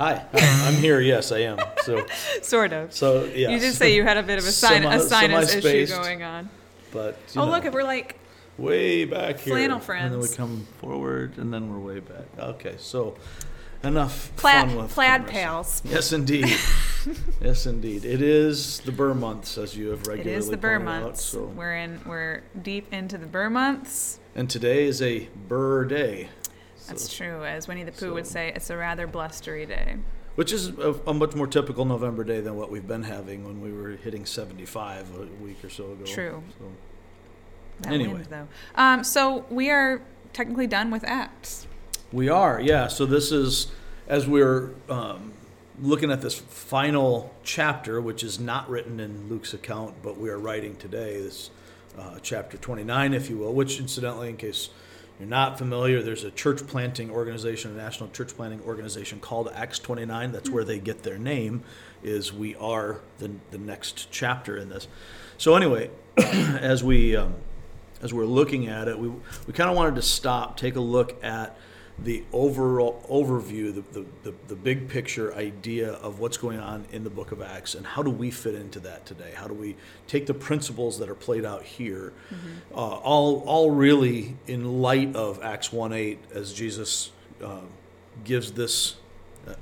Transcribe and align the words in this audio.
Hi, 0.00 0.24
hi, 0.32 0.66
I'm 0.66 0.76
here. 0.80 0.98
Yes, 1.00 1.30
I 1.30 1.40
am. 1.40 1.58
So, 1.82 2.06
sort 2.42 2.72
of. 2.72 2.90
so 2.90 3.24
yeah. 3.24 3.50
You 3.50 3.58
did 3.58 3.74
say 3.74 3.94
you 3.94 4.02
had 4.02 4.16
a 4.16 4.22
bit 4.22 4.38
of 4.38 4.44
a, 4.44 4.50
sin- 4.50 4.82
Semi- 4.82 4.96
a 4.96 4.98
sinus 5.00 5.50
issue 5.50 5.60
semi-spaced. 5.60 5.92
going 5.94 6.22
on. 6.22 6.48
But 6.90 7.18
you 7.34 7.42
Oh, 7.42 7.44
know, 7.44 7.50
look, 7.50 7.70
we're 7.70 7.82
like 7.84 8.18
way 8.56 9.04
back 9.04 9.40
here, 9.40 9.52
Flannel 9.54 9.78
friends, 9.78 10.14
and 10.14 10.22
then 10.22 10.30
we 10.30 10.34
come 10.34 10.66
forward, 10.80 11.36
and 11.36 11.52
then 11.52 11.70
we're 11.70 11.78
way 11.78 12.00
back. 12.00 12.24
Okay, 12.38 12.76
so 12.78 13.14
enough 13.84 14.32
plaid, 14.36 14.68
fun 14.68 14.76
with 14.76 14.90
plaid 14.90 15.26
pals. 15.26 15.82
Yes, 15.84 16.14
indeed. 16.14 16.46
yes, 17.42 17.66
indeed. 17.66 18.06
It 18.06 18.22
is 18.22 18.80
the 18.80 18.92
Burr 18.92 19.12
months, 19.12 19.58
as 19.58 19.76
you 19.76 19.88
have 19.90 20.00
It 20.00 20.06
regularly 20.08 20.38
is 20.38 20.48
the 20.48 20.56
Burr 20.56 20.78
pointed 20.78 20.92
out, 20.94 21.02
months. 21.02 21.22
so. 21.24 21.44
We're 21.44 21.76
in. 21.76 22.00
We're 22.06 22.42
deep 22.62 22.90
into 22.90 23.18
the 23.18 23.26
Burr 23.26 23.50
months. 23.50 24.18
And 24.34 24.48
today 24.48 24.86
is 24.86 25.02
a 25.02 25.28
Burr 25.46 25.84
day. 25.84 26.30
That's 26.90 27.10
So- 27.10 27.24
true. 27.24 27.44
As 27.44 27.66
Winnie 27.68 27.84
the 27.84 27.92
Pooh 27.92 28.12
would 28.14 28.26
say, 28.26 28.52
it's 28.54 28.68
a 28.70 28.76
rather 28.76 29.06
blustery 29.06 29.64
day. 29.66 29.96
Which 30.36 30.52
is 30.52 30.68
a, 30.78 30.94
a 31.06 31.14
much 31.14 31.34
more 31.34 31.46
typical 31.46 31.84
November 31.84 32.24
day 32.24 32.40
than 32.40 32.56
what 32.56 32.70
we've 32.70 32.86
been 32.86 33.02
having 33.02 33.44
when 33.44 33.60
we 33.60 33.72
were 33.72 33.90
hitting 33.96 34.24
75 34.26 35.06
a 35.16 35.42
week 35.44 35.62
or 35.64 35.70
so 35.70 35.92
ago. 35.92 36.04
True. 36.04 36.42
So, 36.58 36.64
That 37.82 37.92
Anyway. 37.94 38.12
wind, 38.14 38.26
though. 38.26 38.48
Um, 38.74 39.04
so 39.04 39.44
we 39.50 39.70
are 39.70 40.02
technically 40.32 40.66
done 40.66 40.90
with 40.90 41.04
Acts. 41.04 41.66
we 42.12 42.28
are, 42.28 42.60
yeah. 42.60 42.88
So 42.88 43.06
this 43.06 43.30
is, 43.32 43.68
as 44.08 44.26
we're 44.26 44.70
um, 44.88 45.32
looking 45.80 46.10
at 46.10 46.20
this 46.22 46.38
final 46.38 47.32
chapter, 47.44 48.00
which 48.00 48.22
is 48.22 48.38
not 48.40 48.68
written 48.70 48.98
in 49.00 49.28
Luke's 49.28 49.52
account, 49.54 49.94
but 50.02 50.18
we 50.18 50.28
are 50.30 50.38
writing 50.38 50.76
today, 50.76 51.20
this 51.20 51.50
uh, 51.98 52.18
chapter 52.22 52.56
29, 52.56 53.14
if 53.14 53.28
you 53.30 53.36
will, 53.38 53.52
which 53.52 53.78
incidentally, 53.80 54.28
in 54.28 54.36
case 54.36 54.70
you're 55.20 55.28
not 55.28 55.58
familiar, 55.58 56.02
there's 56.02 56.24
a 56.24 56.30
church 56.30 56.66
planting 56.66 57.10
organization, 57.10 57.72
a 57.72 57.74
national 57.74 58.08
church 58.08 58.34
planting 58.34 58.62
organization 58.62 59.20
called 59.20 59.50
Acts 59.54 59.78
29. 59.78 60.32
That's 60.32 60.48
where 60.48 60.64
they 60.64 60.78
get 60.78 61.02
their 61.02 61.18
name, 61.18 61.62
is 62.02 62.32
we 62.32 62.56
are 62.56 63.00
the, 63.18 63.30
the 63.50 63.58
next 63.58 64.10
chapter 64.10 64.56
in 64.56 64.70
this. 64.70 64.88
So 65.36 65.54
anyway, 65.56 65.90
as 66.16 66.82
we 66.82 67.16
um, 67.16 67.34
as 68.00 68.14
we're 68.14 68.24
looking 68.24 68.68
at 68.68 68.88
it, 68.88 68.98
we, 68.98 69.08
we 69.46 69.52
kind 69.52 69.68
of 69.68 69.76
wanted 69.76 69.96
to 69.96 70.02
stop, 70.02 70.56
take 70.56 70.76
a 70.76 70.80
look 70.80 71.22
at 71.22 71.54
the 72.02 72.24
overall 72.32 73.04
overview, 73.10 73.74
the, 73.74 74.00
the, 74.00 74.06
the, 74.22 74.34
the 74.48 74.54
big 74.54 74.88
picture 74.88 75.34
idea 75.34 75.92
of 75.92 76.18
what's 76.18 76.38
going 76.38 76.58
on 76.58 76.86
in 76.92 77.04
the 77.04 77.10
book 77.10 77.30
of 77.30 77.42
Acts 77.42 77.74
and 77.74 77.86
how 77.86 78.02
do 78.02 78.10
we 78.10 78.30
fit 78.30 78.54
into 78.54 78.80
that 78.80 79.04
today? 79.04 79.32
How 79.34 79.46
do 79.46 79.54
we 79.54 79.76
take 80.06 80.26
the 80.26 80.34
principles 80.34 80.98
that 80.98 81.10
are 81.10 81.14
played 81.14 81.44
out 81.44 81.62
here, 81.62 82.14
uh, 82.72 82.76
all, 82.76 83.40
all 83.40 83.70
really 83.70 84.36
in 84.46 84.80
light 84.80 85.14
of 85.14 85.42
Acts 85.42 85.72
1 85.72 85.92
8, 85.92 86.18
as 86.32 86.54
Jesus 86.54 87.10
uh, 87.44 87.60
gives 88.24 88.52
this, 88.52 88.96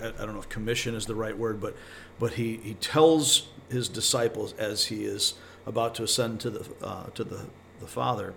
I, 0.00 0.09
I 0.09 0.11
don't 0.11 0.34
know 0.34 0.41
if 0.41 0.48
commission 0.48 0.94
is 0.94 1.06
the 1.06 1.16
right 1.16 1.36
word, 1.36 1.61
but, 1.61 1.77
but 2.20 2.34
he, 2.34 2.59
he 2.59 2.75
tells 2.75 3.48
his 3.69 3.89
disciples 3.89 4.53
as 4.55 4.86
he 4.86 5.05
is 5.05 5.34
about 5.66 5.97
to 5.97 6.05
ascend 6.05 6.41
to 6.41 6.50
the, 6.50 6.86
uh, 6.86 7.06
to 7.14 7.25
the, 7.25 7.47
the 7.81 7.86
Father 7.86 8.34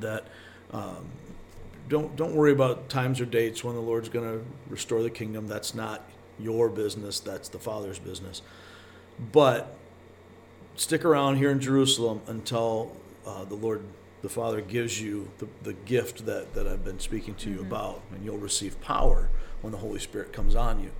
that 0.00 0.26
um, 0.70 1.08
don't 1.88 2.16
don't 2.16 2.34
worry 2.34 2.52
about 2.52 2.88
times 2.88 3.20
or 3.20 3.26
dates 3.26 3.64
when 3.64 3.74
the 3.74 3.80
Lord's 3.80 4.08
going 4.08 4.26
to 4.26 4.44
restore 4.68 5.02
the 5.02 5.10
kingdom. 5.10 5.46
That's 5.46 5.74
not 5.74 6.02
your 6.38 6.68
business. 6.68 7.20
That's 7.20 7.48
the 7.48 7.58
Father's 7.58 7.98
business. 7.98 8.42
But 9.32 9.74
stick 10.76 11.04
around 11.04 11.36
here 11.36 11.50
in 11.50 11.60
Jerusalem 11.60 12.20
until 12.26 12.96
uh, 13.26 13.44
the 13.44 13.54
Lord, 13.54 13.82
the 14.22 14.28
Father, 14.28 14.60
gives 14.60 15.00
you 15.00 15.28
the, 15.38 15.48
the 15.62 15.72
gift 15.72 16.26
that, 16.26 16.54
that 16.54 16.66
I've 16.66 16.84
been 16.84 17.00
speaking 17.00 17.34
to 17.36 17.50
you 17.50 17.60
about, 17.60 18.00
and 18.12 18.24
you'll 18.24 18.38
receive 18.38 18.80
power 18.80 19.28
when 19.60 19.72
the 19.72 19.78
Holy 19.78 19.98
Spirit 19.98 20.32
comes 20.32 20.54
on 20.54 20.80
you. 20.80 20.90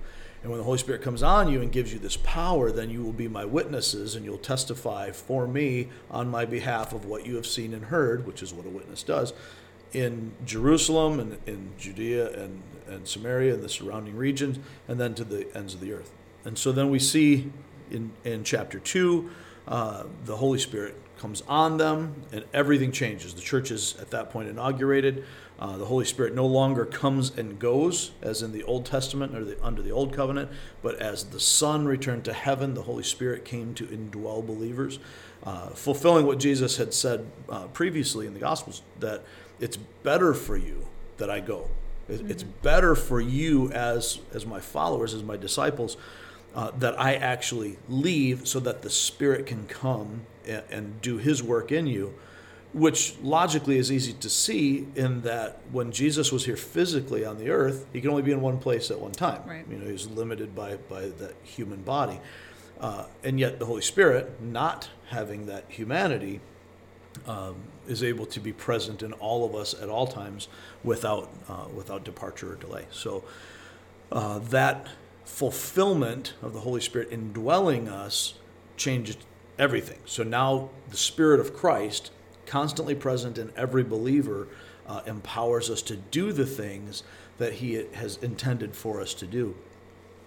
And 0.41 0.51
when 0.51 0.57
the 0.57 0.63
Holy 0.63 0.77
Spirit 0.77 1.01
comes 1.01 1.21
on 1.21 1.49
you 1.49 1.61
and 1.61 1.71
gives 1.71 1.91
you 1.91 1.99
this 1.99 2.17
power, 2.17 2.71
then 2.71 2.89
you 2.89 3.03
will 3.03 3.11
be 3.11 3.27
my 3.27 3.43
witnesses 3.43 4.15
and 4.15 4.23
you'll 4.23 4.37
testify 4.37 5.11
for 5.11 5.47
me 5.47 5.89
on 6.09 6.29
my 6.29 6.45
behalf 6.45 6.93
of 6.93 7.05
what 7.05 7.25
you 7.25 7.35
have 7.35 7.45
seen 7.45 7.73
and 7.73 7.85
heard, 7.85 8.25
which 8.25 8.41
is 8.41 8.53
what 8.53 8.65
a 8.65 8.69
witness 8.69 9.03
does, 9.03 9.33
in 9.93 10.33
Jerusalem 10.45 11.19
and 11.19 11.37
in 11.45 11.71
Judea 11.77 12.31
and, 12.39 12.61
and 12.87 13.07
Samaria 13.07 13.55
and 13.55 13.63
the 13.63 13.69
surrounding 13.69 14.15
regions, 14.15 14.59
and 14.87 14.99
then 14.99 15.15
to 15.15 15.23
the 15.23 15.47
ends 15.55 15.73
of 15.73 15.79
the 15.79 15.93
earth. 15.93 16.11
And 16.45 16.57
so 16.57 16.71
then 16.71 16.89
we 16.89 16.99
see 16.99 17.51
in, 17.91 18.11
in 18.23 18.43
chapter 18.43 18.79
2, 18.79 19.29
uh, 19.67 20.03
the 20.25 20.37
Holy 20.37 20.59
Spirit 20.59 20.95
comes 21.19 21.43
on 21.47 21.77
them 21.77 22.23
and 22.31 22.45
everything 22.53 22.91
changes. 22.91 23.33
The 23.33 23.41
church 23.41 23.71
is 23.71 23.95
at 23.99 24.09
that 24.11 24.29
point 24.31 24.49
inaugurated. 24.49 25.25
Uh, 25.59 25.75
the 25.75 25.85
Holy 25.85 26.05
Spirit 26.05 26.33
no 26.33 26.45
longer 26.45 26.85
comes 26.85 27.37
and 27.37 27.59
goes 27.59 28.11
as 28.21 28.41
in 28.41 28.53
the 28.53 28.63
Old 28.63 28.85
Testament 28.85 29.35
or 29.35 29.43
the, 29.43 29.61
under 29.61 29.81
the 29.81 29.91
Old 29.91 30.13
Covenant, 30.13 30.49
but 30.81 30.95
as 30.95 31.25
the 31.25 31.39
Son 31.39 31.85
returned 31.85 32.23
to 32.25 32.33
heaven, 32.33 32.73
the 32.73 32.83
Holy 32.83 33.03
Spirit 33.03 33.43
came 33.43 33.73
to 33.73 33.85
indwell 33.87 34.45
believers, 34.45 34.99
uh, 35.43 35.67
fulfilling 35.71 36.25
what 36.25 36.39
Jesus 36.39 36.77
had 36.77 36.93
said 36.93 37.29
uh, 37.49 37.67
previously 37.67 38.25
in 38.25 38.33
the 38.33 38.39
Gospels 38.39 38.81
that 39.01 39.25
it's 39.59 39.77
better 40.03 40.33
for 40.33 40.57
you 40.57 40.87
that 41.17 41.29
I 41.29 41.39
go. 41.39 41.69
It- 42.07 42.29
It's 42.31 42.43
better 42.43 42.95
for 42.95 43.19
you 43.21 43.71
as 43.71 44.19
as 44.33 44.45
my 44.45 44.59
followers, 44.59 45.13
as 45.13 45.23
my 45.23 45.37
disciples, 45.37 45.97
uh, 46.55 46.71
that 46.79 46.99
I 46.99 47.15
actually 47.15 47.77
leave 47.87 48.47
so 48.47 48.59
that 48.61 48.81
the 48.81 48.89
Spirit 48.89 49.45
can 49.45 49.67
come 49.67 50.21
and, 50.47 50.63
and 50.71 51.01
do 51.01 51.17
His 51.17 51.43
work 51.43 51.71
in 51.71 51.85
you, 51.87 52.13
which 52.73 53.15
logically 53.21 53.77
is 53.77 53.91
easy 53.91 54.13
to 54.13 54.29
see 54.29 54.87
in 54.95 55.21
that 55.21 55.59
when 55.71 55.91
Jesus 55.91 56.31
was 56.31 56.45
here 56.45 56.55
physically 56.57 57.23
on 57.25 57.37
the 57.37 57.49
earth, 57.51 57.85
He 57.93 58.01
could 58.01 58.09
only 58.09 58.23
be 58.23 58.31
in 58.31 58.41
one 58.41 58.57
place 58.59 58.89
at 58.89 58.99
one 58.99 59.11
time. 59.11 59.41
Right. 59.47 59.65
You 59.69 59.77
know, 59.77 59.85
He 59.85 59.91
was 59.91 60.09
limited 60.09 60.55
by 60.55 60.77
by 60.89 61.09
that 61.19 61.35
human 61.43 61.83
body, 61.83 62.19
uh, 62.79 63.05
and 63.23 63.39
yet 63.39 63.59
the 63.59 63.65
Holy 63.65 63.81
Spirit, 63.83 64.41
not 64.41 64.89
having 65.09 65.45
that 65.47 65.65
humanity, 65.67 66.39
um, 67.27 67.55
is 67.89 68.03
able 68.03 68.25
to 68.27 68.39
be 68.39 68.53
present 68.53 69.03
in 69.03 69.13
all 69.13 69.45
of 69.45 69.55
us 69.55 69.73
at 69.81 69.89
all 69.89 70.07
times 70.07 70.47
without 70.83 71.29
uh, 71.47 71.65
without 71.75 72.03
departure 72.03 72.53
or 72.53 72.55
delay. 72.55 72.85
So 72.91 73.23
uh, 74.11 74.39
that 74.39 74.87
fulfillment 75.25 76.33
of 76.41 76.53
the 76.53 76.61
Holy 76.61 76.81
Spirit 76.81 77.09
indwelling 77.11 77.87
us 77.87 78.35
changes 78.77 79.17
everything. 79.57 79.99
So 80.05 80.23
now 80.23 80.69
the 80.89 80.97
Spirit 80.97 81.39
of 81.39 81.53
Christ, 81.53 82.11
constantly 82.45 82.95
present 82.95 83.37
in 83.37 83.51
every 83.55 83.83
believer, 83.83 84.47
uh, 84.87 85.01
empowers 85.05 85.69
us 85.69 85.81
to 85.83 85.95
do 85.95 86.31
the 86.31 86.45
things 86.45 87.03
that 87.37 87.53
He 87.53 87.73
has 87.93 88.17
intended 88.17 88.75
for 88.75 88.99
us 89.01 89.13
to 89.15 89.27
do. 89.27 89.55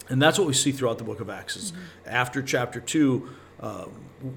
And 0.08 0.20
that's 0.20 0.38
what 0.38 0.46
we 0.46 0.54
see 0.54 0.72
throughout 0.72 0.98
the 0.98 1.04
book 1.04 1.20
of 1.20 1.30
Acts. 1.30 1.56
Is 1.56 1.72
After 2.06 2.42
chapter 2.42 2.80
2, 2.80 3.28
uh, 3.60 3.86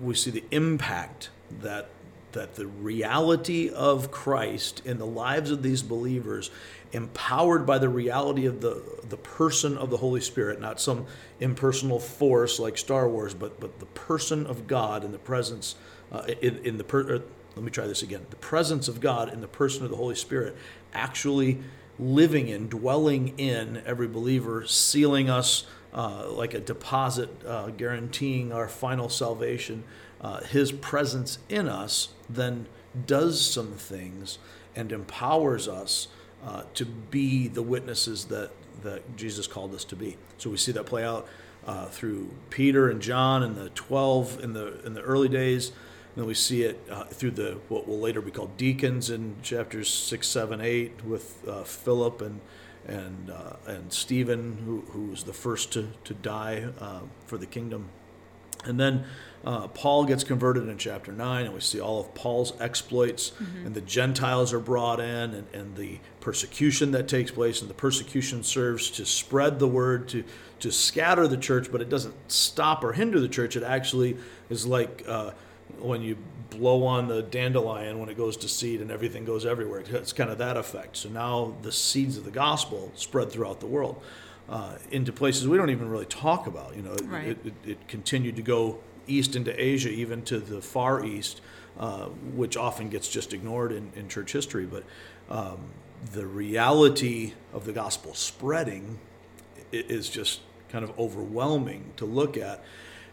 we 0.02 0.16
see 0.16 0.32
the 0.32 0.44
impact 0.52 1.30
that, 1.62 1.90
that 2.36 2.56
the 2.56 2.68
reality 2.68 3.70
of 3.70 4.12
Christ 4.12 4.82
in 4.86 5.00
the 5.00 5.06
lives 5.06 5.50
of 5.50 5.64
these 5.64 5.82
believers, 5.82 6.52
empowered 6.92 7.66
by 7.66 7.80
the 7.80 7.90
reality 7.90 8.46
of 8.46 8.62
the, 8.62 8.84
the 9.10 9.18
person 9.18 9.78
of 9.78 9.90
the 9.90 9.98
Holy 9.98 10.22
Spirit, 10.22 10.62
not 10.62 10.80
some 10.80 11.08
impersonal 11.40 12.00
force 12.00 12.60
like 12.60 12.78
Star 12.78 13.10
Wars, 13.10 13.34
but, 13.34 13.60
but 13.60 13.80
the 13.80 13.86
person 13.88 14.46
of 14.46 14.68
God 14.68 15.04
in 15.04 15.12
the 15.12 15.18
presence, 15.18 15.76
uh, 16.12 16.24
in, 16.42 16.58
in 16.60 16.78
the 16.78 16.84
per, 16.84 17.16
uh, 17.16 17.20
let 17.56 17.66
me 17.66 17.72
try 17.72 17.88
this 17.88 18.04
again. 18.04 18.26
The 18.30 18.36
presence 18.36 18.88
of 18.88 19.02
God 19.02 19.34
in 19.34 19.42
the 19.42 19.48
person 19.48 19.84
of 19.84 19.90
the 19.90 19.98
Holy 19.98 20.16
Spirit 20.16 20.56
actually 20.94 21.60
living 21.98 22.50
in, 22.50 22.68
dwelling 22.68 23.40
in 23.40 23.82
every 23.86 24.08
believer, 24.08 24.66
sealing 24.66 25.30
us 25.30 25.66
uh, 25.96 26.30
like 26.30 26.54
a 26.54 26.60
deposit, 26.60 27.30
uh, 27.48 27.68
guaranteeing 27.70 28.52
our 28.52 28.68
final 28.68 29.10
salvation. 29.10 29.84
Uh, 30.20 30.42
his 30.42 30.72
presence 30.72 31.40
in 31.50 31.68
us 31.68 32.10
then 32.30 32.68
does 33.08 33.40
some 33.40 33.72
things 33.72 34.38
and 34.76 34.92
empowers 34.92 35.68
us 35.68 36.10
uh, 36.46 36.64
to 36.74 36.86
be 36.86 37.48
the 37.48 37.64
witnesses 37.64 38.26
that, 38.26 38.52
that 38.84 39.16
Jesus 39.16 39.48
called 39.48 39.74
us 39.74 39.86
to 39.86 39.96
be. 39.96 40.18
So 40.38 40.50
we 40.50 40.58
see 40.58 40.74
that 40.74 40.86
play 40.86 41.04
out 41.04 41.28
uh, 41.66 41.86
through 41.86 42.30
Peter 42.50 42.90
and 42.90 43.02
John 43.02 43.42
and 43.42 43.56
the 43.56 43.70
12 43.70 44.44
in 44.44 44.54
the, 44.54 44.86
in 44.86 44.94
the 44.94 45.02
early 45.02 45.30
days. 45.30 45.70
And 45.70 46.22
then 46.24 46.26
we 46.26 46.34
see 46.34 46.64
it 46.64 46.80
uh, 46.92 47.06
through 47.06 47.32
the 47.32 47.58
what 47.70 47.88
will 47.88 48.00
later 48.00 48.22
be 48.22 48.32
called 48.32 48.58
deacons 48.58 49.10
in 49.10 49.36
chapters 49.42 49.90
six, 49.90 50.28
seven, 50.28 50.62
eight, 50.62 51.04
with 51.04 51.46
uh, 51.48 51.64
Philip 51.64 52.22
and 52.22 52.42
and 52.88 53.30
uh, 53.30 53.54
and 53.68 53.92
Stephen, 53.92 54.58
who 54.66 54.82
who 54.92 55.08
was 55.08 55.24
the 55.24 55.34
first 55.34 55.72
to 55.74 55.90
to 56.04 56.14
die 56.14 56.68
uh, 56.80 57.02
for 57.26 57.38
the 57.38 57.46
kingdom. 57.46 57.90
And 58.64 58.80
then 58.80 59.06
uh, 59.44 59.68
Paul 59.68 60.06
gets 60.06 60.24
converted 60.24 60.68
in 60.68 60.78
chapter 60.78 61.12
9, 61.12 61.46
and 61.46 61.54
we 61.54 61.60
see 61.60 61.80
all 61.80 62.00
of 62.00 62.16
Paul's 62.16 62.60
exploits, 62.60 63.32
and 63.64 63.76
the 63.76 63.82
Gentiles 63.82 64.54
are 64.54 64.60
brought 64.60 65.00
in, 65.00 65.36
and, 65.36 65.48
and 65.54 65.76
the 65.76 66.00
persecution 66.20 66.92
that 66.92 67.08
takes 67.08 67.30
place. 67.30 67.62
And 67.62 67.70
the 67.70 67.76
persecution 67.76 68.42
serves 68.42 68.90
to 68.92 69.06
spread 69.06 69.60
the 69.60 69.68
word, 69.68 70.08
to, 70.10 70.24
to 70.62 70.72
scatter 70.72 71.28
the 71.28 71.38
church, 71.38 71.72
but 71.72 71.80
it 71.80 71.90
doesn't 71.90 72.16
stop 72.32 72.84
or 72.84 72.94
hinder 72.94 73.20
the 73.20 73.30
church. 73.30 73.56
It 73.56 73.62
actually 73.62 74.18
is 74.50 74.66
like 74.66 75.04
uh, 75.08 75.32
when 75.78 76.02
you 76.02 76.18
blow 76.50 76.86
on 76.86 77.08
the 77.08 77.22
dandelion 77.22 78.00
when 78.00 78.10
it 78.10 78.18
goes 78.18 78.38
to 78.38 78.48
seed 78.50 78.82
and 78.82 78.92
everything 78.92 79.26
goes 79.26 79.46
everywhere. 79.46 79.84
It's 79.88 80.14
kind 80.14 80.30
of 80.30 80.38
that 80.40 80.58
effect. 80.58 80.98
So 80.98 81.10
now 81.10 81.56
the 81.62 81.72
seeds 81.72 82.18
of 82.18 82.26
the 82.26 82.32
gospel 82.32 82.92
spread 82.96 83.32
throughout 83.32 83.60
the 83.60 83.68
world. 83.68 84.02
uh, 84.48 84.78
into 84.92 85.12
places 85.12 85.48
we 85.48 85.58
don't 85.58 85.72
even 85.72 85.90
really 85.90 86.06
talk 86.06 86.46
about. 86.46 86.76
You 86.76 86.84
know, 86.84 86.94
it- 86.94 87.06
Right. 87.08 87.28
it, 87.30 87.38
it, 87.46 87.54
it 87.72 87.88
continued 87.88 88.36
to 88.36 88.44
go 88.44 88.78
east 89.08 89.36
into 89.36 89.52
Asia, 89.60 89.90
even 89.90 90.22
to 90.26 90.38
the 90.38 90.62
Far 90.62 91.04
East, 91.04 91.42
uh, 91.80 92.06
which 92.36 92.56
often 92.56 92.90
gets 92.90 93.08
just 93.08 93.34
ignored 93.34 93.72
in, 93.72 93.92
in 93.96 94.08
church 94.08 94.34
history. 94.34 94.68
But 94.68 94.84
um, 95.32 95.58
the 96.14 96.28
reality 96.28 97.34
of 97.54 97.66
the 97.66 97.72
gospel 97.72 98.14
spreading 98.14 99.00
is 99.72 100.10
just 100.10 100.42
kind 100.70 100.84
of 100.84 100.92
overwhelming 101.00 101.94
to 101.98 102.06
look 102.06 102.38
at. 102.38 102.64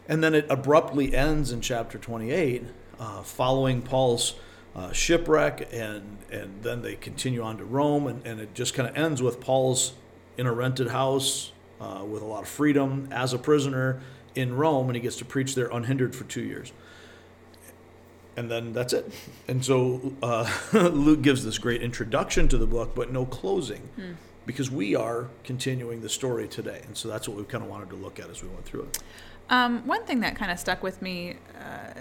And 0.06 0.22
then 0.22 0.34
it 0.34 0.44
abruptly 0.50 1.14
ends 1.14 1.50
in 1.50 1.62
chapter 1.62 1.96
28, 1.96 2.64
uh, 3.02 3.22
following 3.22 3.82
Paul's 3.82 4.34
uh, 4.76 4.92
shipwreck, 4.92 5.68
and, 5.72 6.18
and 6.30 6.62
then 6.62 6.82
they 6.82 6.94
continue 6.94 7.42
on 7.42 7.58
to 7.58 7.64
Rome, 7.64 8.06
and, 8.06 8.24
and 8.24 8.40
it 8.40 8.54
just 8.54 8.74
kind 8.74 8.88
of 8.88 8.96
ends 8.96 9.20
with 9.20 9.40
Paul's 9.40 9.94
in 10.38 10.46
a 10.46 10.52
rented 10.52 10.88
house 10.88 11.50
uh, 11.80 12.04
with 12.08 12.22
a 12.22 12.24
lot 12.24 12.42
of 12.42 12.48
freedom 12.48 13.08
as 13.10 13.32
a 13.32 13.38
prisoner 13.38 14.00
in 14.36 14.54
Rome, 14.54 14.86
and 14.86 14.94
he 14.94 15.02
gets 15.02 15.16
to 15.16 15.24
preach 15.24 15.56
there 15.56 15.66
unhindered 15.66 16.14
for 16.14 16.24
two 16.24 16.42
years. 16.42 16.72
And 18.36 18.50
then 18.50 18.72
that's 18.72 18.92
it. 18.92 19.12
And 19.48 19.64
so 19.64 20.14
uh, 20.22 20.50
Luke 20.72 21.22
gives 21.22 21.44
this 21.44 21.58
great 21.58 21.82
introduction 21.82 22.46
to 22.48 22.56
the 22.56 22.68
book, 22.68 22.94
but 22.94 23.12
no 23.12 23.26
closing, 23.26 23.88
because 24.46 24.70
we 24.70 24.94
are 24.94 25.28
continuing 25.42 26.00
the 26.00 26.08
story 26.08 26.46
today. 26.46 26.82
And 26.86 26.96
so 26.96 27.08
that's 27.08 27.28
what 27.28 27.36
we 27.36 27.42
kind 27.44 27.64
of 27.64 27.68
wanted 27.68 27.90
to 27.90 27.96
look 27.96 28.20
at 28.20 28.30
as 28.30 28.42
we 28.42 28.48
went 28.48 28.64
through 28.64 28.82
it. 28.84 28.98
Um, 29.50 29.86
one 29.86 30.04
thing 30.04 30.20
that 30.20 30.36
kind 30.36 30.50
of 30.50 30.58
stuck 30.58 30.82
with 30.82 31.02
me 31.02 31.36
uh, 31.60 32.00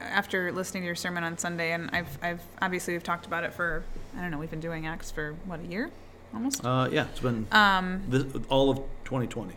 after 0.00 0.50
listening 0.52 0.82
to 0.82 0.86
your 0.86 0.94
sermon 0.94 1.24
on 1.24 1.38
Sunday, 1.38 1.72
and 1.72 1.90
I've, 1.92 2.18
I've 2.22 2.42
obviously 2.62 2.94
we've 2.94 3.02
talked 3.02 3.26
about 3.26 3.44
it 3.44 3.52
for 3.54 3.84
I 4.16 4.20
don't 4.20 4.30
know 4.30 4.38
we've 4.38 4.50
been 4.50 4.60
doing 4.60 4.86
Acts 4.86 5.10
for 5.10 5.34
what 5.46 5.60
a 5.60 5.64
year 5.64 5.90
almost, 6.34 6.64
Uh, 6.64 6.88
yeah, 6.90 7.06
it's 7.10 7.20
been 7.20 7.46
um, 7.52 8.02
this, 8.08 8.24
all 8.48 8.70
of 8.70 8.78
2020, 9.04 9.54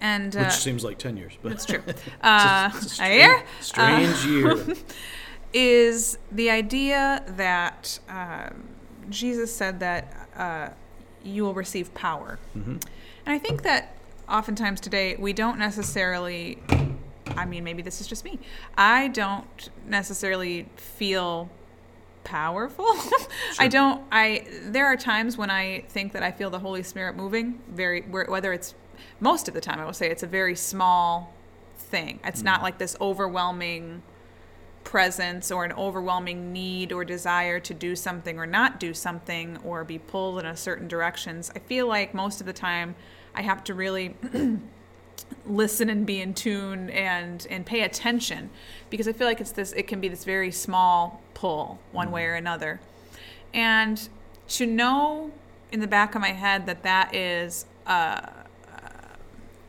and 0.00 0.34
which 0.34 0.42
uh, 0.44 0.50
seems 0.50 0.82
like 0.84 0.98
10 0.98 1.16
years, 1.16 1.32
but 1.42 1.52
it's 1.52 1.64
true. 1.66 1.82
it's 1.86 2.02
Uh, 2.22 2.70
a, 2.72 2.76
it's 2.78 3.00
a 3.00 3.04
a 3.12 3.14
year 3.14 3.44
strange, 3.60 4.14
strange 4.16 4.26
year. 4.66 4.76
is 5.52 6.18
the 6.30 6.50
idea 6.50 7.22
that 7.36 7.98
um, 8.08 8.64
Jesus 9.10 9.54
said 9.54 9.80
that 9.80 10.28
uh, 10.36 10.68
you 11.24 11.42
will 11.44 11.54
receive 11.54 11.92
power. 11.94 12.38
hmm 12.54 12.76
And 13.26 13.34
I 13.34 13.38
think 13.38 13.62
that 13.62 13.94
oftentimes 14.28 14.80
today 14.80 15.16
we 15.18 15.32
don't 15.34 15.58
necessarily, 15.58 16.58
I 17.28 17.44
mean, 17.44 17.64
maybe 17.64 17.82
this 17.82 18.00
is 18.00 18.06
just 18.06 18.24
me, 18.24 18.38
I 18.76 19.08
don't 19.08 19.70
necessarily 19.86 20.68
feel 20.76 21.50
powerful. 22.24 22.86
I 23.58 23.68
don't, 23.68 24.02
I, 24.10 24.46
there 24.64 24.86
are 24.86 24.96
times 24.96 25.36
when 25.36 25.50
I 25.50 25.84
think 25.88 26.12
that 26.12 26.22
I 26.22 26.30
feel 26.30 26.50
the 26.50 26.58
Holy 26.58 26.82
Spirit 26.82 27.16
moving, 27.16 27.60
very, 27.68 28.02
whether 28.02 28.52
it's, 28.52 28.74
most 29.20 29.48
of 29.48 29.54
the 29.54 29.60
time 29.60 29.80
I 29.80 29.84
will 29.84 29.92
say 29.92 30.10
it's 30.10 30.22
a 30.22 30.28
very 30.28 30.54
small 30.54 31.34
thing. 31.76 32.20
It's 32.24 32.42
not 32.42 32.60
mm. 32.60 32.64
like 32.64 32.78
this 32.78 32.96
overwhelming 33.00 34.02
presence 34.84 35.50
or 35.50 35.64
an 35.64 35.72
overwhelming 35.72 36.52
need 36.52 36.92
or 36.92 37.04
desire 37.04 37.60
to 37.60 37.74
do 37.74 37.94
something 37.94 38.38
or 38.38 38.46
not 38.46 38.80
do 38.80 38.92
something 38.92 39.56
or 39.64 39.84
be 39.84 39.98
pulled 39.98 40.40
in 40.40 40.46
a 40.46 40.56
certain 40.56 40.88
directions. 40.88 41.50
I 41.54 41.60
feel 41.60 41.86
like 41.86 42.14
most 42.14 42.40
of 42.40 42.46
the 42.46 42.52
time 42.52 42.94
I 43.34 43.42
have 43.42 43.64
to 43.64 43.74
really 43.74 44.16
listen 45.46 45.90
and 45.90 46.06
be 46.06 46.20
in 46.20 46.34
tune 46.34 46.88
and 46.90 47.46
and 47.50 47.66
pay 47.66 47.82
attention 47.82 48.50
because 48.90 49.08
I 49.08 49.12
feel 49.12 49.26
like 49.26 49.40
it's 49.40 49.52
this 49.52 49.72
it 49.72 49.86
can 49.88 50.00
be 50.00 50.08
this 50.08 50.24
very 50.24 50.50
small 50.52 51.20
pull 51.34 51.78
one 51.90 52.10
way 52.10 52.26
or 52.26 52.34
another. 52.34 52.80
And 53.52 54.08
to 54.48 54.66
know 54.66 55.30
in 55.70 55.80
the 55.80 55.86
back 55.86 56.14
of 56.14 56.20
my 56.20 56.32
head 56.32 56.66
that 56.66 56.82
that 56.82 57.14
is 57.14 57.66
uh, 57.86 58.20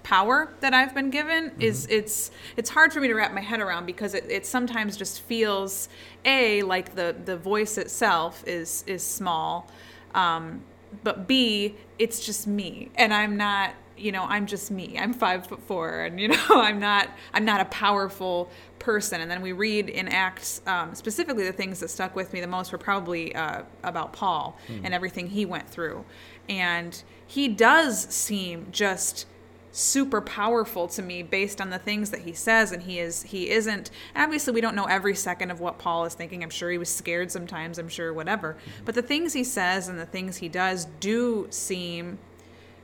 power 0.03 0.53
that 0.59 0.73
I've 0.73 0.93
been 0.93 1.09
given 1.09 1.51
is 1.59 1.87
it's 1.89 2.29
it's 2.57 2.69
hard 2.69 2.93
for 2.93 2.99
me 2.99 3.07
to 3.07 3.15
wrap 3.15 3.33
my 3.33 3.41
head 3.41 3.61
around 3.61 3.85
because 3.85 4.13
it, 4.13 4.25
it 4.29 4.45
sometimes 4.45 4.97
just 4.97 5.21
feels 5.21 5.89
a 6.25 6.61
like 6.63 6.95
the 6.95 7.15
the 7.25 7.37
voice 7.37 7.77
itself 7.77 8.43
is 8.45 8.83
is 8.85 9.03
small, 9.03 9.71
um, 10.13 10.61
but 11.03 11.27
b 11.27 11.75
it's 11.97 12.23
just 12.25 12.45
me 12.45 12.91
and 12.95 13.13
I'm 13.13 13.37
not 13.37 13.71
you 14.03 14.11
know 14.11 14.23
I'm 14.23 14.45
just 14.45 14.69
me. 14.69 14.97
I'm 14.99 15.13
five 15.13 15.47
foot 15.47 15.61
four 15.63 16.01
and 16.01 16.19
you 16.19 16.27
know 16.29 16.45
I'm 16.49 16.79
not 16.79 17.09
I'm 17.33 17.45
not 17.45 17.61
a 17.61 17.65
powerful 17.65 18.49
person. 18.79 19.21
And 19.21 19.31
then 19.31 19.41
we 19.41 19.53
read 19.53 19.89
in 19.89 20.07
Acts 20.07 20.61
um, 20.67 20.93
specifically 20.93 21.45
the 21.45 21.53
things 21.53 21.79
that 21.79 21.89
stuck 21.89 22.15
with 22.15 22.33
me 22.33 22.41
the 22.41 22.47
most 22.47 22.71
were 22.71 22.77
probably 22.77 23.33
uh, 23.33 23.63
about 23.83 24.13
Paul 24.13 24.57
and 24.83 24.93
everything 24.93 25.27
he 25.27 25.45
went 25.45 25.69
through. 25.69 26.03
And 26.49 27.01
he 27.25 27.47
does 27.47 28.01
seem 28.13 28.67
just 28.71 29.25
super 29.71 30.21
powerful 30.21 30.87
to 30.87 31.01
me 31.01 31.23
based 31.23 31.59
on 31.59 31.71
the 31.71 31.79
things 31.79 32.11
that 32.11 32.21
he 32.21 32.33
says. 32.33 32.71
And 32.71 32.83
he 32.83 32.99
is 32.99 33.23
he 33.23 33.49
isn't 33.49 33.89
obviously 34.15 34.53
we 34.53 34.61
don't 34.61 34.75
know 34.75 34.85
every 34.85 35.15
second 35.15 35.49
of 35.49 35.59
what 35.61 35.79
paul 35.79 36.05
is 36.05 36.13
thinking. 36.13 36.43
I'm 36.43 36.49
sure 36.49 36.69
he 36.69 36.77
was 36.77 36.89
scared 36.89 37.31
sometimes. 37.31 37.79
I'm 37.79 37.89
sure 37.89 38.13
whatever. 38.13 38.57
But 38.85 38.95
the 38.95 39.01
things 39.01 39.33
he 39.33 39.43
says 39.43 39.87
and 39.87 39.97
the 39.97 40.05
things 40.05 40.37
he 40.37 40.49
does 40.49 40.85
do 40.99 41.47
seem 41.49 42.19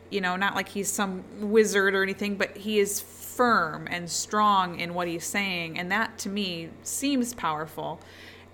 you 0.10 0.22
know 0.22 0.36
not 0.36 0.56
like 0.56 0.70
he's 0.70 0.90
some 0.90 1.24
wizard 1.40 1.94
or 1.94 2.04
anything 2.04 2.36
but 2.36 2.58
he 2.58 2.80
is 2.80 3.02
firm 3.40 3.88
and 3.90 4.10
strong 4.10 4.82
in 4.82 4.94
what 4.94 5.08
he's 5.08 5.24
saying 5.24 5.80
and 5.80 5.90
that 5.90 6.18
to 6.18 6.28
me 6.28 6.68
seems 6.84 7.34
powerful. 7.34 8.02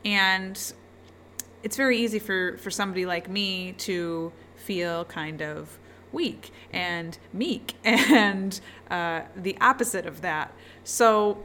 And 0.05 0.61
it's 1.63 1.75
very 1.75 1.97
easy 1.97 2.19
for 2.19 2.59
for 2.59 2.69
somebody 2.69 3.03
like 3.03 3.27
me 3.27 3.71
to 3.79 4.31
feel 4.55 5.03
kind 5.05 5.41
of 5.41 5.79
weak 6.11 6.51
and 6.71 7.17
meek 7.33 7.73
and 7.83 8.61
uh, 8.91 9.21
the 9.35 9.57
opposite 9.59 10.05
of 10.05 10.21
that. 10.21 10.53
So 10.83 11.43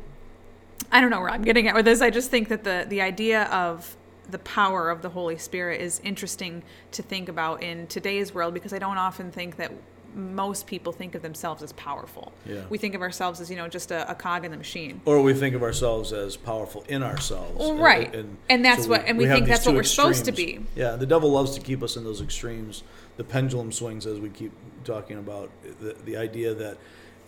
i 0.93 1.01
don't 1.01 1.11
know 1.11 1.21
where 1.21 1.31
i'm 1.31 1.43
getting 1.43 1.67
at 1.67 1.75
with 1.75 1.87
this. 1.87 2.03
I 2.03 2.11
just 2.11 2.31
think 2.31 2.49
that 2.49 2.63
the 2.63 2.85
the 2.87 3.01
idea 3.01 3.45
of 3.45 3.97
the 4.31 4.39
power 4.41 4.91
of 4.91 5.01
the 5.01 5.09
holy 5.09 5.39
spirit 5.39 5.81
is 5.81 5.99
interesting 6.05 6.63
to 6.93 7.03
think 7.03 7.31
about 7.31 7.63
in 7.63 7.87
today's 7.87 8.35
world 8.35 8.55
because 8.55 8.73
i 8.73 8.79
don't 8.79 8.97
often 8.97 9.31
think 9.33 9.57
that 9.57 9.73
most 10.15 10.67
people 10.67 10.93
think 10.93 11.15
of 11.15 11.23
themselves 11.23 11.63
as 11.63 11.73
powerful 11.75 12.33
Yeah. 12.47 12.63
we 12.69 12.79
think 12.79 12.95
of 12.95 13.03
ourselves 13.03 13.41
as 13.41 13.51
you 13.51 13.57
know 13.57 13.69
just 13.69 13.91
a, 13.91 14.11
a 14.11 14.15
cog 14.15 14.45
in 14.45 14.51
the 14.51 14.57
machine 14.57 15.01
Or 15.05 15.23
we 15.23 15.35
think 15.35 15.55
of 15.55 15.63
ourselves 15.63 16.13
as 16.13 16.37
powerful 16.37 16.85
in 16.89 17.03
ourselves. 17.03 17.59
Well, 17.59 17.71
And- 17.73 17.81
right. 17.81 18.15
And 18.49 18.65
that's 18.65 18.87
what- 18.87 19.05
and 19.07 19.19
we 19.19 19.25
have 19.25 19.37
think 19.37 19.49
that's 19.49 19.67
what 19.67 19.75
we're 19.75 19.83
supposed 19.83 20.25
to 20.25 20.33
be. 20.33 20.61
Yeah, 20.75 20.97
the 20.97 21.07
devil 21.07 21.31
loves 21.31 21.55
to 21.55 21.61
keep 21.61 21.83
us 21.83 21.97
in 21.97 22.05
those 22.05 22.21
extremes. 22.21 22.83
The 23.17 23.25
pendulum 23.25 23.71
swings, 23.73 24.07
as 24.07 24.19
we 24.19 24.31
keep 24.31 24.53
talking 24.85 25.19
about, 25.19 25.51
the, 25.81 25.95
the 26.05 26.17
idea 26.17 26.55
that, 26.55 26.79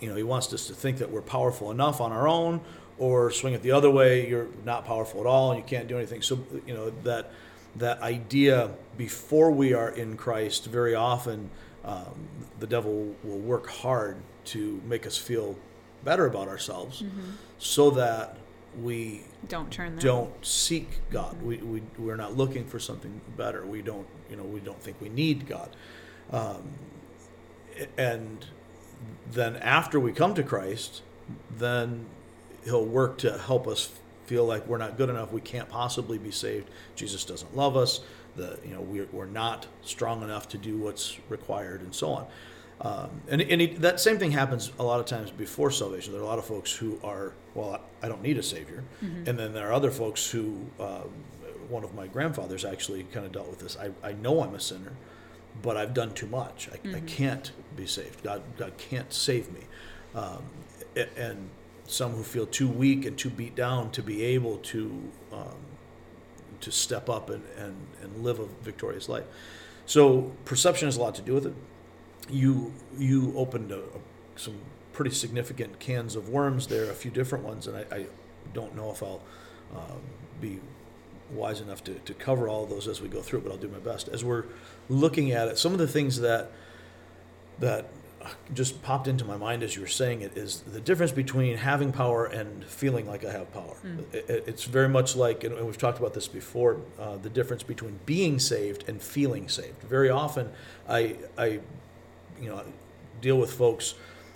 you 0.01 0.09
know, 0.09 0.17
he 0.17 0.23
wants 0.23 0.53
us 0.53 0.67
to 0.69 0.75
think 0.75 0.99
that 0.99 1.11
we're 1.11 1.23
powerful 1.23 1.71
enough 1.71 2.01
on 2.01 2.11
our 2.13 2.27
own, 2.27 2.61
or 2.99 3.31
swing 3.31 3.55
it 3.55 3.63
the 3.63 3.73
other 3.73 3.91
way, 3.91 4.29
you're 4.29 4.49
not 4.65 4.85
powerful 4.85 5.21
at 5.21 5.27
all 5.27 5.51
and 5.53 5.59
you 5.61 5.67
can't 5.67 5.89
do 5.89 5.97
anything. 5.97 6.23
So, 6.23 6.39
you 6.67 6.75
know, 6.75 6.91
that, 7.05 7.31
that 7.77 8.01
idea 8.03 8.71
before 8.97 9.51
we 9.51 9.73
are 9.75 9.89
in 9.91 10.17
Christ, 10.17 10.67
very 10.67 10.95
often 10.95 11.51
um, 11.85 12.15
the 12.61 12.67
devil 12.67 13.15
will 13.25 13.39
work 13.39 13.69
hard 13.69 14.17
to 14.47 14.81
make 14.87 15.07
us 15.07 15.17
feel 15.17 15.57
better 16.05 16.27
about 16.27 16.49
ourselves 16.49 17.05
so 17.59 17.91
that 17.91 18.37
we 18.81 19.23
don't 19.49 19.71
turn 19.71 19.97
there 19.97 20.03
don't 20.03 20.47
seek 20.47 21.01
God. 21.11 21.41
We, 21.43 21.59
we, 21.59 21.83
we're 21.99 22.17
not 22.17 22.37
looking 22.37 22.65
for 22.65 22.79
something 22.79 23.21
better. 23.37 23.67
We 23.67 23.83
don't, 23.83 24.07
you 24.31 24.37
know, 24.37 24.45
we 24.45 24.61
don't 24.61 24.81
think 24.81 25.01
we 25.01 25.11
need 25.11 25.47
God. 25.47 25.69
Um, 26.31 26.63
and 27.99 28.47
then 29.31 29.57
after 29.57 30.01
we 30.01 30.13
come 30.13 30.35
to 30.35 30.43
Christ, 30.43 31.03
then 31.51 32.07
he'll 32.65 32.85
work 32.85 33.19
to 33.19 33.39
help 33.39 33.67
us 33.67 33.91
feel 34.27 34.47
like 34.47 34.67
we're 34.67 34.79
not 34.79 34.97
good 34.97 35.11
enough. 35.11 35.33
We 35.33 35.41
can't 35.41 35.69
possibly 35.69 36.19
be 36.19 36.31
saved. 36.31 36.71
Jesus 36.95 37.25
doesn't 37.25 37.55
love 37.57 37.77
us. 37.77 38.01
The, 38.37 38.59
you 38.65 38.75
know, 38.75 38.81
we're, 38.81 39.09
we're 39.13 39.27
not 39.27 39.67
strong 39.83 40.23
enough 40.23 40.49
to 40.51 40.59
do 40.59 40.79
what's 40.79 41.19
required 41.29 41.83
and 41.83 41.95
so 41.95 42.11
on. 42.11 42.27
Um, 42.81 43.11
and 43.29 43.41
and 43.43 43.63
it, 43.63 43.81
that 43.81 44.01
same 44.01 44.19
thing 44.19 44.33
happens 44.33 44.73
a 44.79 44.83
lot 44.83 44.99
of 44.99 45.07
times 45.07 45.31
before 45.31 45.71
salvation. 45.71 46.13
There 46.13 46.21
are 46.21 46.25
a 46.25 46.29
lot 46.29 46.39
of 46.39 46.45
folks 46.45 46.73
who 46.75 46.99
are, 47.05 47.33
well, 47.55 47.81
I 48.03 48.09
don't 48.09 48.23
need 48.23 48.39
a 48.39 48.43
savior. 48.43 48.83
And 49.29 49.39
then 49.39 49.53
there 49.53 49.69
are 49.69 49.73
other 49.73 49.91
folks 49.91 50.31
who, 50.31 50.67
um, 50.81 51.11
one 51.69 51.85
of 51.85 51.95
my 51.95 52.07
grandfathers 52.09 52.65
actually 52.65 53.05
kind 53.05 53.25
of 53.25 53.33
dealt 53.33 53.49
with 53.49 53.61
this. 53.61 53.77
I, 53.77 53.91
I 54.03 54.13
know 54.15 54.43
I'm 54.43 54.55
a 54.55 54.61
sinner, 54.61 54.93
but 55.63 55.77
I've 55.77 55.95
done 55.95 56.13
too 56.13 56.27
much. 56.27 56.69
I, 56.73 56.97
I 56.97 57.01
can't 57.01 57.53
be 57.77 57.87
saved. 57.87 58.23
God, 58.23 58.43
God 58.59 58.73
can't 58.79 59.13
save 59.13 59.53
me. 59.53 59.61
Um, 60.15 60.43
and 61.17 61.51
some 61.87 62.13
who 62.13 62.23
feel 62.23 62.47
too 62.47 62.69
weak 62.69 63.07
and 63.07 63.17
too 63.17 63.31
beat 63.31 63.55
down 63.55 63.91
to 63.93 64.03
be 64.03 64.25
able 64.25 64.57
to 64.59 65.11
um, 65.33 65.57
to 66.63 66.73
step 66.73 67.09
up 67.09 67.31
and, 67.31 67.43
and, 67.57 67.77
and 68.03 68.25
live 68.25 68.41
a 68.41 68.47
victorious 68.63 69.09
life. 69.09 69.25
So 69.87 70.33
perception 70.45 70.87
has 70.89 70.97
a 70.97 71.01
lot 71.01 71.15
to 71.17 71.23
do 71.23 71.35
with 71.35 71.47
it. 71.47 71.55
You 72.31 72.73
you 72.99 73.35
opened 73.37 73.73
a, 73.73 73.79
a- 73.79 74.37
some 74.37 74.55
pretty 74.93 75.11
significant 75.11 75.79
cans 75.79 76.17
of 76.17 76.29
worms 76.29 76.67
there, 76.69 76.91
a 76.91 76.95
few 76.95 77.11
different 77.11 77.45
ones, 77.45 77.67
and 77.67 77.77
I, 77.77 77.85
I 77.95 78.07
don't 78.55 78.75
know 78.75 78.91
if 78.91 79.03
I'll 79.03 79.21
um, 79.75 80.01
be 80.41 80.61
wise 81.33 81.61
enough 81.61 81.83
to, 81.85 81.95
to 81.95 82.15
cover 82.15 82.49
all 82.49 82.67
those 82.67 82.87
as 82.89 83.01
we 83.01 83.09
go 83.09 83.23
through, 83.23 83.41
but 83.41 83.51
I'll 83.53 83.59
do 83.59 83.69
my 83.69 83.79
best. 83.79 84.09
As 84.09 84.23
we're 84.25 84.45
looking 84.89 85.33
at 85.33 85.49
it, 85.49 85.59
some 85.59 85.73
of 85.73 85.79
the 85.79 85.89
things 85.89 86.21
that 86.21 86.51
that 87.59 87.87
just 88.55 88.83
popped 88.83 89.09
into 89.09 89.25
my 89.25 89.37
mind 89.37 89.63
as 89.63 89.75
you 89.77 89.83
were 89.83 89.89
saying 89.89 90.23
it 90.23 90.37
is 90.37 90.61
the 90.63 90.81
difference 90.81 91.13
between 91.13 91.57
having 91.57 91.93
power 91.93 92.27
and 92.27 92.65
feeling 92.65 93.07
like 93.07 93.25
I 93.25 93.33
have 93.33 93.53
power. 93.53 93.77
It, 94.13 94.29
it- 94.31 94.45
it's 94.47 94.65
very 94.65 94.89
much 94.89 95.17
like, 95.17 95.45
and 95.45 95.55
we've 95.67 95.79
talked 95.79 95.99
about 95.99 96.15
this 96.15 96.29
before, 96.29 96.79
uh, 96.99 97.17
the 97.17 97.31
difference 97.31 97.63
between 97.63 97.99
being 98.07 98.39
saved 98.39 98.89
and 98.89 99.01
feeling 99.03 99.49
saved. 99.49 99.81
Very 99.83 100.11
often, 100.11 100.51
I, 100.89 101.17
I, 101.39 101.47
you 102.41 102.49
know, 102.49 102.63
deal 103.21 103.39
with 103.39 103.53
folks 103.53 103.95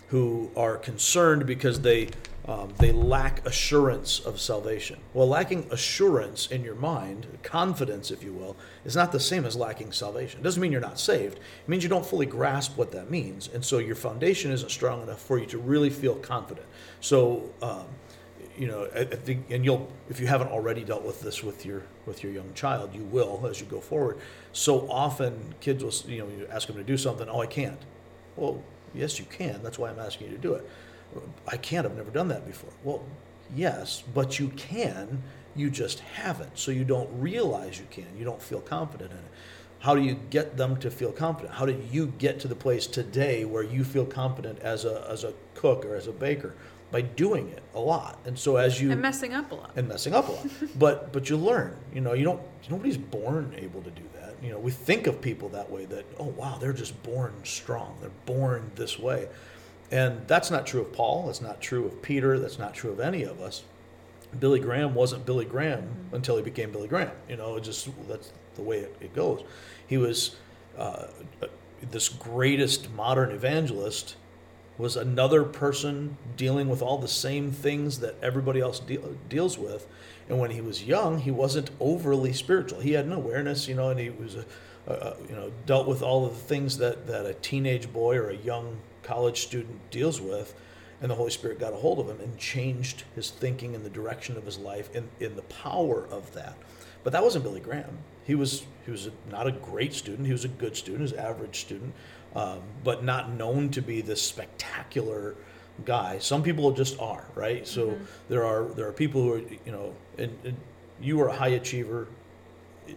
who 0.08 0.50
are 0.56 0.76
concerned 0.76 1.46
because 1.46 1.80
they 1.80 2.08
um, 2.48 2.72
they 2.78 2.92
lack 2.92 3.44
assurance 3.46 4.20
of 4.20 4.40
salvation. 4.40 4.98
Well, 5.14 5.28
lacking 5.28 5.66
assurance 5.70 6.46
in 6.46 6.62
your 6.62 6.76
mind, 6.76 7.26
confidence, 7.42 8.10
if 8.10 8.22
you 8.22 8.32
will, 8.32 8.56
is 8.84 8.94
not 8.94 9.10
the 9.10 9.20
same 9.20 9.44
as 9.44 9.56
lacking 9.56 9.92
salvation. 9.92 10.40
It 10.40 10.42
doesn't 10.44 10.62
mean 10.62 10.70
you're 10.70 10.80
not 10.80 11.00
saved. 11.00 11.38
It 11.38 11.68
means 11.68 11.82
you 11.82 11.88
don't 11.88 12.06
fully 12.06 12.26
grasp 12.26 12.76
what 12.76 12.92
that 12.92 13.10
means, 13.10 13.48
and 13.52 13.64
so 13.64 13.78
your 13.78 13.96
foundation 13.96 14.52
isn't 14.52 14.70
strong 14.70 15.02
enough 15.02 15.20
for 15.20 15.38
you 15.38 15.46
to 15.46 15.58
really 15.58 15.90
feel 15.90 16.14
confident. 16.16 16.66
So. 17.00 17.50
Um, 17.62 17.86
you 18.58 18.66
know, 18.66 18.88
I, 18.94 19.04
think, 19.04 19.50
and 19.50 19.64
you'll, 19.64 19.86
if 20.08 20.18
you 20.18 20.26
haven't 20.26 20.48
already 20.48 20.82
dealt 20.82 21.02
with 21.02 21.20
this 21.20 21.42
with 21.44 21.66
your 21.66 21.82
with 22.06 22.22
your 22.22 22.32
young 22.32 22.54
child, 22.54 22.94
you 22.94 23.02
will 23.02 23.46
as 23.46 23.60
you 23.60 23.66
go 23.66 23.80
forward. 23.80 24.18
So 24.52 24.90
often, 24.90 25.54
kids 25.60 25.84
will, 25.84 26.10
you 26.10 26.20
know, 26.20 26.28
you 26.28 26.46
ask 26.50 26.66
them 26.66 26.76
to 26.76 26.82
do 26.82 26.96
something. 26.96 27.28
Oh, 27.28 27.40
I 27.40 27.46
can't. 27.46 27.78
Well, 28.36 28.62
yes, 28.94 29.18
you 29.18 29.26
can. 29.26 29.62
That's 29.62 29.78
why 29.78 29.90
I'm 29.90 29.98
asking 29.98 30.28
you 30.28 30.36
to 30.36 30.40
do 30.40 30.54
it. 30.54 30.68
I 31.46 31.56
can't. 31.56 31.86
I've 31.86 31.96
never 31.96 32.10
done 32.10 32.28
that 32.28 32.46
before. 32.46 32.70
Well, 32.84 33.04
yes, 33.54 34.02
but 34.14 34.38
you 34.38 34.48
can. 34.48 35.22
You 35.54 35.70
just 35.70 36.00
haven't. 36.00 36.58
So 36.58 36.70
you 36.70 36.84
don't 36.84 37.08
realize 37.18 37.78
you 37.78 37.86
can. 37.90 38.06
You 38.18 38.24
don't 38.24 38.42
feel 38.42 38.60
confident 38.60 39.10
in 39.12 39.18
it. 39.18 39.24
How 39.78 39.94
do 39.94 40.02
you 40.02 40.14
get 40.30 40.56
them 40.56 40.76
to 40.78 40.90
feel 40.90 41.12
confident? 41.12 41.54
How 41.54 41.66
did 41.66 41.84
you 41.90 42.06
get 42.18 42.40
to 42.40 42.48
the 42.48 42.54
place 42.56 42.86
today 42.86 43.44
where 43.44 43.62
you 43.62 43.84
feel 43.84 44.04
confident 44.06 44.58
as 44.60 44.84
a 44.84 45.06
as 45.08 45.22
a 45.24 45.32
cook 45.54 45.84
or 45.84 45.94
as 45.94 46.06
a 46.08 46.12
baker? 46.12 46.54
By 46.90 47.00
doing 47.00 47.48
it 47.48 47.62
a 47.74 47.80
lot. 47.80 48.18
And 48.26 48.38
so 48.38 48.56
as 48.56 48.80
you 48.80 48.92
And 48.92 49.02
messing 49.02 49.34
up 49.34 49.50
a 49.50 49.54
lot. 49.56 49.72
and 49.76 49.88
messing 49.88 50.14
up 50.14 50.28
a 50.28 50.32
lot. 50.32 50.46
but 50.78 51.12
but 51.12 51.28
you 51.28 51.36
learn. 51.36 51.76
You 51.94 52.00
know, 52.00 52.12
you 52.14 52.24
don't. 52.24 52.40
Nobody's 52.70 52.96
born 52.98 53.54
able 53.58 53.82
to 53.82 53.90
do 53.90 54.02
that. 54.20 54.34
You 54.42 54.50
know, 54.50 54.58
we 54.58 54.70
think 54.70 55.06
of 55.06 55.20
people 55.20 55.48
that 55.50 55.70
way. 55.70 55.84
That 55.86 56.04
oh 56.18 56.26
wow, 56.36 56.58
they're 56.60 56.72
just 56.72 57.00
born 57.02 57.32
strong. 57.44 57.96
They're 58.00 58.10
born 58.24 58.70
this 58.76 58.98
way, 58.98 59.28
and 59.90 60.26
that's 60.26 60.50
not 60.50 60.66
true 60.66 60.80
of 60.80 60.92
Paul. 60.92 61.26
That's 61.26 61.40
not 61.40 61.60
true 61.60 61.86
of 61.86 62.02
Peter. 62.02 62.38
That's 62.38 62.58
not 62.58 62.74
true 62.74 62.90
of 62.90 63.00
any 63.00 63.22
of 63.22 63.40
us. 63.40 63.62
Billy 64.38 64.60
Graham 64.60 64.94
wasn't 64.94 65.24
Billy 65.24 65.44
Graham 65.44 65.82
mm-hmm. 65.82 66.16
until 66.16 66.36
he 66.36 66.42
became 66.42 66.72
Billy 66.72 66.88
Graham. 66.88 67.12
You 67.28 67.36
know, 67.36 67.56
it 67.56 67.64
just 67.64 67.88
that's 68.08 68.32
the 68.54 68.62
way 68.62 68.78
it, 68.78 68.96
it 69.00 69.14
goes. 69.14 69.44
He 69.86 69.96
was 69.96 70.36
uh, 70.76 71.06
uh 71.42 71.46
this 71.90 72.08
greatest 72.08 72.90
modern 72.92 73.30
evangelist 73.30 74.16
was 74.78 74.96
another 74.96 75.42
person 75.42 76.16
dealing 76.36 76.68
with 76.68 76.82
all 76.82 76.98
the 76.98 77.08
same 77.08 77.50
things 77.50 78.00
that 78.00 78.14
everybody 78.22 78.60
else 78.60 78.78
deal, 78.80 79.04
uh, 79.04 79.08
deals 79.28 79.58
with. 79.58 79.86
And 80.28 80.38
when 80.38 80.50
he 80.50 80.60
was 80.60 80.84
young, 80.84 81.18
he 81.18 81.30
wasn't 81.30 81.70
overly 81.80 82.32
spiritual. 82.32 82.80
He 82.80 82.92
had 82.92 83.06
an 83.06 83.12
awareness, 83.12 83.68
you 83.68 83.74
know, 83.74 83.90
and 83.90 83.98
he 83.98 84.10
was, 84.10 84.36
a, 84.36 84.44
a, 84.86 85.16
you 85.28 85.34
know, 85.34 85.50
dealt 85.64 85.86
with 85.86 86.02
all 86.02 86.26
of 86.26 86.34
the 86.34 86.40
things 86.40 86.78
that, 86.78 87.06
that 87.06 87.24
a 87.24 87.34
teenage 87.34 87.92
boy 87.92 88.16
or 88.16 88.28
a 88.28 88.36
young 88.36 88.76
college 89.06 89.42
student 89.42 89.78
deals 89.90 90.20
with. 90.20 90.54
And 91.00 91.10
the 91.10 91.14
Holy 91.14 91.30
Spirit 91.30 91.58
got 91.58 91.74
a 91.74 91.76
hold 91.76 91.98
of 91.98 92.08
him 92.08 92.20
and 92.20 92.38
changed 92.38 93.04
his 93.14 93.30
thinking 93.30 93.74
and 93.74 93.84
the 93.84 93.90
direction 93.90 94.36
of 94.38 94.46
his 94.46 94.58
life 94.58 94.94
in, 94.94 95.08
in 95.20 95.36
the 95.36 95.42
power 95.42 96.06
of 96.10 96.32
that. 96.32 96.56
But 97.04 97.12
that 97.12 97.22
wasn't 97.22 97.44
Billy 97.44 97.60
Graham. 97.60 97.98
He 98.24 98.34
was 98.34 98.66
he 98.84 98.90
was 98.90 99.06
a, 99.06 99.12
not 99.30 99.46
a 99.46 99.52
great 99.52 99.94
student. 99.94 100.26
He 100.26 100.32
was 100.32 100.44
a 100.44 100.48
good 100.48 100.76
student, 100.76 101.02
his 101.02 101.12
average 101.12 101.60
student, 101.60 101.94
um, 102.34 102.60
but 102.82 103.04
not 103.04 103.30
known 103.30 103.68
to 103.70 103.82
be 103.82 104.00
this 104.00 104.20
spectacular 104.20 105.36
guy. 105.84 106.18
Some 106.18 106.42
people 106.42 106.70
just 106.72 106.98
are, 106.98 107.24
right? 107.34 107.66
So 107.66 107.96
there 108.28 108.44
are 108.44 108.64
there 108.64 108.88
are 108.88 108.92
people 108.92 109.22
who 109.22 109.32
are 109.34 109.38
you 109.38 109.72
know, 109.72 109.94
and, 110.18 110.36
and 110.44 110.56
you 111.00 111.18
were 111.18 111.28
a 111.28 111.36
high 111.36 111.48
achiever 111.48 112.08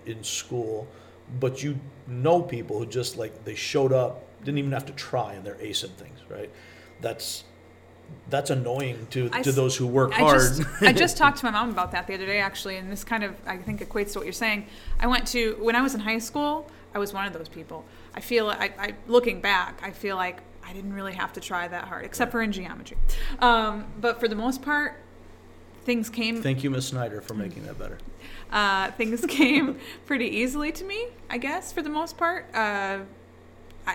in 0.05 0.23
school, 0.23 0.87
but 1.39 1.61
you 1.61 1.79
know 2.07 2.41
people 2.41 2.79
who 2.79 2.85
just 2.85 3.17
like 3.17 3.43
they 3.45 3.55
showed 3.55 3.93
up, 3.93 4.23
didn't 4.43 4.57
even 4.57 4.71
have 4.71 4.85
to 4.87 4.93
try, 4.93 5.33
and 5.33 5.45
they're 5.45 5.55
acing 5.55 5.91
things, 5.91 6.19
right? 6.29 6.49
That's 7.01 7.43
that's 8.29 8.49
annoying 8.49 9.07
to, 9.11 9.29
I 9.31 9.43
to 9.43 9.51
those 9.51 9.75
who 9.75 9.85
work 9.85 10.11
I 10.13 10.19
hard. 10.19 10.39
just, 10.39 10.63
I 10.81 10.93
just 10.93 11.15
talked 11.21 11.37
to 11.39 11.45
my 11.45 11.51
mom 11.51 11.69
about 11.69 11.91
that 11.91 12.07
the 12.07 12.15
other 12.15 12.25
day, 12.25 12.39
actually, 12.39 12.77
and 12.77 12.91
this 12.91 13.03
kind 13.03 13.23
of, 13.23 13.35
I 13.45 13.57
think, 13.57 13.81
equates 13.87 14.13
to 14.13 14.19
what 14.19 14.25
you're 14.25 14.33
saying. 14.33 14.65
I 14.99 15.05
went 15.07 15.27
to, 15.27 15.55
when 15.59 15.75
I 15.75 15.81
was 15.81 15.93
in 15.93 15.99
high 15.99 16.17
school, 16.17 16.69
I 16.93 16.97
was 16.97 17.13
one 17.13 17.27
of 17.27 17.33
those 17.33 17.49
people. 17.49 17.85
I 18.15 18.19
feel, 18.19 18.49
I, 18.49 18.73
I 18.79 18.95
looking 19.07 19.41
back, 19.41 19.79
I 19.83 19.91
feel 19.91 20.15
like 20.15 20.39
I 20.65 20.73
didn't 20.73 20.93
really 20.93 21.13
have 21.13 21.33
to 21.33 21.39
try 21.39 21.67
that 21.67 21.85
hard, 21.87 22.03
except 22.05 22.31
for 22.31 22.41
in 22.41 22.51
geometry. 22.51 22.97
Um, 23.39 23.85
but 23.99 24.19
for 24.19 24.27
the 24.27 24.35
most 24.35 24.61
part, 24.63 24.99
things 25.83 26.09
came 26.09 26.41
Thank 26.41 26.63
you, 26.63 26.69
Miss 26.69 26.87
Snyder, 26.87 27.21
for 27.21 27.33
making 27.35 27.65
that 27.65 27.77
better. 27.77 27.97
uh, 28.51 28.91
things 28.91 29.25
came 29.27 29.77
pretty 30.05 30.27
easily 30.27 30.71
to 30.71 30.83
me, 30.83 31.07
I 31.29 31.37
guess, 31.37 31.71
for 31.71 31.81
the 31.81 31.89
most 31.89 32.17
part. 32.17 32.53
Uh, 32.55 32.99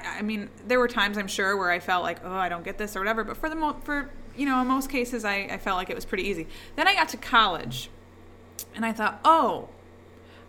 I, 0.03 0.19
I 0.19 0.23
mean, 0.23 0.49
there 0.67 0.79
were 0.79 0.89
times 0.89 1.19
I'm 1.19 1.29
sure 1.29 1.57
where 1.57 1.71
I 1.71 1.79
felt 1.79 2.03
like, 2.03 2.19
oh, 2.25 2.33
I 2.33 2.49
don't 2.49 2.65
get 2.65 2.79
this 2.79 2.97
or 2.97 3.01
whatever. 3.01 3.25
But 3.25 3.37
for 3.37 3.49
the 3.49 3.57
mo- 3.57 3.81
for 3.85 4.11
you 4.37 4.47
know, 4.47 4.61
in 4.61 4.67
most 4.67 4.91
cases, 4.91 5.25
I, 5.25 5.37
I 5.51 5.59
felt 5.59 5.77
like 5.77 5.91
it 5.91 5.95
was 5.95 6.05
pretty 6.05 6.25
easy. 6.25 6.47
Then 6.77 6.89
I 6.89 6.95
got 6.95 7.09
to 7.11 7.17
college, 7.17 7.91
and 8.75 8.85
I 8.85 8.93
thought, 8.93 9.21
oh, 9.25 9.69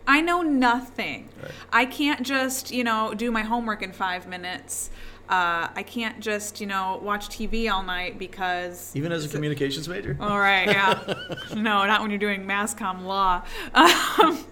I 0.08 0.22
know 0.22 0.42
nothing. 0.42 1.30
Right. 1.42 1.52
I 1.72 1.86
can't 1.86 2.24
just 2.24 2.72
you 2.72 2.84
know 2.84 3.14
do 3.14 3.32
my 3.32 3.42
homework 3.42 3.82
in 3.82 3.92
five 3.92 4.28
minutes. 4.28 4.90
Uh, 5.28 5.70
I 5.76 5.82
can't 5.84 6.20
just 6.20 6.62
you 6.62 6.68
know 6.68 7.00
watch 7.02 7.30
TV 7.30 7.72
all 7.72 7.82
night 7.82 8.20
because 8.20 8.96
Even 8.96 9.12
as 9.12 9.26
a 9.26 9.30
communications 9.30 9.90
major? 9.90 10.16
all 10.20 10.38
right, 10.38 10.68
yeah. 10.68 11.16
no, 11.56 11.86
not 11.86 12.02
when 12.02 12.12
you're 12.12 12.20
doing 12.20 12.46
mass 12.46 12.74
comm 12.76 13.04
law. 13.04 13.44
Um, 13.76 14.46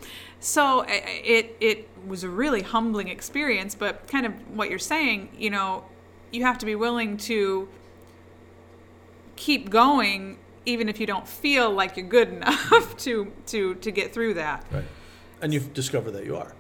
so 0.43 0.83
it 0.88 1.55
it 1.62 1.88
was 2.05 2.25
a 2.25 2.29
really 2.29 2.62
humbling 2.62 3.07
experience, 3.07 3.75
but 3.75 4.05
kind 4.09 4.25
of 4.25 4.33
what 4.55 4.69
you're 4.69 4.77
saying, 4.77 5.29
you 5.38 5.50
know, 5.50 5.85
you 6.31 6.43
have 6.43 6.57
to 6.57 6.65
be 6.65 6.75
willing 6.75 7.15
to 7.17 7.69
keep 9.38 9.69
going 9.69 10.38
even 10.65 10.89
if 10.89 11.00
you 11.00 11.05
don't 11.05 11.27
feel 11.27 11.71
like 11.71 11.95
you're 11.95 12.07
good 12.07 12.27
enough 12.33 12.97
to 12.97 13.31
to 13.47 13.75
to 13.75 13.89
get 13.89 14.13
through 14.13 14.33
that. 14.33 14.65
Right. 14.69 14.83
And 15.41 15.53
you've 15.53 15.73
discovered 15.73 16.12
that 16.12 16.25
you 16.25 16.35
are. 16.35 16.53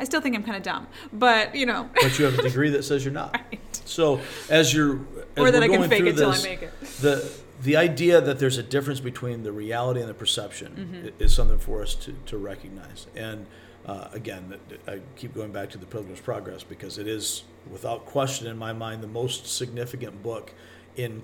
I 0.00 0.04
still 0.04 0.20
think 0.20 0.34
I'm 0.34 0.42
kind 0.42 0.56
of 0.56 0.64
dumb, 0.64 0.88
but 1.12 1.54
you 1.54 1.66
know, 1.66 1.88
But 1.94 2.18
you 2.18 2.24
have 2.24 2.38
a 2.40 2.42
degree 2.42 2.70
that 2.70 2.82
says 2.82 3.04
you're 3.04 3.14
not. 3.14 3.34
right. 3.52 3.82
So 3.84 4.20
as 4.50 4.74
you're 4.74 4.98
as 5.36 5.44
or 5.44 5.50
that 5.52 5.62
I 5.62 5.68
can 5.68 5.88
fake 5.88 6.06
it 6.06 6.16
till 6.16 6.32
I 6.32 6.42
make 6.42 6.62
it. 6.62 6.72
the 7.00 7.32
the 7.62 7.76
idea 7.76 8.20
that 8.20 8.38
there's 8.38 8.58
a 8.58 8.62
difference 8.62 9.00
between 9.00 9.42
the 9.42 9.52
reality 9.52 10.00
and 10.00 10.08
the 10.08 10.14
perception 10.14 11.02
Mm-hmm. 11.04 11.22
is 11.22 11.34
something 11.34 11.58
for 11.58 11.82
us 11.82 11.94
to, 11.96 12.14
to 12.26 12.38
recognize. 12.38 13.06
And 13.16 13.46
uh, 13.86 14.08
again, 14.12 14.54
I 14.86 15.00
keep 15.16 15.34
going 15.34 15.50
back 15.52 15.70
to 15.70 15.78
the 15.78 15.86
Pilgrim's 15.86 16.20
Progress 16.20 16.62
because 16.62 16.98
it 16.98 17.06
is, 17.08 17.44
without 17.70 18.04
question, 18.06 18.46
in 18.46 18.58
my 18.58 18.72
mind, 18.72 19.02
the 19.02 19.06
most 19.08 19.46
significant 19.46 20.22
book 20.22 20.52
in 20.96 21.22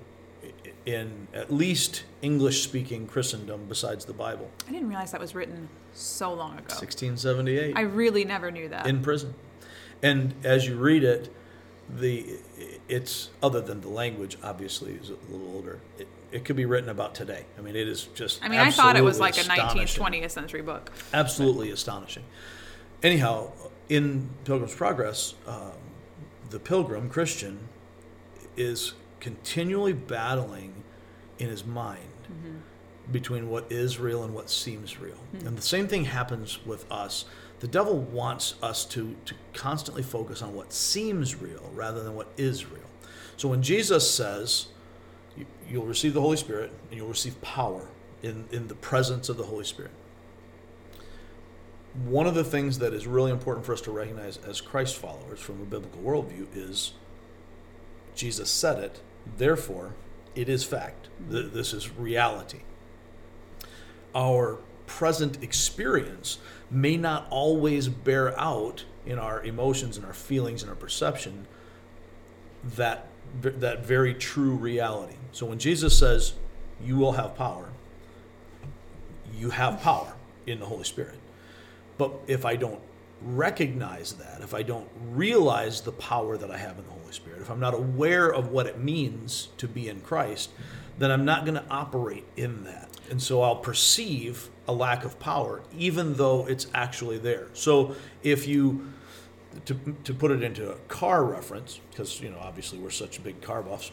in 0.85 1.27
at 1.33 1.51
least 1.51 2.03
English-speaking 2.21 3.07
Christendom 3.07 3.65
besides 3.67 4.05
the 4.05 4.13
Bible. 4.13 4.51
I 4.67 4.71
didn't 4.71 4.89
realize 4.89 5.11
that 5.11 5.19
was 5.19 5.33
written 5.33 5.69
so 5.93 6.31
long 6.33 6.51
ago. 6.51 6.75
1678 6.75 7.75
I 7.75 7.81
really 7.81 8.25
never 8.25 8.51
knew 8.51 8.69
that. 8.69 8.85
in 8.85 9.01
prison. 9.01 9.33
And 10.03 10.35
as 10.43 10.67
you 10.67 10.75
read 10.77 11.03
it, 11.03 11.33
the 11.89 12.37
it's 12.87 13.29
other 13.41 13.61
than 13.61 13.81
the 13.81 13.87
language 13.89 14.37
obviously 14.43 14.93
is 14.93 15.09
a 15.09 15.15
little 15.31 15.51
older. 15.55 15.79
It, 15.97 16.07
it 16.35 16.43
could 16.43 16.57
be 16.57 16.65
written 16.65 16.89
about 16.89 17.15
today. 17.15 17.45
I 17.57 17.61
mean, 17.61 17.75
it 17.77 17.87
is 17.87 18.03
just. 18.13 18.43
I 18.43 18.49
mean, 18.49 18.59
I 18.59 18.69
thought 18.69 18.97
it 18.97 19.03
was 19.03 19.19
like 19.19 19.37
a 19.37 19.41
19th, 19.41 19.97
20th 19.97 20.31
century 20.31 20.61
book. 20.61 20.91
Absolutely 21.13 21.71
astonishing. 21.71 22.23
Anyhow, 23.01 23.51
in 23.87 24.29
Pilgrim's 24.43 24.75
Progress, 24.75 25.35
um, 25.47 25.71
the 26.49 26.59
pilgrim 26.59 27.09
Christian 27.09 27.57
is 28.57 28.93
continually 29.19 29.93
battling 29.93 30.83
in 31.39 31.49
his 31.49 31.65
mind 31.65 32.01
between 33.11 33.49
what 33.49 33.71
is 33.71 33.99
real 33.99 34.23
and 34.23 34.33
what 34.33 34.49
seems 34.49 34.99
real. 34.99 35.17
And 35.45 35.57
the 35.57 35.61
same 35.61 35.87
thing 35.87 36.05
happens 36.05 36.59
with 36.65 36.91
us. 36.91 37.25
The 37.59 37.67
devil 37.67 37.99
wants 37.99 38.55
us 38.61 38.83
to, 38.85 39.15
to 39.25 39.35
constantly 39.53 40.03
focus 40.03 40.41
on 40.41 40.53
what 40.53 40.73
seems 40.73 41.35
real 41.39 41.69
rather 41.73 42.03
than 42.03 42.15
what 42.15 42.27
is 42.35 42.65
real. 42.65 42.81
So 43.37 43.47
when 43.47 43.61
Jesus 43.61 44.09
says, 44.09 44.67
"You- 44.67 44.74
you'll 45.69 45.85
receive 45.85 46.13
the 46.13 46.21
Holy 46.21 46.37
Spirit 46.37 46.71
and 46.89 46.97
you'll 46.97 47.07
receive 47.09 47.41
power 47.41 47.87
in, 48.21 48.45
in 48.51 48.67
the 48.67 48.75
presence 48.75 49.29
of 49.29 49.37
the 49.37 49.43
Holy 49.43 49.65
Spirit, 49.65 49.91
one 52.05 52.27
of 52.27 52.35
the 52.35 52.43
things 52.43 52.79
that 52.79 52.93
is 52.93 53.07
really 53.07 53.31
important 53.31 53.65
for 53.65 53.73
us 53.73 53.81
to 53.81 53.91
recognize 53.91 54.37
as 54.37 54.59
Christ 54.61 54.95
followers 54.97 55.39
from 55.39 55.61
a 55.61 55.65
biblical 55.65 56.01
worldview 56.01 56.47
is 56.53 56.93
Jesus 58.15 58.49
said 58.49 58.79
it, 58.79 59.01
therefore, 59.37 59.93
it 60.35 60.49
is 60.49 60.63
fact. 60.63 61.09
Th- 61.29 61.51
This 61.51 61.73
is 61.73 61.91
reality. 61.91 62.59
Our 64.13 64.59
present 64.87 65.41
experience 65.43 66.37
may 66.69 66.95
not 66.97 67.27
always 67.29 67.87
bear 67.89 68.37
out 68.39 68.85
in 69.05 69.19
our 69.19 69.43
emotions 69.43 69.97
and 69.97 70.05
our 70.05 70.13
feelings 70.13 70.61
and 70.61 70.69
our 70.69 70.75
perception 70.75 71.47
that 72.63 73.07
that 73.41 73.85
very 73.85 74.13
true 74.13 74.51
reality. 74.55 75.15
So 75.35 75.45
when 75.45 75.59
Jesus 75.59 75.99
says, 75.99 76.31
"You 76.81 76.95
will 76.95 77.11
have 77.11 77.35
power," 77.35 77.73
you 79.37 79.49
have 79.49 79.81
power 79.81 80.13
in 80.47 80.61
the 80.61 80.65
Holy 80.65 80.85
Spirit. 80.85 81.19
But 81.97 82.13
if 82.25 82.45
I 82.45 82.55
don't 82.55 82.79
recognize 83.21 84.13
that, 84.13 84.39
if 84.41 84.53
I 84.53 84.63
don't 84.63 84.87
realize 85.11 85.81
the 85.81 85.91
power 85.91 86.37
that 86.37 86.49
I 86.49 86.55
have 86.55 86.79
in 86.79 86.85
the 86.85 86.91
Holy 86.91 87.11
Spirit, 87.11 87.41
if 87.41 87.51
I'm 87.51 87.59
not 87.59 87.73
aware 87.73 88.33
of 88.33 88.47
what 88.51 88.65
it 88.65 88.79
means 88.79 89.49
to 89.57 89.67
be 89.67 89.89
in 89.89 89.99
Christ, 89.99 90.51
then 90.99 91.11
I'm 91.11 91.25
not 91.25 91.43
going 91.43 91.55
to 91.55 91.65
operate 91.69 92.23
in 92.37 92.63
that. 92.63 92.89
And 93.09 93.21
so 93.21 93.41
I'll 93.41 93.57
perceive 93.57 94.49
a 94.69 94.73
lack 94.73 95.03
of 95.03 95.19
power, 95.19 95.63
even 95.77 96.13
though 96.13 96.47
it's 96.47 96.67
actually 96.73 97.17
there. 97.17 97.47
So 97.51 97.95
if 98.23 98.47
you, 98.47 98.93
to, 99.65 99.75
to 100.05 100.13
put 100.13 100.31
it 100.31 100.43
into 100.43 100.71
a 100.71 100.75
car 100.87 101.25
reference, 101.25 101.81
because, 101.91 102.21
you 102.21 102.29
know, 102.29 102.39
obviously 102.39 102.79
we're 102.79 102.89
such 102.89 103.21
big 103.21 103.41
car 103.41 103.61
buffs, 103.61 103.91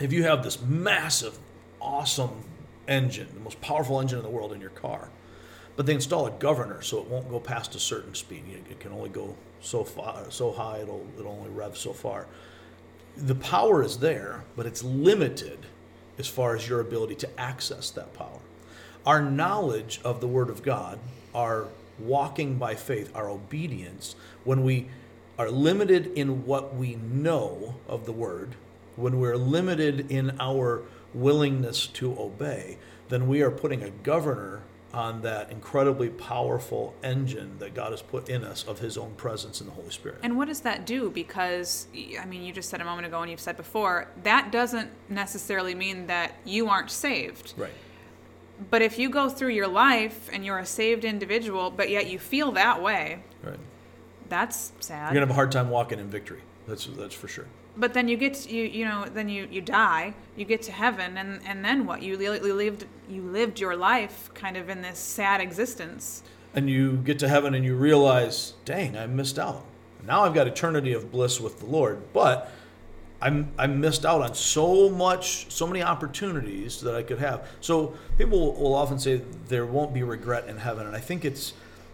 if 0.00 0.12
you 0.12 0.24
have 0.24 0.42
this 0.42 0.60
massive, 0.60 1.38
awesome 1.80 2.44
engine, 2.88 3.28
the 3.34 3.40
most 3.40 3.60
powerful 3.60 4.00
engine 4.00 4.18
in 4.18 4.24
the 4.24 4.30
world 4.30 4.52
in 4.52 4.60
your 4.60 4.70
car, 4.70 5.10
but 5.76 5.86
they 5.86 5.94
install 5.94 6.26
a 6.26 6.30
governor 6.32 6.82
so 6.82 6.98
it 6.98 7.06
won't 7.06 7.30
go 7.30 7.38
past 7.38 7.74
a 7.74 7.80
certain 7.80 8.14
speed. 8.14 8.44
It 8.68 8.80
can 8.80 8.92
only 8.92 9.10
go 9.10 9.36
so 9.60 9.84
far, 9.84 10.30
so 10.30 10.52
high. 10.52 10.78
It'll 10.78 11.06
it'll 11.18 11.32
only 11.32 11.50
rev 11.50 11.76
so 11.76 11.92
far. 11.92 12.26
The 13.16 13.34
power 13.34 13.82
is 13.82 13.98
there, 13.98 14.44
but 14.56 14.66
it's 14.66 14.82
limited 14.82 15.58
as 16.18 16.28
far 16.28 16.54
as 16.54 16.68
your 16.68 16.80
ability 16.80 17.14
to 17.16 17.40
access 17.40 17.90
that 17.90 18.14
power. 18.14 18.40
Our 19.06 19.22
knowledge 19.22 20.00
of 20.04 20.20
the 20.20 20.28
Word 20.28 20.50
of 20.50 20.62
God, 20.62 20.98
our 21.34 21.68
walking 21.98 22.56
by 22.56 22.74
faith, 22.74 23.14
our 23.14 23.28
obedience, 23.28 24.14
when 24.44 24.62
we 24.62 24.88
are 25.38 25.50
limited 25.50 26.06
in 26.14 26.44
what 26.44 26.74
we 26.74 26.96
know 26.96 27.76
of 27.88 28.04
the 28.04 28.12
Word, 28.12 28.54
when 29.00 29.18
we're 29.18 29.36
limited 29.36 30.10
in 30.10 30.36
our 30.40 30.82
willingness 31.14 31.86
to 31.88 32.18
obey, 32.18 32.78
then 33.08 33.26
we 33.26 33.42
are 33.42 33.50
putting 33.50 33.82
a 33.82 33.90
governor 33.90 34.62
on 34.92 35.22
that 35.22 35.50
incredibly 35.52 36.08
powerful 36.08 36.94
engine 37.04 37.56
that 37.60 37.74
God 37.74 37.92
has 37.92 38.02
put 38.02 38.28
in 38.28 38.42
us 38.42 38.64
of 38.64 38.80
His 38.80 38.98
own 38.98 39.12
presence 39.14 39.60
in 39.60 39.66
the 39.68 39.72
Holy 39.72 39.90
Spirit. 39.90 40.18
And 40.24 40.36
what 40.36 40.48
does 40.48 40.60
that 40.62 40.84
do? 40.84 41.10
Because, 41.10 41.86
I 42.20 42.24
mean, 42.26 42.42
you 42.42 42.52
just 42.52 42.68
said 42.68 42.80
a 42.80 42.84
moment 42.84 43.06
ago, 43.06 43.20
and 43.22 43.30
you've 43.30 43.38
said 43.40 43.56
before, 43.56 44.08
that 44.24 44.50
doesn't 44.50 44.90
necessarily 45.08 45.76
mean 45.76 46.08
that 46.08 46.34
you 46.44 46.68
aren't 46.68 46.90
saved. 46.90 47.54
Right. 47.56 47.70
But 48.68 48.82
if 48.82 48.98
you 48.98 49.10
go 49.10 49.28
through 49.28 49.50
your 49.50 49.68
life 49.68 50.28
and 50.32 50.44
you're 50.44 50.58
a 50.58 50.66
saved 50.66 51.04
individual, 51.04 51.70
but 51.70 51.88
yet 51.88 52.08
you 52.08 52.18
feel 52.18 52.52
that 52.52 52.82
way, 52.82 53.22
Right. 53.44 53.58
that's 54.28 54.72
sad. 54.80 55.04
You're 55.04 55.14
gonna 55.14 55.26
have 55.26 55.30
a 55.30 55.34
hard 55.34 55.52
time 55.52 55.70
walking 55.70 55.98
in 56.00 56.08
victory. 56.10 56.40
That's 56.66 56.86
that's 56.86 57.14
for 57.14 57.28
sure. 57.28 57.46
But 57.76 57.94
then 57.94 58.08
you 58.08 58.16
get 58.16 58.34
to, 58.34 58.52
you 58.52 58.64
you 58.64 58.84
know 58.84 59.06
then 59.12 59.28
you 59.28 59.46
you 59.50 59.60
die 59.60 60.12
you 60.36 60.44
get 60.44 60.62
to 60.62 60.72
heaven 60.72 61.16
and 61.16 61.40
and 61.46 61.64
then 61.64 61.86
what 61.86 62.02
you, 62.02 62.16
li- 62.16 62.40
lived 62.40 62.84
you 63.08 63.22
lived 63.22 63.60
your 63.60 63.76
life 63.76 64.30
kind 64.34 64.56
of 64.56 64.68
in 64.68 64.82
this 64.82 64.98
sad 64.98 65.40
existence 65.40 66.22
And 66.54 66.68
you 66.68 66.96
get 66.96 67.18
to 67.20 67.28
heaven 67.28 67.54
and 67.54 67.64
you 67.64 67.76
realize, 67.76 68.54
dang, 68.64 68.96
I 68.96 69.06
missed 69.06 69.38
out. 69.38 69.64
Now 70.04 70.24
I've 70.24 70.34
got 70.34 70.48
eternity 70.48 70.92
of 70.92 71.12
bliss 71.12 71.40
with 71.40 71.60
the 71.60 71.66
Lord, 71.66 72.12
but 72.12 72.50
I'm 73.22 73.52
I 73.58 73.66
missed 73.68 74.04
out 74.04 74.22
on 74.22 74.34
so 74.34 74.88
much, 74.88 75.50
so 75.52 75.66
many 75.66 75.82
opportunities 75.82 76.80
that 76.80 76.94
I 76.96 77.02
could 77.02 77.18
have. 77.18 77.46
So 77.60 77.94
people 78.18 78.54
will 78.54 78.74
often 78.74 78.98
say 78.98 79.22
there 79.48 79.66
won't 79.66 79.92
be 79.94 80.02
regret 80.02 80.48
in 80.48 80.56
heaven, 80.56 80.86
and 80.86 80.96
I 80.96 81.00
think 81.00 81.24
it's, 81.24 81.52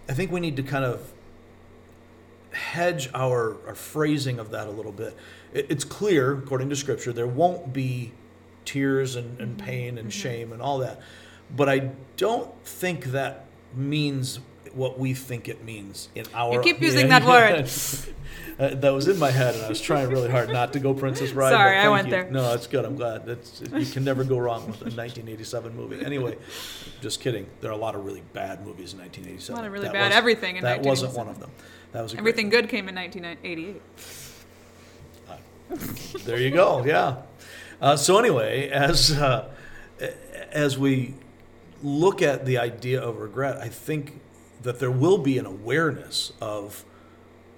I 0.08 0.14
think 0.14 0.30
we 0.32 0.40
need 0.40 0.56
to 0.56 0.62
kind 0.62 0.84
of 0.84 1.12
hedge 2.52 3.10
our, 3.12 3.56
our 3.66 3.74
phrasing 3.74 4.38
of 4.38 4.50
that 4.50 4.66
a 4.66 4.70
little 4.70 4.92
bit. 4.92 5.14
It, 5.56 5.66
it's 5.70 5.84
clear, 5.84 6.32
according 6.32 6.70
to 6.70 6.76
Scripture, 6.76 7.12
there 7.12 7.26
won't 7.26 7.72
be 7.72 8.12
tears 8.64 9.16
and, 9.16 9.40
and 9.40 9.58
pain 9.58 9.96
and 9.98 10.12
shame 10.12 10.52
and 10.52 10.60
all 10.60 10.78
that. 10.78 11.00
But 11.54 11.68
I 11.68 11.90
don't 12.16 12.52
think 12.64 13.06
that 13.06 13.46
means 13.74 14.40
what 14.74 14.98
we 14.98 15.14
think 15.14 15.48
it 15.48 15.64
means 15.64 16.08
in 16.14 16.26
our. 16.34 16.52
You 16.52 16.60
keep 16.60 16.80
using 16.80 17.08
that 17.08 17.24
word. 17.24 17.68
Uh, 18.58 18.70
that 18.74 18.90
was 18.90 19.06
in 19.06 19.18
my 19.18 19.30
head, 19.30 19.54
and 19.54 19.64
I 19.64 19.68
was 19.68 19.82
trying 19.82 20.08
really 20.08 20.30
hard 20.30 20.50
not 20.50 20.72
to 20.72 20.80
go 20.80 20.94
Princess 20.94 21.30
Bride. 21.30 21.50
Sorry, 21.50 21.76
I 21.76 21.90
went 21.90 22.06
you. 22.06 22.10
there. 22.10 22.30
No, 22.30 22.42
that's 22.42 22.66
good. 22.66 22.86
I'm 22.86 22.96
glad. 22.96 23.26
That's 23.26 23.60
you 23.60 23.84
can 23.84 24.02
never 24.02 24.24
go 24.24 24.38
wrong 24.38 24.66
with 24.66 24.80
a 24.80 24.84
1987 24.84 25.76
movie. 25.76 26.02
Anyway, 26.02 26.38
just 27.02 27.20
kidding. 27.20 27.46
There 27.60 27.70
are 27.70 27.74
a 27.74 27.78
lot 27.78 27.94
of 27.94 28.06
really 28.06 28.22
bad 28.32 28.64
movies 28.64 28.94
in 28.94 29.00
1987. 29.00 29.54
A 29.54 29.56
lot 29.58 29.66
of 29.66 29.72
really 29.72 29.86
That 29.86 29.92
bad 29.92 30.08
was- 30.08 30.16
everything 30.16 30.56
in 30.56 30.64
That 30.64 30.82
wasn't 30.82 31.12
one 31.12 31.28
of 31.28 31.38
them. 31.38 31.50
That 31.92 32.02
was 32.02 32.14
everything 32.14 32.48
good 32.48 32.70
came 32.70 32.88
in 32.88 32.94
1988 32.94 33.82
there 36.24 36.40
you 36.40 36.50
go. 36.50 36.84
Yeah. 36.84 37.22
Uh, 37.80 37.96
so 37.96 38.18
anyway, 38.18 38.68
as 38.68 39.12
uh, 39.12 39.48
as 40.52 40.78
we 40.78 41.14
look 41.82 42.22
at 42.22 42.46
the 42.46 42.58
idea 42.58 43.00
of 43.00 43.18
regret, 43.18 43.58
I 43.58 43.68
think 43.68 44.20
that 44.62 44.78
there 44.78 44.90
will 44.90 45.18
be 45.18 45.38
an 45.38 45.46
awareness 45.46 46.32
of, 46.40 46.84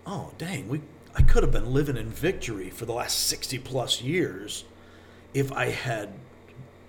oh 0.06 0.32
dang, 0.38 0.68
we 0.68 0.80
I 1.14 1.22
could 1.22 1.42
have 1.42 1.52
been 1.52 1.72
living 1.72 1.96
in 1.96 2.10
victory 2.10 2.70
for 2.70 2.84
the 2.84 2.92
last 2.92 3.26
sixty 3.26 3.58
plus 3.58 4.02
years, 4.02 4.64
if 5.34 5.52
I 5.52 5.66
had 5.66 6.14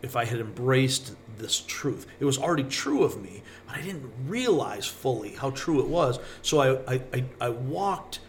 if 0.01 0.15
I 0.15 0.25
had 0.25 0.39
embraced 0.39 1.15
this 1.37 1.59
truth. 1.59 2.07
It 2.19 2.25
was 2.25 2.37
already 2.37 2.63
true 2.63 3.03
of 3.03 3.21
me, 3.21 3.43
but 3.67 3.77
I 3.77 3.81
didn't 3.81 4.11
realize 4.25 4.87
fully 4.87 5.31
how 5.35 5.51
true 5.51 5.79
it 5.79 5.87
was. 5.87 6.19
So 6.41 6.59
I 6.59 6.93
I, 6.95 7.01
I, 7.13 7.25
I 7.41 7.49
walked 7.49 8.19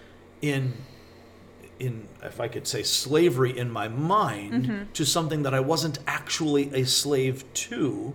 in 0.42 0.74
in 1.80 2.06
if 2.22 2.40
I 2.40 2.48
could 2.48 2.66
say 2.66 2.82
slavery 2.82 3.56
in 3.56 3.70
my 3.70 3.88
mind 3.88 4.64
mm-hmm. 4.64 4.92
to 4.92 5.04
something 5.04 5.42
that 5.42 5.54
I 5.54 5.60
wasn't 5.60 5.98
actually 6.06 6.72
a 6.74 6.84
slave 6.84 7.44
to. 7.54 8.14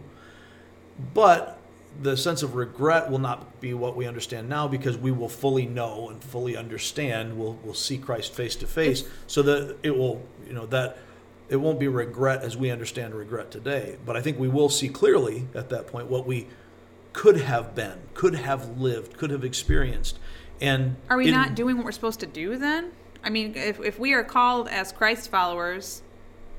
But 1.13 1.59
the 2.01 2.15
sense 2.15 2.43
of 2.43 2.55
regret 2.55 3.09
will 3.09 3.19
not 3.19 3.59
be 3.61 3.73
what 3.73 3.95
we 3.95 4.05
understand 4.05 4.49
now 4.49 4.67
because 4.67 4.97
we 4.97 5.11
will 5.11 5.29
fully 5.29 5.65
know 5.65 6.09
and 6.09 6.23
fully 6.23 6.55
understand. 6.55 7.37
We'll 7.37 7.57
we'll 7.63 7.73
see 7.73 7.97
Christ 7.97 8.33
face 8.33 8.55
to 8.57 8.67
face, 8.67 9.03
so 9.27 9.41
that 9.43 9.77
it 9.83 9.97
will 9.97 10.25
you 10.47 10.53
know 10.53 10.65
that 10.67 10.97
it 11.49 11.57
won't 11.57 11.79
be 11.79 11.87
regret 11.87 12.41
as 12.41 12.57
we 12.57 12.69
understand 12.71 13.13
regret 13.13 13.51
today. 13.51 13.97
But 14.05 14.15
I 14.15 14.21
think 14.21 14.39
we 14.39 14.47
will 14.47 14.69
see 14.69 14.89
clearly 14.89 15.47
at 15.53 15.69
that 15.69 15.87
point 15.87 16.07
what 16.07 16.25
we 16.25 16.47
could 17.13 17.37
have 17.37 17.75
been, 17.75 17.99
could 18.13 18.35
have 18.35 18.77
lived, 18.77 19.17
could 19.17 19.29
have 19.29 19.43
experienced. 19.43 20.19
And 20.59 20.95
are 21.09 21.17
we 21.17 21.27
in- 21.27 21.33
not 21.33 21.55
doing 21.55 21.77
what 21.77 21.85
we're 21.85 21.91
supposed 21.91 22.19
to 22.21 22.25
do 22.25 22.57
then 22.57 22.91
i 23.25 23.29
mean 23.29 23.53
if, 23.55 23.79
if 23.81 23.99
we 23.99 24.13
are 24.13 24.23
called 24.23 24.67
as 24.69 24.91
christ 24.93 25.29
followers 25.29 26.01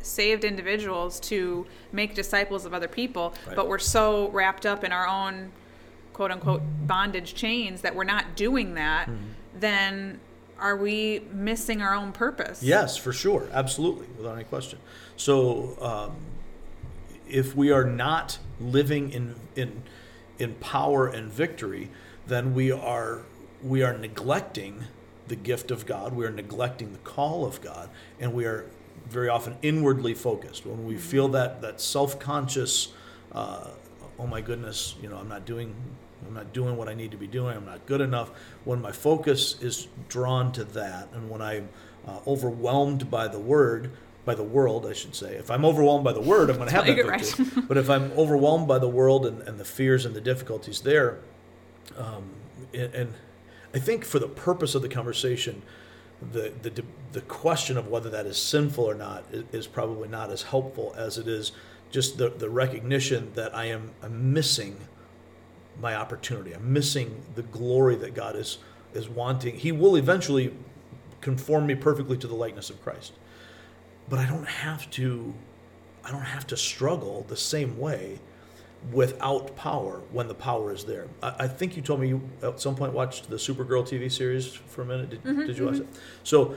saved 0.02 0.44
individuals 0.44 1.18
to 1.18 1.66
make 1.92 2.14
disciples 2.14 2.64
of 2.66 2.74
other 2.74 2.88
people 2.88 3.33
Right. 3.46 3.57
but 3.57 3.66
we're 3.68 3.79
so 3.79 4.29
wrapped 4.29 4.66
up 4.66 4.85
in 4.85 4.92
our 4.92 5.07
own 5.09 5.50
quote 6.12 6.31
unquote 6.31 6.62
bondage 6.87 7.35
chains 7.35 7.81
that 7.81 7.94
we're 7.94 8.05
not 8.05 8.37
doing 8.37 8.74
that 8.74 9.09
Mm-hmm. 9.09 9.61
then 9.61 10.20
are 10.59 10.76
we 10.76 11.20
missing 11.33 11.83
our 11.83 11.94
own 11.94 12.12
purpose 12.12 12.62
Yes, 12.62 12.96
for 12.96 13.12
sure, 13.12 13.46
absolutely, 13.52 14.07
without 14.16 14.37
any 14.37 14.44
question. 14.44 14.79
So, 15.16 15.76
um, 15.83 16.16
if 17.29 17.55
we 17.55 17.70
are 17.70 17.85
not 17.85 18.38
living 18.59 19.11
in 19.12 19.35
in 19.55 19.83
in 20.38 20.55
power 20.55 21.09
and 21.09 21.31
victory, 21.31 21.90
then 22.26 22.55
we 22.55 22.72
are 22.72 23.20
we 23.62 23.83
are 23.83 23.92
neglecting 23.98 24.85
the 25.29 25.37
gift 25.37 25.71
of 25.71 25.87
God. 25.87 26.15
We 26.15 26.25
are 26.25 26.31
neglecting 26.31 26.93
the 26.93 26.99
call 26.99 27.45
of 27.45 27.61
God, 27.61 27.91
and 28.21 28.33
we 28.33 28.45
are 28.45 28.67
very 29.09 29.29
often 29.29 29.57
inwardly 29.62 30.15
focused. 30.15 30.67
When 30.67 30.87
we 30.87 30.97
feel 30.97 31.29
that 31.29 31.61
that 31.62 31.81
self 31.81 32.19
conscious, 32.19 32.93
uh, 33.33 33.69
oh 34.19 34.27
my 34.27 34.41
goodness, 34.41 34.95
you 35.01 35.09
know, 35.09 35.17
I'm 35.17 35.29
not 35.29 35.45
doing. 35.45 35.75
I'm 36.27 36.35
not 36.35 36.53
doing 36.53 36.77
what 36.77 36.89
I 36.89 36.95
need 36.95 37.11
to 37.12 37.17
be 37.17 37.27
doing. 37.27 37.57
I'm 37.57 37.67
not 37.67 37.87
good 37.87 38.01
enough. 38.01 38.31
When 38.65 38.81
my 38.81 38.91
focus 38.91 39.61
is 39.61 39.87
drawn 40.09 40.51
to 40.53 40.65
that, 40.65 41.09
and 41.12 41.31
when 41.31 41.43
I'm 41.43 41.69
uh, 42.09 42.19
overwhelmed 42.27 43.11
by 43.11 43.29
the 43.29 43.39
word, 43.39 43.93
by 44.25 44.35
the 44.35 44.43
world, 44.43 44.87
I 44.87 44.93
should 44.93 45.15
say. 45.15 45.37
If 45.37 45.51
I'm 45.51 45.65
overwhelmed 45.65 46.05
by 46.05 46.12
the 46.12 46.21
word, 46.21 46.51
I'm 46.51 46.57
going 46.57 46.69
to 46.69 46.75
have 46.75 46.87
that 46.87 46.97
victory. 46.97 47.45
right. 47.57 47.69
but 47.69 47.77
if 47.77 47.89
I'm 47.89 48.11
overwhelmed 48.12 48.67
by 48.67 48.79
the 48.79 48.89
world 48.89 49.25
and, 49.25 49.41
and 49.43 49.59
the 49.59 49.65
fears 49.65 50.05
and 50.05 50.17
the 50.17 50.21
difficulties 50.21 50.81
there, 50.81 51.21
um, 51.97 52.25
and, 52.75 52.95
and 52.95 53.15
I 53.77 53.79
think 53.79 54.07
for 54.07 54.19
the 54.19 54.27
purpose 54.27 54.75
of 54.75 54.81
the 54.81 54.89
conversation, 54.89 55.61
the, 56.33 56.51
the 56.62 56.83
the 57.12 57.21
question 57.21 57.77
of 57.77 57.89
whether 57.89 58.09
that 58.09 58.25
is 58.25 58.39
sinful 58.39 58.83
or 58.83 58.95
not 58.95 59.27
is, 59.53 59.67
probably 59.67 60.09
not 60.09 60.31
as 60.31 60.41
helpful 60.41 60.95
as 60.97 61.19
it 61.19 61.29
is 61.29 61.53
just 61.91 62.17
the, 62.17 62.31
the 62.31 62.49
recognition 62.49 63.31
that 63.35 63.55
I 63.55 63.67
am 63.67 63.91
I'm 64.03 64.33
missing 64.33 64.79
my 65.79 65.95
opportunity. 65.95 66.53
I'm 66.55 66.73
missing 66.73 67.23
the 67.35 67.43
glory 67.43 67.97
that 67.97 68.15
God 68.15 68.35
is 68.35 68.57
is 68.95 69.11
wanting. 69.11 69.59
He 69.59 69.73
will 69.73 69.97
eventually 69.97 70.55
conform 71.21 71.67
me 71.67 71.75
perfectly 71.75 72.17
to 72.17 72.27
the 72.27 72.35
likeness 72.35 72.71
of 72.71 72.83
Christ. 72.83 73.12
But 74.09 74.21
I 74.21 74.27
don't 74.27 74.49
have 74.49 74.91
to 74.93 75.35
I 76.03 76.12
don't 76.12 76.23
have 76.23 76.47
to 76.47 76.57
struggle 76.57 77.27
the 77.29 77.37
same 77.37 77.79
way 77.79 78.21
without 78.93 79.57
power 79.57 80.01
when 80.12 80.29
the 80.29 80.35
power 80.35 80.73
is 80.73 80.85
there. 80.85 81.07
I, 81.23 81.35
I 81.41 81.49
think 81.49 81.77
you 81.77 81.83
told 81.83 82.01
me 82.01 82.09
you 82.09 82.21
at 82.43 82.61
some 82.61 82.77
point 82.77 82.93
watched 82.93 83.29
the 83.31 83.37
Supergirl 83.37 83.83
TV 83.87 84.11
series 84.11 84.47
for 84.53 84.83
a 84.83 84.85
minute. 84.85 85.11
Did, 85.11 85.25
did 85.25 85.59
you 85.59 85.67
watch 85.67 85.77
it? 85.79 85.87
So 86.23 86.55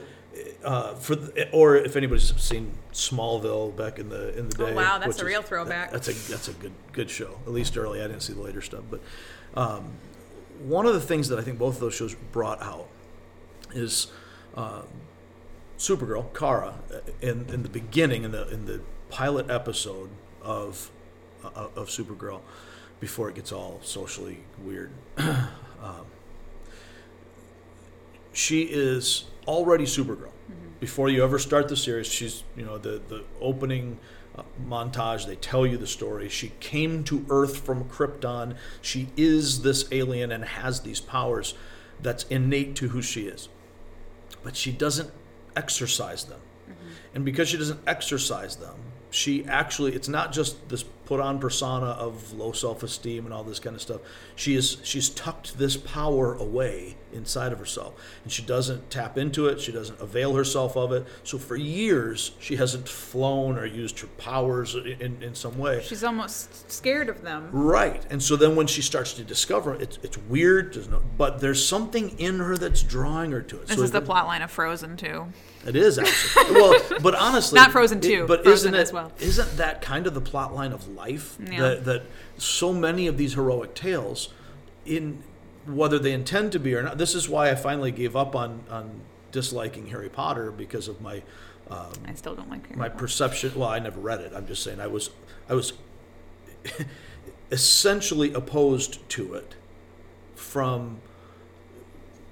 uh, 0.64 0.94
for 0.94 1.16
the, 1.16 1.50
or 1.50 1.76
if 1.76 1.96
anybody's 1.96 2.34
seen 2.40 2.72
Smallville 2.92 3.74
back 3.76 3.98
in 3.98 4.08
the 4.08 4.36
in 4.38 4.48
the 4.48 4.62
Oh, 4.62 4.66
day. 4.66 4.74
wow, 4.74 4.98
that's 4.98 5.20
a 5.20 5.24
real 5.24 5.42
throwback. 5.42 5.90
That's 5.90 6.08
a 6.08 6.12
that's 6.30 6.46
a 6.48 6.52
good 6.52 6.72
good 6.92 7.10
show. 7.10 7.38
At 7.46 7.52
least 7.52 7.76
early, 7.76 8.00
I 8.00 8.06
didn't 8.06 8.22
see 8.22 8.32
the 8.32 8.42
later 8.42 8.60
stuff, 8.62 8.84
but 8.90 9.00
um, 9.54 9.90
one 10.62 10.86
of 10.86 10.94
the 10.94 11.00
things 11.00 11.28
that 11.30 11.38
I 11.38 11.42
think 11.42 11.58
both 11.58 11.74
of 11.74 11.80
those 11.80 11.94
shows 11.94 12.14
brought 12.32 12.62
out 12.62 12.86
is 13.74 14.06
uh, 14.56 14.82
Supergirl, 15.78 16.32
Kara, 16.38 16.74
in 17.20 17.46
in 17.52 17.62
the 17.64 17.68
beginning 17.68 18.22
in 18.24 18.30
the 18.30 18.48
in 18.50 18.66
the 18.66 18.82
pilot 19.08 19.50
episode 19.50 20.10
of 20.42 20.90
of 21.44 21.88
Supergirl, 21.88 22.40
before 23.00 23.28
it 23.28 23.34
gets 23.34 23.52
all 23.52 23.80
socially 23.82 24.38
weird. 24.62 24.90
um, 25.18 26.06
she 28.32 28.62
is 28.62 29.24
already 29.46 29.84
Supergirl. 29.84 30.32
Before 30.78 31.08
you 31.08 31.22
ever 31.22 31.38
start 31.38 31.68
the 31.68 31.76
series, 31.76 32.06
she's 32.06 32.42
you 32.56 32.64
know 32.64 32.78
the 32.78 33.00
the 33.08 33.24
opening 33.40 33.98
uh, 34.36 34.42
montage. 34.66 35.26
They 35.26 35.36
tell 35.36 35.66
you 35.66 35.76
the 35.76 35.86
story. 35.86 36.28
She 36.28 36.52
came 36.60 37.04
to 37.04 37.24
Earth 37.28 37.58
from 37.58 37.84
Krypton. 37.84 38.56
She 38.80 39.08
is 39.16 39.62
this 39.62 39.86
alien 39.92 40.32
and 40.32 40.44
has 40.44 40.80
these 40.80 41.00
powers 41.00 41.54
that's 42.00 42.24
innate 42.24 42.76
to 42.76 42.88
who 42.88 43.02
she 43.02 43.26
is, 43.26 43.48
but 44.42 44.56
she 44.56 44.72
doesn't 44.72 45.10
exercise 45.54 46.24
them. 46.24 46.40
And 47.14 47.24
because 47.24 47.48
she 47.48 47.56
doesn't 47.56 47.80
exercise 47.86 48.56
them, 48.56 48.76
she 49.10 49.44
actually 49.46 49.94
it's 49.94 50.08
not 50.08 50.32
just 50.32 50.68
this 50.68 50.84
put 51.10 51.18
on 51.18 51.40
persona 51.40 51.86
of 51.86 52.32
low 52.34 52.52
self-esteem 52.52 53.24
and 53.24 53.34
all 53.34 53.42
this 53.42 53.58
kind 53.58 53.74
of 53.74 53.82
stuff. 53.82 54.00
She 54.36 54.54
is 54.54 54.76
she's 54.84 55.08
tucked 55.10 55.58
this 55.58 55.76
power 55.76 56.34
away 56.34 56.94
inside 57.12 57.50
of 57.50 57.58
herself 57.58 57.94
and 58.22 58.30
she 58.30 58.42
doesn't 58.42 58.90
tap 58.90 59.18
into 59.18 59.48
it, 59.48 59.60
she 59.60 59.72
doesn't 59.72 60.00
avail 60.00 60.36
herself 60.36 60.76
of 60.76 60.92
it. 60.92 61.04
So 61.24 61.36
for 61.36 61.56
years 61.56 62.30
she 62.38 62.54
hasn't 62.54 62.88
flown 62.88 63.58
or 63.58 63.66
used 63.66 63.98
her 63.98 64.06
powers 64.18 64.76
in, 64.76 65.20
in 65.20 65.34
some 65.34 65.58
way. 65.58 65.82
She's 65.82 66.04
almost 66.04 66.70
scared 66.70 67.08
of 67.08 67.22
them. 67.22 67.48
Right. 67.50 68.06
And 68.08 68.22
so 68.22 68.36
then 68.36 68.54
when 68.54 68.68
she 68.68 68.80
starts 68.80 69.12
to 69.14 69.24
discover 69.24 69.74
it, 69.74 69.82
it's, 69.82 69.98
it's 70.04 70.16
weird, 70.16 70.76
no, 70.92 71.02
but 71.18 71.40
there's 71.40 71.66
something 71.66 72.16
in 72.20 72.38
her 72.38 72.56
that's 72.56 72.84
drawing 72.84 73.32
her 73.32 73.42
to 73.42 73.56
it. 73.56 73.66
This 73.66 73.78
so 73.78 73.82
is 73.82 73.90
the 73.90 74.00
plot 74.00 74.26
line 74.26 74.42
of 74.42 74.50
Frozen 74.52 74.96
too. 74.96 75.26
it 75.66 75.74
is 75.74 75.98
actually. 75.98 76.54
well, 76.54 76.80
but 77.02 77.16
honestly, 77.16 77.56
Not 77.60 77.72
Frozen 77.72 77.98
it- 77.98 78.02
2, 78.02 78.26
but 78.28 78.44
Frozen 78.44 78.68
isn't 78.68 78.74
it, 78.76 78.80
as 78.80 78.92
well. 78.92 79.10
Isn't 79.18 79.56
that 79.56 79.82
kind 79.82 80.06
of 80.06 80.14
the 80.14 80.20
plot 80.20 80.54
line 80.54 80.72
of 80.72 80.86
life? 81.00 81.36
Yeah. 81.40 81.60
That 81.60 81.84
that 81.84 82.02
so 82.38 82.72
many 82.72 83.06
of 83.06 83.16
these 83.16 83.34
heroic 83.34 83.74
tales, 83.74 84.28
in 84.84 85.22
whether 85.66 85.98
they 85.98 86.12
intend 86.12 86.52
to 86.52 86.58
be 86.58 86.74
or 86.74 86.82
not. 86.82 86.98
This 86.98 87.14
is 87.14 87.28
why 87.28 87.50
I 87.50 87.54
finally 87.54 87.92
gave 87.92 88.14
up 88.16 88.34
on 88.34 88.64
on 88.70 89.00
disliking 89.32 89.88
Harry 89.88 90.08
Potter 90.08 90.50
because 90.50 90.88
of 90.88 91.00
my 91.00 91.22
I 91.70 92.14
still 92.14 92.34
don't 92.34 92.50
like 92.50 92.66
Harry 92.66 92.78
my 92.78 92.88
Potter. 92.88 93.00
perception. 93.00 93.52
Well, 93.56 93.68
I 93.68 93.78
never 93.78 94.00
read 94.00 94.20
it. 94.20 94.32
I'm 94.34 94.46
just 94.46 94.62
saying 94.62 94.80
I 94.80 94.88
was 94.88 95.10
I 95.48 95.54
was 95.54 95.72
essentially 97.50 98.32
opposed 98.32 99.08
to 99.10 99.34
it 99.34 99.54
from 100.34 101.00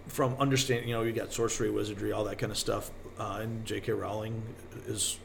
from 0.09 0.35
understanding. 0.41 0.89
You 0.89 0.97
know, 0.97 1.03
you 1.03 1.13
got 1.13 1.33
sorcery, 1.33 1.71
wizardry, 1.71 2.13
all 2.13 2.25
that 2.25 2.39
kind 2.39 2.51
of 2.51 2.59
stuff. 2.59 2.91
Uh, 3.19 3.41
and 3.43 3.65
J.K. 3.65 3.93
Rowling 3.93 4.43
is, 4.87 5.19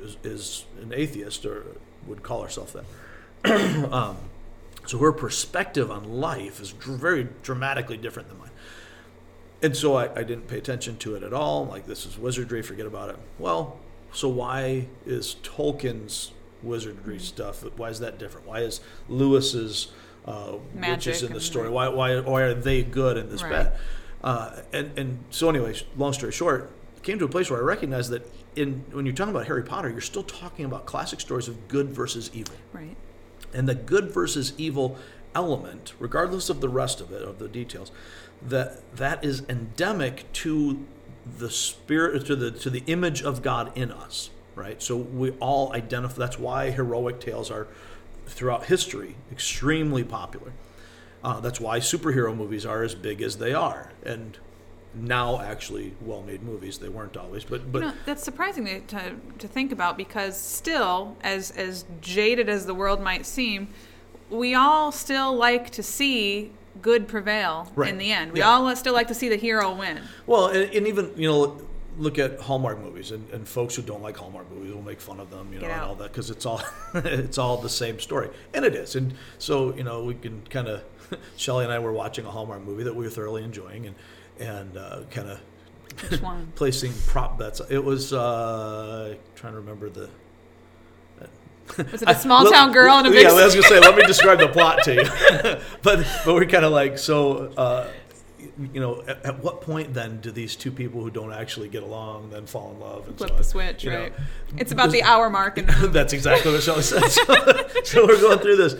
is 0.00 0.16
is 0.22 0.66
an 0.80 0.92
atheist 0.94 1.44
or 1.44 1.64
would 2.06 2.22
call 2.22 2.42
herself 2.42 2.74
that. 2.74 2.84
um, 3.92 4.16
so 4.86 4.98
her 4.98 5.12
perspective 5.12 5.90
on 5.90 6.20
life 6.20 6.60
is 6.60 6.72
dr- 6.72 6.98
very 6.98 7.28
dramatically 7.42 7.96
different 7.96 8.28
than 8.28 8.38
mine. 8.38 8.50
And 9.62 9.76
so 9.76 9.96
I, 9.96 10.04
I 10.18 10.22
didn't 10.22 10.48
pay 10.48 10.58
attention 10.58 10.96
to 10.98 11.14
it 11.14 11.22
at 11.22 11.32
all. 11.32 11.66
Like, 11.66 11.86
this 11.86 12.06
is 12.06 12.18
wizardry, 12.18 12.62
forget 12.62 12.86
about 12.86 13.10
it. 13.10 13.16
Well, 13.38 13.78
so 14.12 14.28
why 14.28 14.86
is 15.06 15.36
Tolkien's 15.42 16.32
wizardry 16.62 17.18
stuff, 17.18 17.62
why 17.76 17.88
is 17.88 18.00
that 18.00 18.18
different? 18.18 18.46
Why 18.46 18.60
is 18.60 18.80
Lewis's 19.08 19.88
uh, 20.26 20.56
witches 20.74 21.22
in 21.22 21.32
the 21.32 21.40
story, 21.40 21.68
why, 21.70 21.88
why, 21.88 22.20
why 22.20 22.42
are 22.42 22.54
they 22.54 22.82
good 22.82 23.16
and 23.16 23.30
this 23.30 23.42
Right. 23.42 23.50
bad? 23.50 23.72
Uh, 24.22 24.60
and, 24.72 24.98
and 24.98 25.24
so, 25.30 25.48
anyways, 25.48 25.84
long 25.96 26.12
story 26.12 26.32
short, 26.32 26.70
came 27.02 27.18
to 27.18 27.24
a 27.24 27.28
place 27.28 27.50
where 27.50 27.60
I 27.60 27.62
recognized 27.62 28.10
that 28.10 28.30
in 28.56 28.84
when 28.92 29.06
you're 29.06 29.14
talking 29.14 29.34
about 29.34 29.46
Harry 29.46 29.62
Potter, 29.62 29.88
you're 29.88 30.00
still 30.00 30.22
talking 30.22 30.64
about 30.64 30.86
classic 30.86 31.20
stories 31.20 31.48
of 31.48 31.68
good 31.68 31.90
versus 31.90 32.30
evil. 32.32 32.54
Right. 32.72 32.96
and 33.52 33.68
the 33.68 33.74
good 33.74 34.12
versus 34.12 34.52
evil 34.58 34.96
element 35.34 35.94
regardless 36.00 36.50
of 36.50 36.60
the 36.60 36.68
rest 36.68 37.00
of 37.00 37.12
it 37.12 37.22
of 37.22 37.38
the 37.38 37.46
details 37.46 37.92
that 38.42 38.80
that 38.96 39.24
is 39.24 39.44
endemic 39.48 40.30
to 40.32 40.84
the 41.38 41.48
spirit 41.48 42.26
to 42.26 42.34
the 42.34 42.50
to 42.50 42.68
the 42.68 42.82
image 42.88 43.22
of 43.22 43.40
god 43.40 43.70
in 43.78 43.92
us 43.92 44.30
right? 44.54 44.82
So 44.82 44.96
we 44.96 45.30
all 45.40 45.72
identify 45.72 46.18
that's 46.18 46.38
why 46.38 46.70
heroic 46.70 47.20
tales 47.20 47.50
are 47.50 47.66
throughout 48.26 48.66
history 48.66 49.16
extremely 49.32 50.04
popular. 50.04 50.52
Uh, 51.22 51.40
that's 51.40 51.60
why 51.60 51.80
superhero 51.80 52.34
movies 52.36 52.64
are 52.64 52.82
as 52.82 52.94
big 52.94 53.20
as 53.22 53.38
they 53.38 53.52
are. 53.52 53.92
And 54.04 54.38
now 54.94 55.40
actually 55.40 55.94
well-made 56.00 56.42
movies 56.42 56.78
they 56.78 56.88
weren't 56.88 57.16
always 57.16 57.44
but 57.44 57.70
but 57.70 57.78
You 57.80 57.88
know, 57.88 57.94
that's 58.04 58.24
surprising 58.24 58.64
to, 58.66 58.80
to, 58.80 59.16
to 59.38 59.46
think 59.48 59.70
about 59.70 59.96
because 59.96 60.36
still, 60.36 61.16
as 61.22 61.52
as 61.52 61.84
jaded 62.00 62.48
as 62.48 62.66
the 62.66 62.74
world 62.74 63.00
might 63.00 63.24
seem, 63.24 63.68
we 64.30 64.54
all 64.54 64.90
still 64.90 65.34
like 65.34 65.70
to 65.70 65.82
see 65.82 66.50
good 66.82 67.06
prevail 67.08 67.70
Right. 67.76 67.90
in 67.90 67.98
the 67.98 68.10
end. 68.10 68.32
We 68.32 68.40
Yeah. 68.40 68.48
all 68.50 68.74
still 68.76 68.94
like 68.94 69.08
to 69.08 69.14
see 69.14 69.28
the 69.28 69.36
hero 69.36 69.72
win. 69.74 70.00
Well, 70.26 70.48
and, 70.48 70.70
and 70.72 70.86
even 70.88 71.12
you 71.16 71.28
know, 71.28 71.60
look 71.98 72.18
at 72.18 72.40
Hallmark 72.40 72.80
movies, 72.80 73.10
and, 73.10 73.28
and 73.30 73.46
folks 73.46 73.74
who 73.76 73.82
don't 73.82 74.02
like 74.02 74.16
Hallmark 74.16 74.50
movies 74.50 74.72
will 74.74 74.82
make 74.82 75.00
fun 75.00 75.20
of 75.20 75.30
them, 75.30 75.52
you 75.52 75.60
know, 75.60 75.66
and 75.68 75.80
all 75.82 75.94
that 75.96 76.10
because 76.12 76.30
it's 76.30 76.46
all 76.46 76.62
it's 76.94 77.38
all 77.38 77.56
the 77.58 77.68
same 77.68 78.00
story, 78.00 78.28
and 78.54 78.64
it 78.64 78.74
is. 78.74 78.96
And 78.96 79.14
so 79.38 79.72
you 79.76 79.84
know, 79.84 80.02
we 80.02 80.14
can 80.14 80.42
kind 80.50 80.66
of 80.68 80.82
Shelley 81.36 81.64
and 81.64 81.72
I 81.72 81.78
were 81.78 81.92
watching 81.92 82.24
a 82.26 82.30
Hallmark 82.30 82.62
movie 82.64 82.82
that 82.84 82.94
we 82.96 83.04
were 83.04 83.10
thoroughly 83.10 83.44
enjoying, 83.44 83.86
and 83.86 83.94
and 84.40 84.76
uh, 84.76 85.02
kind 85.10 85.28
of 85.28 85.40
placing 86.54 86.92
prop 87.06 87.38
bets. 87.38 87.60
It 87.68 87.82
was 87.82 88.12
uh, 88.12 89.14
trying 89.34 89.52
to 89.52 89.60
remember 89.60 89.88
the. 89.88 90.08
Was 91.76 92.02
it 92.02 92.08
a 92.08 92.14
small 92.20 92.50
town 92.50 92.72
girl 92.72 92.96
and 92.96 93.06
a 93.06 93.10
big 93.10 93.22
Yeah, 93.22 93.30
I 93.30 93.44
was 93.44 93.54
gonna 93.54 93.66
say. 93.66 93.80
Let 93.80 93.96
me 93.96 94.02
describe 94.06 94.38
the 94.38 94.48
plot 94.48 94.82
to 94.84 94.94
you. 94.94 95.04
but 95.82 96.06
but 96.24 96.34
we're 96.34 96.46
kind 96.46 96.64
of 96.64 96.72
like 96.72 96.98
so. 96.98 97.52
Uh, 97.56 97.88
you 98.72 98.80
know, 98.80 99.02
at, 99.06 99.24
at 99.24 99.38
what 99.40 99.60
point 99.60 99.94
then 99.94 100.20
do 100.20 100.30
these 100.30 100.56
two 100.56 100.70
people 100.70 101.02
who 101.02 101.10
don't 101.10 101.32
actually 101.32 101.68
get 101.68 101.82
along 101.82 102.30
then 102.30 102.46
fall 102.46 102.72
in 102.72 102.80
love 102.80 103.06
and 103.06 103.16
flip 103.16 103.28
so 103.28 103.34
on? 103.34 103.38
the 103.38 103.44
switch, 103.44 103.84
You 103.84 103.90
know, 103.90 104.00
right? 104.00 104.12
It's 104.56 104.72
about 104.72 104.90
the 104.90 105.02
hour 105.02 105.30
mark 105.30 105.56
movie. 105.56 105.86
That's 105.88 106.12
exactly 106.12 106.52
what 106.52 106.62
Shelley 106.62 106.82
said. 106.82 107.06
So, 107.08 107.24
so 107.84 108.06
we're 108.06 108.20
going 108.20 108.38
through 108.38 108.56
this, 108.56 108.74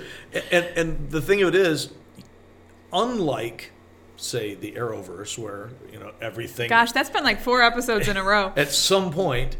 and 0.50 0.64
and 0.76 1.10
the 1.10 1.20
thing 1.20 1.42
of 1.42 1.48
it 1.48 1.54
is, 1.54 1.92
unlike 2.92 3.72
say 4.20 4.54
the 4.54 4.72
Arrowverse, 4.72 5.38
where 5.38 5.70
you 5.92 5.98
know 5.98 6.12
everything 6.20 6.68
Gosh, 6.68 6.92
that's 6.92 7.10
been 7.10 7.24
like 7.24 7.40
four 7.40 7.62
episodes 7.62 8.08
in 8.08 8.16
a 8.16 8.22
row. 8.24 8.52
at 8.56 8.68
some 8.70 9.10
point 9.12 9.56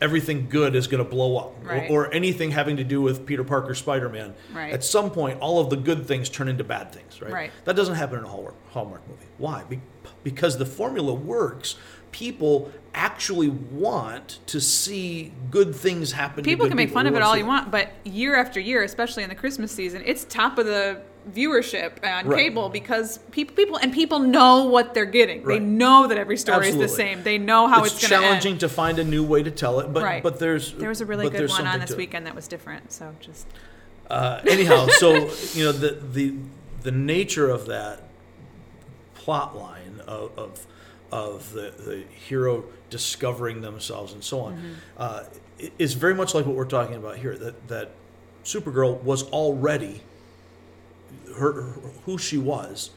everything 0.00 0.48
good 0.48 0.74
is 0.74 0.88
going 0.88 1.02
to 1.02 1.08
blow 1.08 1.36
up 1.38 1.54
Right. 1.62 1.88
or, 1.88 2.06
or 2.08 2.12
anything 2.12 2.50
having 2.50 2.76
to 2.78 2.84
do 2.84 3.00
with 3.00 3.24
peter 3.24 3.44
parker 3.44 3.76
spider-man 3.76 4.34
Right. 4.52 4.72
at 4.72 4.82
some 4.82 5.08
point 5.10 5.38
all 5.40 5.60
of 5.60 5.70
the 5.70 5.76
good 5.76 6.06
things 6.06 6.28
turn 6.28 6.48
into 6.48 6.64
bad 6.64 6.92
things 6.92 7.22
right, 7.22 7.32
Right. 7.32 7.50
that 7.64 7.76
doesn't 7.76 7.94
happen 7.94 8.18
in 8.18 8.24
a 8.24 8.28
hallmark, 8.28 8.56
hallmark 8.72 9.08
movie 9.08 9.26
why 9.38 9.62
Be- 9.68 9.80
because 10.24 10.58
the 10.58 10.66
formula 10.66 11.14
works 11.14 11.76
people 12.14 12.70
actually 12.94 13.48
want 13.48 14.38
to 14.46 14.60
see 14.60 15.32
good 15.50 15.74
things 15.74 16.12
happen 16.12 16.44
to 16.44 16.48
People 16.48 16.68
can 16.68 16.76
make 16.76 16.90
fun 16.90 17.08
of 17.08 17.16
it 17.16 17.22
all 17.22 17.36
you 17.36 17.44
want, 17.44 17.72
but 17.72 17.90
year 18.04 18.36
after 18.36 18.60
year, 18.60 18.84
especially 18.84 19.24
in 19.24 19.28
the 19.28 19.34
Christmas 19.34 19.72
season, 19.72 20.00
it's 20.06 20.22
top 20.24 20.56
of 20.58 20.66
the 20.66 21.00
viewership 21.28 22.04
on 22.04 22.28
Right. 22.28 22.44
cable 22.44 22.68
because 22.68 23.18
people, 23.32 23.56
people, 23.56 23.76
and 23.78 23.92
people 23.92 24.20
know 24.20 24.66
what 24.66 24.94
they're 24.94 25.06
getting. 25.06 25.44
They 25.44 25.58
know 25.58 26.06
that 26.06 26.16
every 26.16 26.36
story 26.36 26.68
is 26.68 26.78
the 26.78 26.86
same. 26.86 27.24
They 27.24 27.36
know 27.36 27.66
how 27.66 27.82
it's, 27.82 27.94
it's 27.94 28.08
going 28.08 28.10
to 28.10 28.14
end. 28.16 28.24
challenging 28.42 28.58
to 28.58 28.68
find 28.68 29.00
a 29.00 29.04
new 29.04 29.24
way 29.24 29.42
to 29.42 29.50
tell 29.50 29.80
it 29.80 29.92
but 29.92 30.04
Right. 30.04 30.22
but 30.22 30.38
there's 30.38 30.72
There 30.74 30.88
was 30.88 31.00
a 31.00 31.06
really 31.06 31.28
good 31.28 31.50
one 31.50 31.66
on 31.66 31.80
this 31.80 31.96
weekend 31.96 32.26
that 32.26 32.36
was 32.36 32.46
different. 32.46 32.92
So 32.92 33.12
just 33.20 33.48
Uh, 34.08 34.40
anyhow, 34.46 34.86
so 35.02 35.32
you 35.54 35.64
know 35.64 35.72
the 35.72 35.98
the 36.12 36.34
the 36.82 36.92
nature 36.92 37.50
of 37.50 37.66
that 37.66 38.02
plot 39.14 39.56
line 39.56 40.00
of 40.06 40.30
of, 40.38 40.66
of 41.14 41.52
the, 41.52 41.72
the 41.86 42.02
hero 42.26 42.64
discovering 42.90 43.60
themselves 43.60 44.12
and 44.12 44.22
so 44.24 44.40
on 44.40 44.52
Mm-hmm. 44.54 44.72
uh, 44.98 45.22
is 45.78 45.94
very 45.94 46.14
much 46.14 46.34
like 46.34 46.44
what 46.44 46.56
we're 46.56 46.64
talking 46.64 46.96
about 46.96 47.16
here. 47.18 47.36
That 47.38 47.68
that 47.68 47.92
Supergirl 48.42 49.00
was 49.04 49.22
already 49.30 50.02
her, 51.36 51.52
her- 51.52 51.80
who 52.04 52.18
she 52.18 52.36
was 52.36 52.90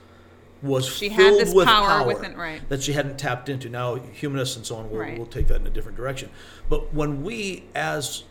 was 0.63 0.87
She 0.89 1.09
had 1.09 1.35
this 1.35 1.53
with 1.53 1.67
power 1.67 2.03
within- 2.07 2.35
right. 2.35 2.67
that 2.69 2.81
she 2.81 2.93
hadn't 2.93 3.19
tapped 3.19 3.47
into. 3.47 3.69
Now 3.69 3.95
humanists 3.95 4.55
and 4.55 4.65
so 4.65 4.77
on 4.77 4.89
will, 4.89 4.97
Right. 4.97 5.17
will 5.17 5.27
take 5.27 5.45
that 5.47 5.61
in 5.61 5.67
a 5.67 5.69
different 5.69 5.95
direction. 5.95 6.31
But 6.67 6.91
when 6.95 7.23
we 7.23 7.65
as 7.75 8.23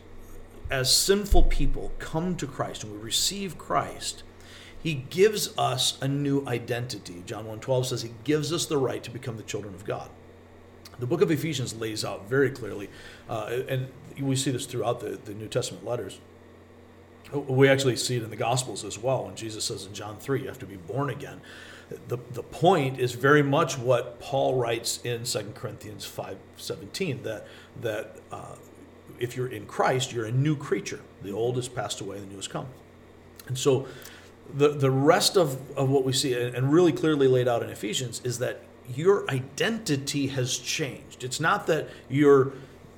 as 0.69 0.93
sinful 0.93 1.43
people 1.43 1.93
come 1.97 2.35
to 2.35 2.45
Christ 2.45 2.83
and 2.83 2.91
we 2.91 2.97
receive 2.99 3.57
Christ, 3.57 4.23
he 4.83 4.93
gives 4.93 5.57
us 5.57 5.97
a 6.01 6.07
new 6.07 6.45
identity. 6.47 7.23
John 7.25 7.45
1:12 7.45 7.85
says 7.87 8.01
he 8.03 8.13
gives 8.23 8.53
us 8.53 8.65
the 8.65 8.77
right 8.77 9.03
to 9.03 9.11
become 9.11 9.37
the 9.37 9.43
children 9.43 9.73
of 9.73 9.85
God. 9.85 10.09
The 10.99 11.07
book 11.07 11.21
of 11.21 11.29
Ephesians 11.29 11.75
lays 11.75 12.03
out 12.03 12.27
very 12.27 12.49
clearly, 12.49 12.89
uh, 13.29 13.61
and 13.67 13.89
we 14.19 14.35
see 14.35 14.51
this 14.51 14.65
throughout 14.65 14.99
the, 14.99 15.19
the 15.25 15.33
New 15.33 15.47
Testament 15.47 15.85
letters. 15.85 16.19
We 17.33 17.67
actually 17.67 17.97
see 17.97 18.15
it 18.15 18.23
in 18.23 18.29
the 18.29 18.37
Gospels 18.37 18.85
as 18.85 18.97
well. 18.97 19.25
When 19.25 19.35
Jesus 19.35 19.65
says 19.65 19.85
in 19.85 19.93
John 19.93 20.17
3, 20.17 20.41
you 20.41 20.47
have 20.47 20.59
to 20.59 20.65
be 20.65 20.77
born 20.77 21.09
again. 21.09 21.41
The, 22.07 22.17
the 22.31 22.43
point 22.43 22.99
is 22.99 23.13
very 23.13 23.43
much 23.43 23.77
what 23.77 24.19
Paul 24.19 24.55
writes 24.55 24.99
in 25.03 25.23
2 25.23 25.51
Corinthians 25.53 26.05
5 26.05 26.37
17 26.57 27.23
that, 27.23 27.47
that 27.81 28.17
uh, 28.31 28.55
if 29.19 29.37
you're 29.37 29.47
in 29.47 29.65
Christ, 29.65 30.11
you're 30.11 30.25
a 30.25 30.31
new 30.31 30.55
creature. 30.55 30.99
The 31.21 31.31
old 31.31 31.55
has 31.57 31.67
passed 31.67 32.01
away, 32.01 32.19
the 32.19 32.25
new 32.25 32.35
has 32.37 32.47
come. 32.47 32.67
And 33.47 33.57
so 33.57 33.87
the, 34.53 34.69
the 34.69 34.91
rest 34.91 35.37
of, 35.37 35.57
of 35.77 35.89
what 35.89 36.03
we 36.03 36.13
see, 36.13 36.33
and 36.33 36.71
really 36.71 36.91
clearly 36.91 37.27
laid 37.27 37.47
out 37.47 37.63
in 37.63 37.69
Ephesians, 37.69 38.21
is 38.23 38.39
that 38.39 38.61
your 38.95 39.29
identity 39.29 40.27
has 40.27 40.57
changed. 40.57 41.23
It's 41.23 41.39
not 41.39 41.67
that 41.67 41.89
you're 42.09 42.53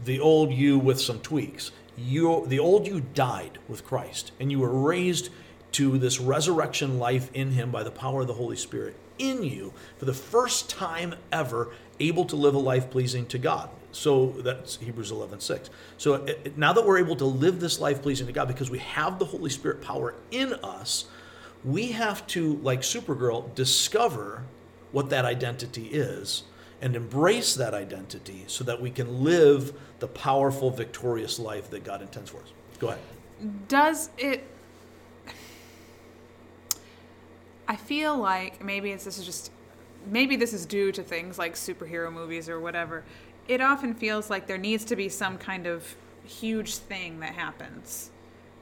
the 0.06 0.20
old 0.20 0.52
you 0.52 0.78
with 0.78 1.00
some 1.00 1.20
tweaks. 1.20 1.72
You, 1.98 2.46
the 2.48 2.60
old 2.60 2.88
you 2.88 3.02
died 3.02 3.58
with 3.68 3.84
Christ, 3.84 4.32
and 4.40 4.52
you 4.52 4.60
were 4.60 4.70
raised 4.70 5.30
to 5.74 5.98
this 5.98 6.20
resurrection 6.20 6.98
life 6.98 7.30
in 7.34 7.52
Him 7.52 7.72
by 7.72 7.84
the 7.84 7.92
power 7.92 8.22
of 8.22 8.28
the 8.28 8.34
Holy 8.34 8.56
Spirit 8.56 8.96
in 9.18 9.44
you 9.44 9.74
for 9.98 10.06
the 10.06 10.14
first 10.14 10.70
time 10.70 11.14
ever, 11.32 11.74
able 12.00 12.26
to 12.26 12.36
live 12.36 12.56
a 12.56 12.60
life 12.60 12.90
pleasing 12.90 13.26
to 13.28 13.38
God. 13.38 13.70
So 13.92 14.28
that's 14.38 14.78
Hebrews 14.78 15.12
11 15.12 15.40
6. 15.40 15.70
So 15.98 16.14
it, 16.26 16.58
now 16.58 16.74
that 16.74 16.86
we're 16.86 17.00
able 17.00 17.16
to 17.18 17.26
live 17.26 17.60
this 17.60 17.80
life 17.80 18.02
pleasing 18.02 18.28
to 18.28 18.34
God 18.34 18.48
because 18.48 18.70
we 18.70 18.80
have 18.80 19.20
the 19.20 19.26
Holy 19.26 19.50
Spirit 19.50 19.82
power 19.82 20.16
in 20.32 20.54
us, 20.54 21.06
we 21.64 21.92
have 21.92 22.26
to, 22.28 22.56
like 22.58 22.82
Supergirl, 22.82 23.54
discover 23.56 24.44
what 24.92 25.10
that 25.10 25.26
identity 25.26 25.88
is 25.88 26.44
and 26.82 26.96
embrace 26.96 27.56
that 27.56 27.74
identity 27.74 28.46
so 28.48 28.64
that 28.64 28.82
we 28.82 28.90
can 28.90 29.24
live 29.24 29.74
the 30.00 30.08
powerful, 30.08 30.72
victorious 30.72 31.38
life 31.40 31.70
that 31.70 31.84
God 31.84 32.02
intends 32.02 32.30
for 32.30 32.38
us. 32.38 32.54
Go 32.80 32.88
ahead. 32.88 33.00
Does 33.68 34.10
it. 34.18 34.46
I 37.68 37.76
feel 37.76 38.18
like 38.18 38.64
maybe 38.64 38.92
it's, 38.92 39.06
this 39.06 39.18
is 39.18 39.26
just. 39.26 39.52
Maybe 40.08 40.38
this 40.38 40.54
is 40.54 40.66
due 40.66 40.94
to 40.94 41.04
things 41.04 41.38
like 41.38 41.56
superhero 41.56 42.12
movies 42.12 42.48
or 42.48 42.60
whatever. 42.60 43.04
It 43.50 43.60
often 43.60 43.94
feels 43.94 44.30
like 44.30 44.48
there 44.48 44.58
needs 44.58 44.86
to 44.86 44.96
be 44.96 45.10
some 45.10 45.38
kind 45.38 45.68
of 45.68 45.96
huge 46.24 46.76
thing 46.78 47.20
that 47.20 47.34
happens 47.34 48.12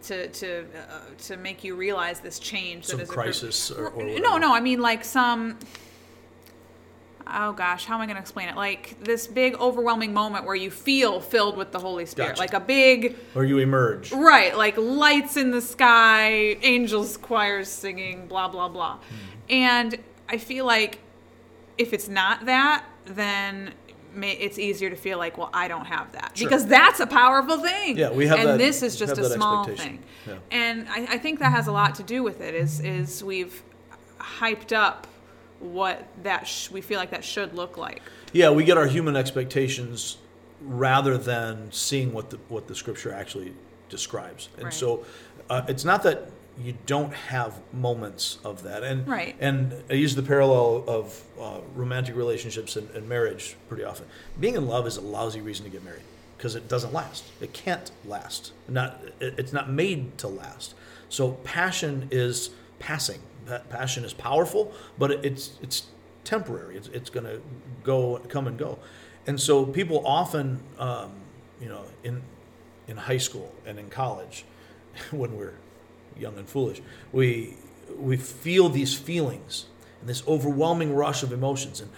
to 0.07 0.27
to 0.29 0.65
uh, 0.75 0.99
to 1.19 1.37
make 1.37 1.63
you 1.63 1.75
realize 1.75 2.19
this 2.19 2.39
change 2.39 2.85
Some 2.85 2.97
that 2.97 3.03
is 3.03 3.09
crisis 3.09 3.71
or, 3.71 3.89
or 3.89 4.03
no 4.19 4.37
no 4.37 4.53
i 4.53 4.59
mean 4.59 4.79
like 4.81 5.03
some 5.03 5.57
oh 7.29 7.51
gosh 7.53 7.85
how 7.85 7.95
am 7.95 8.01
i 8.01 8.05
going 8.05 8.15
to 8.15 8.21
explain 8.21 8.47
it 8.47 8.55
like 8.55 8.95
this 9.03 9.27
big 9.27 9.53
overwhelming 9.55 10.13
moment 10.13 10.45
where 10.45 10.55
you 10.55 10.71
feel 10.71 11.19
filled 11.19 11.57
with 11.57 11.71
the 11.71 11.79
holy 11.79 12.05
spirit 12.05 12.29
Gotcha. 12.29 12.39
like 12.39 12.53
a 12.53 12.59
big 12.59 13.15
Or 13.35 13.43
you 13.43 13.57
emerge. 13.57 14.11
right 14.13 14.55
like 14.57 14.77
lights 14.77 15.35
in 15.35 15.51
the 15.51 15.61
sky 15.61 16.29
angels 16.61 17.17
choirs 17.17 17.67
singing 17.67 18.27
blah 18.27 18.47
blah 18.47 18.69
blah 18.69 18.95
Hmm. 18.97 19.03
and 19.49 19.97
i 20.29 20.37
feel 20.37 20.65
like 20.65 20.99
if 21.77 21.91
it's 21.93 22.07
not 22.07 22.45
that 22.45 22.85
then 23.05 23.73
may, 24.17 24.31
it's 24.33 24.57
easier 24.59 24.89
to 24.89 24.95
feel 24.95 25.17
like 25.17 25.37
well 25.37 25.49
i 25.53 25.67
don't 25.67 25.85
have 25.85 26.11
that 26.13 26.31
Sure. 26.35 26.47
because 26.49 26.65
that's 26.65 26.99
a 26.99 27.07
powerful 27.07 27.57
thing 27.59 27.97
Yeah, 27.97 28.11
we 28.11 28.27
have 28.27 28.39
and 28.39 28.49
that- 28.49 28.57
this 28.57 28.81
is 28.83 28.95
just 28.97 29.17
a 29.17 29.29
small 29.29 29.65
thing 29.65 30.03
Yeah. 30.27 30.35
and 30.51 30.87
I, 30.89 31.03
I 31.13 31.17
think 31.17 31.39
that 31.39 31.51
has 31.51 31.67
a 31.67 31.71
lot 31.71 31.95
to 31.95 32.03
do 32.03 32.23
with 32.23 32.41
it 32.41 32.55
is 32.55 32.79
is 32.79 33.23
we've 33.23 33.61
hyped 34.19 34.73
up 34.75 35.07
what 35.59 36.07
that 36.23 36.47
sh- 36.47 36.69
we 36.71 36.81
feel 36.81 36.99
like 36.99 37.11
that 37.11 37.23
should 37.23 37.53
look 37.53 37.77
like 37.77 38.01
Yeah, 38.33 38.49
we 38.51 38.63
get 38.65 38.77
our 38.77 38.87
human 38.87 39.15
expectations 39.15 40.17
rather 40.61 41.17
than 41.17 41.71
seeing 41.71 42.11
what 42.13 42.29
the 42.31 42.37
what 42.49 42.67
the 42.67 42.75
scripture 42.75 43.13
actually 43.13 43.53
describes. 43.89 44.49
And 44.57 44.65
Right. 44.65 44.73
so 44.73 45.05
uh, 45.49 45.61
it's 45.67 45.85
not 45.85 46.03
that 46.03 46.29
you 46.61 46.73
don't 46.85 47.13
have 47.13 47.59
moments 47.73 48.39
of 48.43 48.63
that. 48.63 48.83
And 48.83 49.07
Right. 49.07 49.35
and 49.39 49.73
I 49.89 49.93
use 49.93 50.15
the 50.15 50.23
parallel 50.23 50.83
of 50.87 51.23
uh, 51.39 51.59
romantic 51.75 52.15
relationships 52.15 52.75
and, 52.75 52.89
and 52.91 53.07
marriage 53.07 53.55
pretty 53.69 53.83
often. 53.83 54.07
Being 54.39 54.55
in 54.55 54.67
love 54.67 54.87
is 54.87 54.97
a 54.97 55.01
lousy 55.01 55.41
reason 55.41 55.65
to 55.65 55.71
get 55.71 55.83
married 55.83 56.01
because 56.37 56.55
it 56.55 56.67
doesn't 56.67 56.93
last. 56.93 57.23
It 57.41 57.53
can't 57.53 57.91
last. 58.05 58.51
Not 58.67 59.01
it, 59.19 59.35
it's 59.37 59.53
not 59.53 59.69
made 59.69 60.17
to 60.19 60.27
last. 60.27 60.73
So 61.09 61.33
passion 61.43 62.07
is 62.11 62.49
passing. 62.79 63.19
Passion 63.69 64.03
is 64.03 64.13
powerful, 64.13 64.73
but 64.97 65.11
it's 65.11 65.51
it's 65.61 65.83
temporary. 66.25 66.75
It's, 66.75 66.89
it's 66.89 67.09
going 67.09 67.25
to 67.25 67.41
go, 67.83 68.17
come 68.27 68.47
and 68.47 68.57
go. 68.57 68.79
And 69.25 69.39
so 69.39 69.65
people 69.65 70.05
often, 70.05 70.59
um, 70.77 71.11
you 71.61 71.69
know, 71.69 71.83
in, 72.03 72.21
in 72.89 72.97
high 72.97 73.17
school 73.17 73.55
and 73.65 73.79
in 73.79 73.89
college, 73.89 74.43
when 75.11 75.37
we're 75.37 75.53
young 76.19 76.37
and 76.37 76.47
foolish, 76.47 76.81
we, 77.11 77.55
we 77.97 78.17
feel 78.17 78.69
these 78.69 78.93
feelings 78.93 79.65
and 80.01 80.09
this 80.09 80.25
overwhelming 80.27 80.93
rush 80.93 81.23
of 81.23 81.31
emotions. 81.31 81.81
And, 81.81 81.89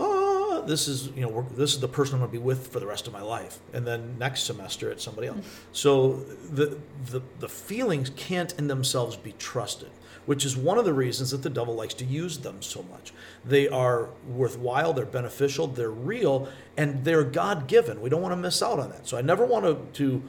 ah, 0.00 0.62
this 0.66 0.88
is, 0.88 1.08
you 1.08 1.22
know, 1.22 1.46
this 1.56 1.74
is 1.74 1.80
the 1.80 1.88
person 1.88 2.14
I'm 2.14 2.20
going 2.20 2.30
to 2.30 2.38
be 2.38 2.42
with 2.42 2.68
for 2.68 2.80
the 2.80 2.86
rest 2.86 3.06
of 3.06 3.12
my 3.12 3.22
life. 3.22 3.58
And 3.72 3.86
then 3.86 4.16
next 4.18 4.44
semester 4.44 4.90
it's 4.90 5.02
somebody 5.02 5.28
else. 5.28 5.44
So 5.72 6.24
the, 6.50 6.78
the, 7.10 7.22
the 7.40 7.48
feelings 7.48 8.10
can't 8.16 8.52
in 8.58 8.68
themselves 8.68 9.16
be 9.16 9.32
trusted 9.32 9.90
which 10.26 10.44
is 10.44 10.56
one 10.56 10.78
of 10.78 10.84
the 10.84 10.92
reasons 10.92 11.30
that 11.30 11.42
the 11.42 11.50
devil 11.50 11.74
likes 11.74 11.94
to 11.94 12.04
use 12.04 12.38
them 12.38 12.62
so 12.62 12.82
much. 12.90 13.12
They 13.44 13.68
are 13.68 14.08
worthwhile, 14.26 14.92
they're 14.92 15.04
beneficial, 15.04 15.66
they're 15.66 15.90
real, 15.90 16.48
and 16.76 17.04
they're 17.04 17.24
God 17.24 17.66
given. 17.66 18.00
We 18.00 18.10
don't 18.10 18.22
want 18.22 18.32
to 18.32 18.36
miss 18.36 18.62
out 18.62 18.78
on 18.78 18.90
that. 18.90 19.06
So 19.06 19.16
I 19.16 19.22
never 19.22 19.44
want 19.44 19.64
to 19.64 19.74
to, 20.04 20.22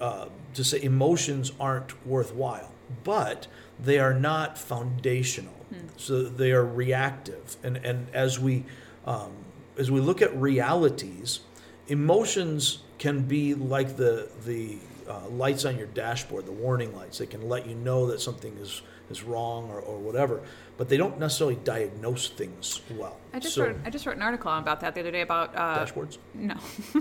uh, 0.00 0.26
to 0.54 0.64
say 0.64 0.82
emotions 0.82 1.52
aren't 1.58 2.06
worthwhile, 2.06 2.72
but 3.04 3.46
they 3.78 3.98
are 3.98 4.14
not 4.14 4.58
foundational. 4.58 5.54
So 5.96 6.24
they 6.24 6.52
are 6.52 6.64
reactive, 6.64 7.56
and 7.62 7.76
and 7.78 8.08
as 8.12 8.40
we 8.40 8.64
um, 9.06 9.32
as 9.78 9.90
we 9.90 10.00
look 10.00 10.20
at 10.20 10.34
realities, 10.36 11.40
emotions 11.86 12.82
can 12.98 13.22
be 13.22 13.54
like 13.54 13.96
the 13.96 14.28
the 14.44 14.78
uh, 15.08 15.28
lights 15.28 15.64
on 15.64 15.76
your 15.76 15.86
dashboard, 15.88 16.46
the 16.46 16.52
warning 16.52 16.94
lights. 16.96 17.18
They 17.18 17.26
can 17.26 17.48
let 17.48 17.66
you 17.66 17.74
know 17.74 18.06
that 18.06 18.20
something 18.20 18.56
is 18.58 18.82
is 19.10 19.22
wrong 19.22 19.68
or, 19.70 19.80
or 19.80 19.98
whatever, 19.98 20.40
but 20.76 20.88
they 20.88 20.96
don't 20.96 21.18
necessarily 21.18 21.56
diagnose 21.56 22.28
things 22.28 22.80
well. 22.96 23.16
I 23.34 23.38
just 23.40 23.54
So- 23.54 23.64
wrote 23.66 23.76
I 23.84 23.90
just 23.90 24.06
wrote 24.06 24.16
an 24.16 24.22
article 24.22 24.50
about 24.56 24.80
that 24.80 24.94
the 24.94 25.00
other 25.00 25.10
day 25.10 25.20
about 25.22 25.54
uh, 25.54 25.84
dashboards. 25.84 26.18
no, 26.34 26.54
uh, 26.94 27.00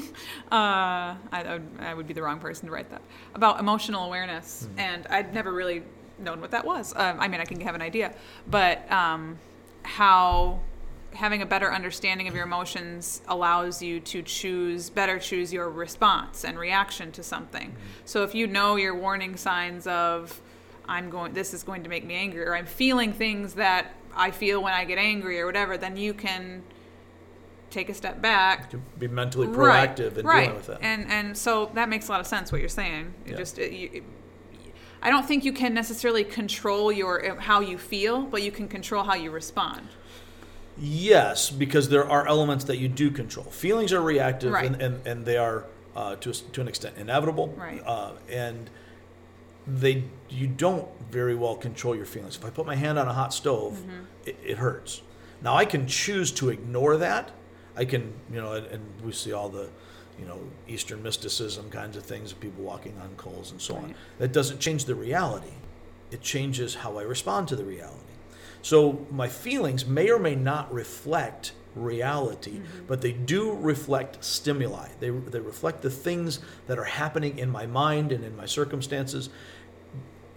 I, 0.51 1.15
I, 1.31 1.53
would, 1.53 1.67
I 1.79 1.93
would 1.93 2.07
be 2.07 2.13
the 2.13 2.21
wrong 2.23 2.39
person 2.39 2.65
to 2.67 2.71
write 2.73 2.89
that 2.89 3.01
about 3.35 3.59
emotional 3.59 4.05
awareness, 4.05 4.67
Hmm. 4.73 4.79
and 4.79 5.07
I'd 5.07 5.33
never 5.33 5.51
really 5.53 5.83
known 6.17 6.41
what 6.41 6.51
that 6.51 6.65
was. 6.65 6.93
Um, 6.95 7.19
I 7.19 7.27
mean, 7.27 7.39
I 7.41 7.45
can 7.45 7.61
have 7.61 7.75
an 7.75 7.81
idea, 7.81 8.13
but 8.47 8.91
um, 8.91 9.37
how 9.83 10.59
having 11.13 11.41
a 11.41 11.45
better 11.45 11.73
understanding 11.73 12.27
of 12.27 12.35
your 12.35 12.43
emotions 12.43 13.21
allows 13.27 13.81
you 13.81 13.99
to 13.99 14.21
choose 14.21 14.91
better 14.91 15.17
choose 15.17 15.51
your 15.51 15.67
response 15.67 16.43
and 16.45 16.59
reaction 16.59 17.11
to 17.13 17.23
something. 17.23 17.75
So 18.05 18.23
if 18.23 18.35
you 18.35 18.45
know 18.45 18.75
your 18.75 18.93
warning 18.95 19.35
signs 19.35 19.87
of 19.87 20.39
I'm 20.89 21.09
going 21.09 21.33
this 21.33 21.53
is 21.53 21.63
going 21.63 21.83
to 21.83 21.89
make 21.89 22.03
me 22.03 22.15
angry 22.15 22.43
or 22.45 22.55
I'm 22.55 22.65
feeling 22.65 23.13
things 23.13 23.53
that 23.53 23.93
I 24.15 24.31
feel 24.31 24.61
when 24.61 24.73
I 24.73 24.83
get 24.85 24.97
angry 24.97 25.39
or 25.39 25.45
whatever, 25.45 25.77
then 25.77 25.95
you 25.95 26.13
can 26.13 26.63
take 27.69 27.87
a 27.89 27.93
step 27.93 28.19
back 28.21 28.71
To 28.71 28.77
be 28.97 29.07
mentally 29.07 29.47
Right, 29.47 29.95
proactive 29.95 30.17
in 30.17 30.25
right. 30.25 30.41
dealing 30.45 30.55
with 30.57 30.65
that. 30.67 30.79
And 30.81 31.09
and 31.09 31.37
so 31.37 31.69
that 31.75 31.87
makes 31.87 32.07
a 32.07 32.11
lot 32.11 32.19
of 32.19 32.27
sense 32.27 32.51
what 32.51 32.59
you're 32.59 32.67
saying. 32.83 33.13
It 33.25 33.31
Yeah. 33.31 33.37
just 33.37 33.59
it, 33.59 33.71
you, 33.71 33.89
it- 33.93 34.03
I 35.01 35.09
don't 35.09 35.25
think 35.25 35.45
you 35.45 35.53
can 35.53 35.73
necessarily 35.73 36.25
control 36.25 36.91
your 36.91 37.39
how 37.39 37.61
you 37.61 37.77
feel, 37.77 38.23
but 38.23 38.41
you 38.41 38.51
can 38.51 38.67
control 38.67 39.03
how 39.03 39.13
you 39.15 39.31
respond. 39.31 39.87
Yes, 40.77 41.49
because 41.49 41.89
there 41.89 42.09
are 42.09 42.27
elements 42.27 42.65
that 42.65 42.77
you 42.77 42.87
do 42.87 43.11
control. 43.11 43.45
Feelings 43.45 43.91
are 43.93 44.01
reactive, 44.01 44.51
Right. 44.51 44.65
and, 44.65 44.81
and, 44.81 45.07
and 45.07 45.25
they 45.25 45.37
are 45.37 45.65
uh, 45.95 46.15
to 46.17 46.29
a, 46.29 46.33
to 46.33 46.61
an 46.61 46.67
extent 46.67 46.95
inevitable. 46.97 47.47
Right. 47.57 47.81
Uh, 47.85 48.11
and 48.29 48.69
they 49.69 50.03
you 50.29 50.47
don't 50.47 50.87
very 51.11 51.35
well 51.35 51.55
control 51.55 51.95
your 51.95 52.05
feelings. 52.05 52.35
If 52.35 52.45
I 52.45 52.49
put 52.49 52.65
my 52.65 52.75
hand 52.75 52.97
on 52.99 53.07
a 53.07 53.13
hot 53.13 53.33
stove, 53.33 53.73
Mm-hmm. 53.77 54.03
it, 54.25 54.37
it 54.45 54.57
hurts. 54.57 55.01
Now 55.41 55.55
I 55.55 55.65
can 55.65 55.87
choose 55.87 56.31
to 56.33 56.49
ignore 56.49 56.97
that. 56.97 57.31
I 57.77 57.85
can 57.85 58.13
you 58.31 58.41
know, 58.41 58.53
and, 58.53 58.65
and 58.67 58.83
we 59.03 59.11
see 59.11 59.31
all 59.33 59.49
the 59.49 59.69
you 60.19 60.25
know 60.25 60.39
Eastern 60.67 61.01
mysticism 61.03 61.69
kinds 61.69 61.95
of 61.97 62.03
things 62.03 62.31
of 62.31 62.39
people 62.39 62.63
walking 62.63 62.95
on 63.01 63.09
coals 63.17 63.51
and 63.51 63.61
so 63.61 63.75
on. 63.75 63.95
That 64.17 64.33
doesn't 64.33 64.59
change 64.59 64.85
the 64.85 64.95
reality. 64.95 65.53
It 66.11 66.21
changes 66.21 66.75
how 66.75 66.97
I 66.97 67.03
respond 67.03 67.47
to 67.49 67.55
the 67.55 67.63
reality. 67.63 67.95
So 68.61 69.05
my 69.11 69.29
feelings 69.29 69.85
may 69.85 70.09
or 70.09 70.19
may 70.19 70.35
not 70.35 70.73
reflect 70.73 71.53
reality, 71.75 72.59
but 72.87 72.99
they 73.01 73.11
do 73.13 73.53
reflect 73.53 74.21
stimuli. 74.23 74.89
They, 74.99 75.11
they 75.11 75.39
reflect 75.39 75.81
the 75.81 75.89
things 75.89 76.39
that 76.67 76.77
are 76.77 76.83
happening 76.83 77.37
in 77.39 77.49
my 77.49 77.65
mind 77.67 78.11
and 78.11 78.23
in 78.25 78.35
my 78.35 78.45
circumstances. 78.45 79.29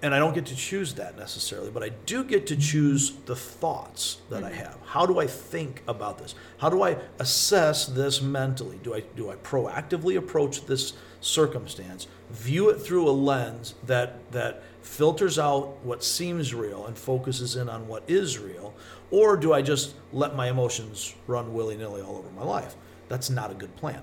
And 0.03 0.13
I 0.13 0.19
don't 0.19 0.35
get 0.35 0.47
to 0.47 0.57
choose 0.57 0.95
that 0.95 1.17
necessarily, 1.17 1.71
but 1.71 1.85
I 1.85 1.91
do 2.07 2.25
get 2.25 2.49
to 2.49 2.57
choose 2.57 3.13
the 3.27 3.37
thoughts 3.37 4.19
that 4.31 4.43
I 4.43 4.51
mm-hmm. 4.51 4.65
have. 4.65 4.79
How 4.85 5.07
do 5.07 5.21
I 5.21 5.29
think 5.29 5.83
about 5.87 6.19
this? 6.19 6.35
How 6.59 6.69
do 6.69 6.83
I 6.83 6.99
assess 7.21 7.87
this 7.87 8.21
mentally? 8.21 8.81
Do 8.83 8.95
I 8.95 9.01
do 9.17 9.31
I 9.31 9.37
proactively 9.37 10.19
approach 10.19 10.67
this 10.67 10.95
circumstance, 11.21 12.09
view 12.31 12.69
it 12.69 12.81
through 12.81 13.09
a 13.09 13.13
lens 13.13 13.75
that 13.87 14.31
that 14.33 14.65
filters 14.83 15.39
out 15.39 15.79
what 15.85 16.03
seems 16.03 16.53
real 16.53 16.87
and 16.87 16.99
focuses 16.99 17.55
in 17.55 17.69
on 17.69 17.87
what 17.87 18.03
is 18.09 18.39
real, 18.39 18.75
or 19.13 19.37
do 19.37 19.53
I 19.53 19.63
just 19.63 19.95
let 20.13 20.35
my 20.35 20.51
emotions 20.51 21.15
run 21.29 21.55
willy-nilly 21.55 22.03
all 22.03 22.17
over 22.17 22.31
my 22.31 22.43
life? 22.43 22.75
That's 23.09 23.31
not 23.31 23.53
a 23.53 23.55
good 23.55 23.77
plan. 23.77 24.03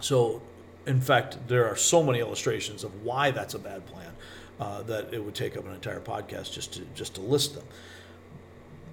So, 0.00 0.40
in 0.86 1.00
fact, 1.00 1.48
there 1.48 1.66
are 1.66 1.74
so 1.74 2.04
many 2.04 2.20
illustrations 2.20 2.84
of 2.84 3.02
why 3.02 3.32
that's 3.32 3.54
a 3.54 3.58
bad 3.58 3.84
plan 3.86 4.12
uh, 4.60 4.82
that 4.82 5.12
it 5.12 5.22
would 5.24 5.34
take 5.34 5.56
up 5.56 5.66
an 5.66 5.74
entire 5.74 6.00
podcast 6.00 6.52
just 6.52 6.72
to 6.74 6.80
just 6.94 7.14
to 7.14 7.20
list 7.20 7.54
them. 7.54 7.64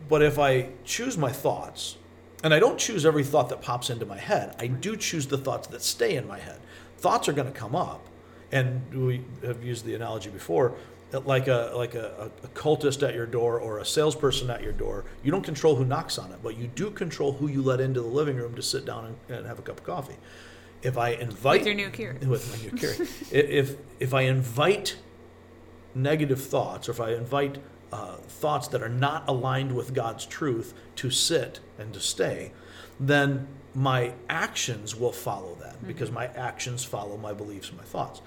But 0.08 0.22
if 0.22 0.38
I 0.38 0.70
choose 0.84 1.18
my 1.18 1.32
thoughts, 1.32 1.98
and 2.44 2.54
I 2.54 2.60
don't 2.60 2.78
choose 2.78 3.06
every 3.06 3.24
thought 3.24 3.50
that 3.50 3.62
pops 3.62 3.90
into 3.90 4.06
my 4.06 4.18
head, 4.20 4.56
I 4.60 4.68
do 4.68 4.96
choose 4.96 5.26
the 5.28 5.38
thoughts 5.38 5.68
that 5.70 5.82
stay 5.82 6.16
in 6.16 6.28
my 6.28 6.38
head. 6.38 6.60
Thoughts 7.00 7.28
are 7.28 7.34
going 7.34 7.52
to 7.52 7.58
come 7.58 7.76
up, 7.76 8.06
and 8.52 8.82
we 8.94 9.24
have 9.44 9.64
used 9.64 9.86
the 9.86 9.96
analogy 9.96 10.30
before. 10.30 10.76
Like 11.12 11.48
a 11.48 11.72
like 11.74 11.96
a, 11.96 12.30
a 12.44 12.48
cultist 12.50 13.08
at 13.08 13.16
your 13.16 13.26
door 13.26 13.60
or 13.60 13.80
a 13.80 13.86
salesperson 13.86 14.50
at 14.50 14.62
your 14.62 14.74
door, 14.74 15.06
you 15.24 15.32
don't 15.32 15.44
control 15.44 15.76
who 15.76 15.86
knocks 15.86 16.18
on 16.18 16.32
it, 16.32 16.40
but 16.44 16.58
you 16.58 16.68
do 16.68 16.92
control 16.92 17.32
who 17.32 17.48
you 17.48 17.62
let 17.62 17.80
into 17.80 18.02
the 18.02 18.08
living 18.08 18.36
room 18.36 18.54
to 18.56 18.62
sit 18.62 18.86
down 18.86 19.06
and, 19.06 19.38
and 19.38 19.48
have 19.48 19.58
a 19.58 19.62
cup 19.62 19.78
of 19.78 19.86
coffee. 19.86 20.18
If 20.82 20.98
I 20.98 21.10
invite 21.12 21.60
With 21.62 21.68
your 21.68 21.76
new 21.76 21.90
Keurig. 21.90 22.26
with 22.28 22.52
my 22.52 22.58
new 22.64 22.72
Keurig, 22.72 23.32
if 23.32 23.78
if 24.00 24.14
I 24.14 24.24
invite 24.24 24.98
negative 25.96 26.44
thoughts, 26.44 26.88
or 26.88 26.92
if 26.92 27.02
I 27.02 27.14
invite 27.14 27.58
uh, 27.92 28.18
thoughts 28.28 28.68
that 28.70 28.84
are 28.84 28.90
not 28.90 29.24
aligned 29.28 29.74
with 29.76 29.94
God's 29.94 30.26
truth 30.26 30.74
to 30.98 31.10
sit 31.10 31.62
and 31.80 31.94
to 31.94 32.00
stay, 32.00 32.52
then 33.00 33.48
my 33.74 34.14
actions 34.30 34.96
will 34.96 35.12
follow 35.12 35.56
that 35.62 35.86
because 35.86 36.12
my 36.12 36.28
actions 36.28 36.84
follow 36.84 37.18
my 37.18 37.34
beliefs 37.34 37.70
and 37.70 37.78
my 37.78 37.84
thoughts. 37.84 38.22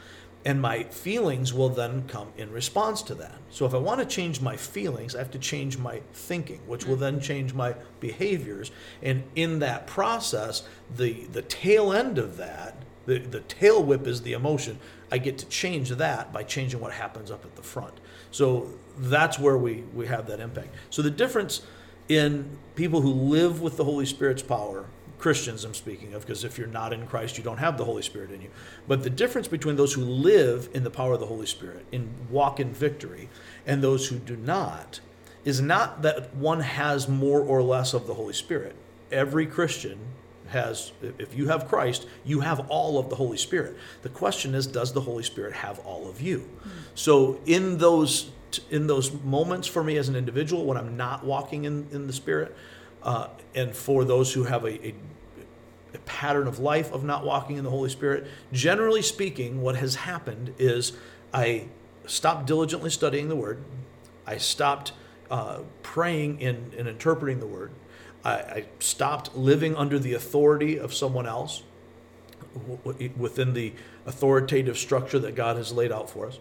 And 0.45 0.63
my 0.63 0.85
feelings 0.85 1.53
will 1.53 1.69
then 1.69 2.07
come 2.07 2.29
in 2.37 2.53
response 2.53 3.03
to 3.03 3.15
that. 3.17 3.35
So 3.51 3.67
if 3.67 3.75
I 3.75 3.79
want 3.79 4.01
to 4.01 4.07
change 4.07 4.41
my 4.41 4.57
feelings, 4.57 5.15
I 5.15 5.19
have 5.19 5.33
to 5.33 5.39
change 5.39 5.79
my 5.79 6.01
thinking, 6.13 6.61
which 6.67 6.87
will 6.87 6.97
then 6.97 7.21
change 7.21 7.55
my 7.55 7.75
behaviors. 7.99 8.71
And 9.03 9.25
in 9.35 9.59
that 9.59 9.87
process, 9.87 10.63
the 10.95 11.25
the 11.33 11.43
tail 11.43 11.93
end 11.93 12.19
of 12.19 12.37
that, 12.37 12.77
the, 13.07 13.19
the 13.19 13.41
tail 13.41 13.83
whip 13.83 14.07
is 14.07 14.23
the 14.23 14.33
emotion. 14.33 14.79
I 15.11 15.19
get 15.19 15.39
to 15.39 15.47
change 15.47 15.91
that 15.91 16.33
by 16.33 16.43
changing 16.43 16.81
what 16.81 16.93
happens 16.93 17.31
up 17.31 17.45
at 17.45 17.57
the 17.57 17.63
front. 17.63 17.95
So 18.31 18.71
that's 18.99 19.39
where 19.39 19.57
we, 19.57 19.85
we 19.95 20.07
have 20.07 20.27
that 20.27 20.41
impact. 20.41 20.75
So 20.91 21.03
the 21.03 21.11
difference 21.11 21.63
in 22.09 22.59
people 22.75 23.01
who 23.01 23.13
live 23.13 23.61
with 23.61 23.77
the 23.77 23.85
Holy 23.85 24.07
Spirit's 24.07 24.43
power, 24.43 24.87
Christians 25.19 25.65
I'm 25.65 25.75
speaking 25.75 26.15
of, 26.15 26.23
because 26.23 26.45
if 26.45 26.59
you're 26.59 26.67
not 26.67 26.93
in 26.93 27.07
Christ, 27.07 27.39
you 27.39 27.45
don't 27.45 27.59
have 27.59 27.77
the 27.79 27.85
Holy 27.85 28.03
Spirit 28.03 28.31
in 28.31 28.41
you. 28.41 28.51
But 28.87 29.03
the 29.03 29.11
difference 29.11 29.49
between 29.49 29.77
those 29.77 29.95
who 29.95 30.03
live 30.03 30.69
in 30.75 30.85
the 30.85 30.91
power 30.91 31.15
of 31.15 31.21
the 31.21 31.27
Holy 31.27 31.47
Spirit 31.47 31.87
and 31.93 32.09
walk 32.31 32.61
in 32.61 32.73
victory 32.73 33.29
and 33.67 33.83
those 33.83 34.09
who 34.09 34.17
do 34.17 34.37
not 34.37 35.01
is 35.45 35.61
not 35.61 36.03
that 36.03 36.35
one 36.35 36.61
has 36.61 37.09
more 37.09 37.41
or 37.41 37.63
less 37.63 37.95
of 37.95 38.07
the 38.07 38.15
Holy 38.15 38.35
Spirit. 38.35 38.77
Every 39.11 39.47
Christian 39.47 39.99
has, 40.49 40.93
if 41.03 41.35
you 41.35 41.49
have 41.49 41.69
Christ, 41.69 42.07
you 42.25 42.41
have 42.41 42.69
all 42.69 42.99
of 42.99 43.09
the 43.11 43.17
Holy 43.17 43.39
Spirit. 43.39 43.77
The 44.03 44.09
question 44.09 44.55
is, 44.55 44.67
does 44.67 44.93
the 44.93 45.01
Holy 45.01 45.23
Spirit 45.23 45.55
have 45.55 45.79
all 45.81 46.09
of 46.09 46.21
you? 46.21 46.49
So 46.95 47.41
in 47.47 47.79
those 47.79 48.31
in 48.71 48.87
those 48.87 49.13
moments 49.25 49.69
for 49.69 49.85
me 49.85 49.99
as 49.99 50.09
an 50.09 50.17
individual 50.17 50.65
when 50.65 50.79
I'm 50.79 50.97
not 50.97 51.25
walking 51.25 51.65
in, 51.65 51.87
in 51.93 52.07
the 52.07 52.13
Spirit, 52.13 52.57
uh, 53.03 53.29
and 53.55 53.75
for 53.75 54.05
those 54.05 54.33
who 54.33 54.45
have 54.45 54.65
a, 54.65 54.87
a, 54.87 54.95
a 55.95 55.99
pattern 56.07 56.47
of 56.47 56.59
life 56.59 56.93
of 56.93 57.05
not 57.05 57.25
walking 57.25 57.57
in 57.57 57.65
the 57.65 57.71
Holy 57.71 57.91
Spirit, 57.91 58.27
generally 58.53 59.03
speaking, 59.03 59.61
what 59.61 59.77
has 59.77 59.97
happened 59.97 60.55
is 60.59 60.93
I 61.33 61.69
stopped 62.07 62.47
diligently 62.47 62.91
studying 62.91 63.29
the 63.29 63.37
Word. 63.37 63.63
I 64.27 64.39
stopped 64.39 64.93
uh, 65.31 65.61
praying 65.83 66.43
and, 66.43 66.73
and 66.75 66.89
interpreting 66.89 67.41
the 67.41 67.47
Word. 67.47 67.71
I, 68.25 68.33
I 68.33 68.65
stopped 68.79 69.37
living 69.37 69.77
under 69.77 69.99
the 69.99 70.15
authority 70.15 70.79
of 70.79 70.95
someone 70.95 71.27
else 71.27 71.63
within 73.17 73.55
the 73.55 73.73
authoritative 74.07 74.79
structure 74.79 75.19
that 75.19 75.35
God 75.35 75.57
has 75.57 75.73
laid 75.73 75.93
out 75.93 76.11
for 76.11 76.27
us. 76.27 76.39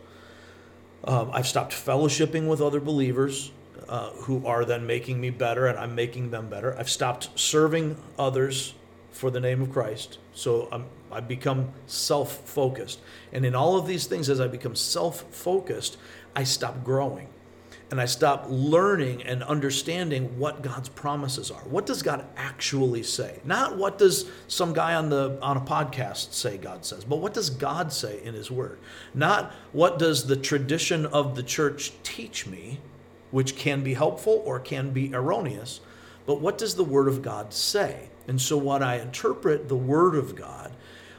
Um, 1.04 1.30
I've 1.34 1.48
stopped 1.48 1.74
fellowshipping 1.74 2.48
with 2.48 2.62
other 2.62 2.80
believers 2.80 3.52
uh, 3.88 4.10
who 4.12 4.46
are 4.46 4.66
then 4.66 4.86
making 4.86 5.22
me 5.22 5.30
better 5.30 5.68
and 5.68 5.78
I'm 5.78 5.96
making 5.96 6.32
them 6.32 6.50
better. 6.50 6.78
I've 6.78 6.90
stopped 6.90 7.30
serving 7.40 7.98
others 8.18 8.74
for 9.12 9.30
the 9.30 9.40
name 9.40 9.62
of 9.62 9.72
Christ. 9.72 10.18
So 10.34 10.68
I'm, 10.72 10.86
I've 11.12 11.28
become 11.28 11.72
self 11.86 12.48
focused. 12.48 13.00
And 13.32 13.46
in 13.46 13.56
all 13.56 13.78
of 13.78 13.88
these 13.88 14.06
things, 14.08 14.30
as 14.30 14.40
I 14.40 14.48
become 14.48 14.76
self 14.76 15.22
focused, 15.34 15.98
I 16.36 16.44
stop 16.44 16.84
growing 16.84 17.30
and 17.90 18.02
I 18.02 18.06
stop 18.06 18.46
learning 18.50 19.24
and 19.24 19.42
understanding 19.44 20.38
what 20.38 20.62
God's 20.62 20.90
promises 20.90 21.50
are. 21.52 21.62
What 21.62 21.86
does 21.86 22.02
God 22.02 22.26
actually 22.36 23.04
say? 23.04 23.40
Not 23.46 23.78
what 23.78 23.98
does 23.98 24.30
some 24.48 24.74
guy 24.74 24.96
on 24.96 25.10
the 25.10 25.38
on 25.42 25.58
a 25.58 25.62
podcast 25.62 26.34
say 26.34 26.58
God 26.58 26.84
says, 26.86 27.06
but 27.06 27.18
what 27.18 27.34
does 27.34 27.50
God 27.50 27.94
say 27.94 28.22
in 28.24 28.34
his 28.34 28.52
word? 28.52 28.80
Not 29.14 29.54
what 29.72 30.00
does 30.00 30.28
the 30.28 30.36
tradition 30.36 31.06
of 31.06 31.36
the 31.36 31.44
church 31.44 31.94
teach 32.04 32.46
me, 32.46 32.80
which 33.32 33.56
can 33.56 33.84
be 33.84 33.94
helpful 33.94 34.44
or 34.46 34.60
can 34.60 34.92
be 34.92 35.14
erroneous, 35.14 35.80
but 36.26 36.42
what 36.42 36.58
does 36.58 36.76
the 36.76 36.84
word 36.84 37.08
of 37.08 37.22
God 37.22 37.54
say? 37.54 38.10
And 38.28 38.42
so 38.42 38.58
what 38.58 38.84
I 38.84 38.98
interpret 38.98 39.70
the 39.70 39.78
word 39.78 40.16
of 40.16 40.36
God, 40.36 40.74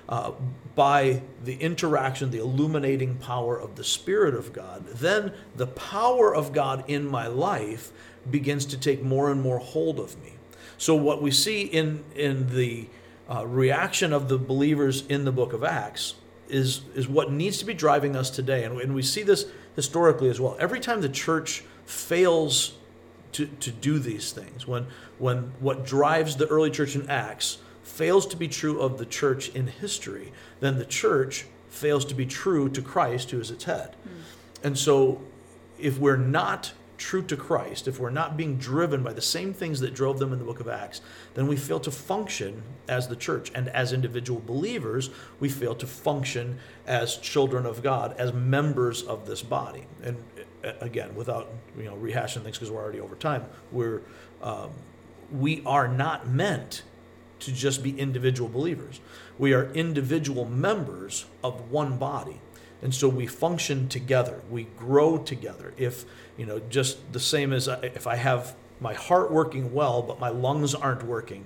uh, 0.09 0.33
by 0.75 1.23
the 1.45 1.55
interaction, 1.57 2.31
the 2.31 2.39
illuminating 2.39 3.17
power 3.17 3.59
of 3.59 3.77
the 3.77 3.85
Spirit 3.85 4.35
of 4.35 4.53
God, 4.53 4.87
then 4.87 5.33
the 5.57 5.67
power 5.67 6.35
of 6.35 6.53
God 6.53 6.85
in 6.89 7.07
my 7.07 7.27
life 7.27 7.93
begins 8.31 8.65
to 8.67 8.79
take 8.79 9.03
more 9.03 9.31
and 9.31 9.43
more 9.43 9.59
hold 9.59 9.99
of 9.99 10.21
me. 10.23 10.35
So, 10.79 10.95
what 10.95 11.21
we 11.21 11.31
see 11.31 11.63
in, 11.63 12.05
in 12.15 12.55
the 12.55 12.89
uh, 13.29 13.47
reaction 13.47 14.13
of 14.13 14.29
the 14.29 14.39
believers 14.39 15.05
in 15.07 15.25
the 15.25 15.33
book 15.33 15.53
of 15.53 15.65
Acts 15.65 16.15
is, 16.49 16.83
is 16.95 17.09
what 17.09 17.31
needs 17.31 17.59
to 17.59 17.65
be 17.65 17.75
driving 17.75 18.17
us 18.17 18.31
today. 18.31 18.65
And, 18.65 18.81
and 18.81 18.95
we 18.95 19.03
see 19.03 19.23
this 19.23 19.47
historically 19.77 20.31
as 20.31 20.41
well. 20.41 20.57
Every 20.59 20.81
time 20.81 21.01
the 21.01 21.09
church 21.09 21.65
fails 21.85 22.75
to, 23.33 23.47
to 23.47 23.71
do 23.71 23.99
these 23.99 24.33
things, 24.33 24.67
when, 24.67 24.87
when 25.19 25.53
what 25.61 25.85
drives 25.85 26.37
the 26.37 26.47
early 26.47 26.71
church 26.71 26.95
in 26.95 27.11
Acts 27.11 27.59
fails 27.89 28.27
to 28.27 28.37
be 28.37 28.49
true 28.49 28.81
of 28.81 28.99
the 28.99 29.07
church 29.07 29.49
in 29.51 29.67
history, 29.67 30.33
then 30.61 30.79
the 30.79 30.85
church 30.85 31.47
fails 31.69 32.05
to 32.07 32.15
be 32.15 32.27
true 32.27 32.69
to 32.69 32.83
Christ, 32.83 33.31
who 33.31 33.41
is 33.41 33.51
its 33.51 33.65
head. 33.65 33.97
Mm. 34.07 34.65
And 34.65 34.79
so, 34.79 35.21
if 35.79 35.99
we're 35.99 36.17
not 36.17 36.73
true 36.97 37.23
to 37.23 37.37
Christ, 37.37 37.87
if 37.87 38.01
we're 38.01 38.11
not 38.11 38.37
being 38.37 38.57
driven 38.57 39.03
by 39.05 39.13
the 39.13 39.23
same 39.23 39.55
things 39.55 39.79
that 39.81 39.95
drove 39.95 40.19
them 40.19 40.33
in 40.33 40.41
the 40.41 40.45
book 40.45 40.59
of 40.59 40.69
Acts, 40.69 41.01
then 41.35 41.47
we 41.47 41.57
fail 41.57 41.79
to 41.81 41.91
function 41.93 42.63
as 42.89 43.07
the 43.07 43.15
church. 43.15 43.53
And 43.55 43.69
as 43.69 43.93
individual 43.93 44.43
believers, 44.45 45.11
we 45.39 45.49
fail 45.49 45.77
to 45.77 45.87
function 45.87 46.59
as 46.87 47.17
children 47.17 47.67
of 47.67 47.83
God, 47.83 48.17
as 48.19 48.33
members 48.33 49.03
of 49.03 49.27
this 49.27 49.43
body. 49.43 49.87
And 50.03 50.17
again, 50.81 51.15
without 51.15 51.49
you 51.77 51.85
know 51.85 51.97
rehashing 51.97 52.43
things 52.43 52.59
because 52.59 52.71
we're 52.71 52.83
already 52.83 53.01
over 53.01 53.15
time, 53.15 53.47
we're 53.71 54.03
um, 54.43 54.71
we 55.31 55.63
are 55.65 55.89
not 55.89 56.29
meant 56.29 56.83
to 57.41 57.53
just 57.53 57.83
be 57.83 57.99
individual 57.99 58.49
believers. 58.49 59.01
We 59.39 59.53
are 59.53 59.71
individual 59.73 60.45
members 60.45 61.27
of 61.43 61.71
one 61.71 61.99
body. 61.99 62.41
And 62.83 62.95
so 62.95 63.09
we 63.09 63.27
function 63.27 63.89
together. 63.89 64.41
We 64.51 64.65
grow 64.77 65.19
together. 65.19 65.73
If, 65.77 66.05
you 66.37 66.47
know, 66.47 66.61
just 66.71 67.13
the 67.13 67.21
same 67.21 67.53
as 67.53 67.69
if 67.69 68.07
I 68.07 68.17
have 68.17 68.55
my 68.81 68.95
heart 68.95 69.33
working 69.33 69.73
well, 69.73 70.03
but 70.03 70.21
my 70.21 70.29
lungs 70.29 70.75
aren't 70.75 71.03
working, 71.03 71.45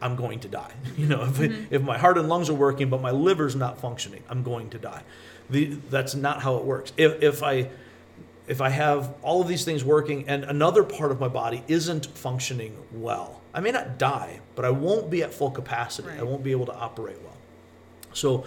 I'm 0.00 0.14
going 0.14 0.40
to 0.40 0.48
die. 0.48 0.72
You 0.96 1.06
know, 1.06 1.22
if, 1.24 1.38
mm-hmm. 1.38 1.74
if 1.74 1.82
my 1.82 1.98
heart 1.98 2.18
and 2.18 2.28
lungs 2.28 2.48
are 2.48 2.54
working, 2.54 2.88
but 2.90 3.00
my 3.00 3.10
liver's 3.10 3.56
not 3.56 3.80
functioning, 3.80 4.22
I'm 4.28 4.42
going 4.42 4.70
to 4.70 4.78
die. 4.78 5.02
The, 5.50 5.66
that's 5.90 6.14
not 6.14 6.42
how 6.42 6.56
it 6.56 6.64
works. 6.64 6.92
If, 6.96 7.22
if 7.22 7.42
I 7.42 7.70
if 8.48 8.62
I 8.62 8.70
have 8.70 9.14
all 9.22 9.42
of 9.42 9.48
these 9.48 9.64
things 9.64 9.84
working 9.84 10.26
and 10.26 10.42
another 10.44 10.82
part 10.82 11.12
of 11.12 11.20
my 11.20 11.28
body 11.28 11.62
isn't 11.68 12.06
functioning 12.06 12.76
well, 12.92 13.42
I 13.58 13.60
may 13.60 13.72
not 13.72 13.98
die, 13.98 14.38
but 14.54 14.64
I 14.64 14.70
won't 14.70 15.10
be 15.10 15.24
at 15.24 15.34
full 15.34 15.50
capacity. 15.50 16.06
Right. 16.06 16.20
I 16.20 16.22
won't 16.22 16.44
be 16.44 16.52
able 16.52 16.66
to 16.66 16.74
operate 16.76 17.20
well. 17.24 17.36
So 18.12 18.44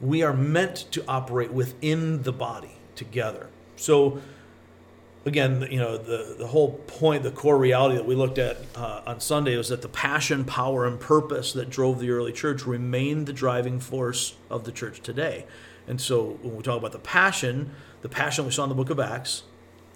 we 0.00 0.22
are 0.22 0.32
meant 0.32 0.86
to 0.92 1.04
operate 1.08 1.52
within 1.52 2.22
the 2.22 2.32
body 2.32 2.76
together. 2.94 3.48
So 3.74 4.22
again, 5.24 5.66
you 5.68 5.80
know, 5.80 5.98
the, 5.98 6.36
the 6.38 6.46
whole 6.46 6.74
point, 6.86 7.24
the 7.24 7.32
core 7.32 7.58
reality 7.58 7.96
that 7.96 8.06
we 8.06 8.14
looked 8.14 8.38
at 8.38 8.58
uh, 8.76 9.02
on 9.04 9.18
Sunday 9.18 9.56
was 9.56 9.70
that 9.70 9.82
the 9.82 9.88
passion, 9.88 10.44
power, 10.44 10.86
and 10.86 11.00
purpose 11.00 11.52
that 11.54 11.68
drove 11.68 11.98
the 11.98 12.10
early 12.10 12.32
church 12.32 12.64
remained 12.64 13.26
the 13.26 13.32
driving 13.32 13.80
force 13.80 14.36
of 14.48 14.62
the 14.62 14.70
church 14.70 15.00
today. 15.00 15.44
And 15.88 16.00
so 16.00 16.38
when 16.40 16.54
we 16.54 16.62
talk 16.62 16.78
about 16.78 16.92
the 16.92 17.00
passion, 17.00 17.72
the 18.02 18.08
passion 18.08 18.44
we 18.44 18.52
saw 18.52 18.62
in 18.62 18.68
the 18.68 18.76
book 18.76 18.90
of 18.90 19.00
Acts 19.00 19.42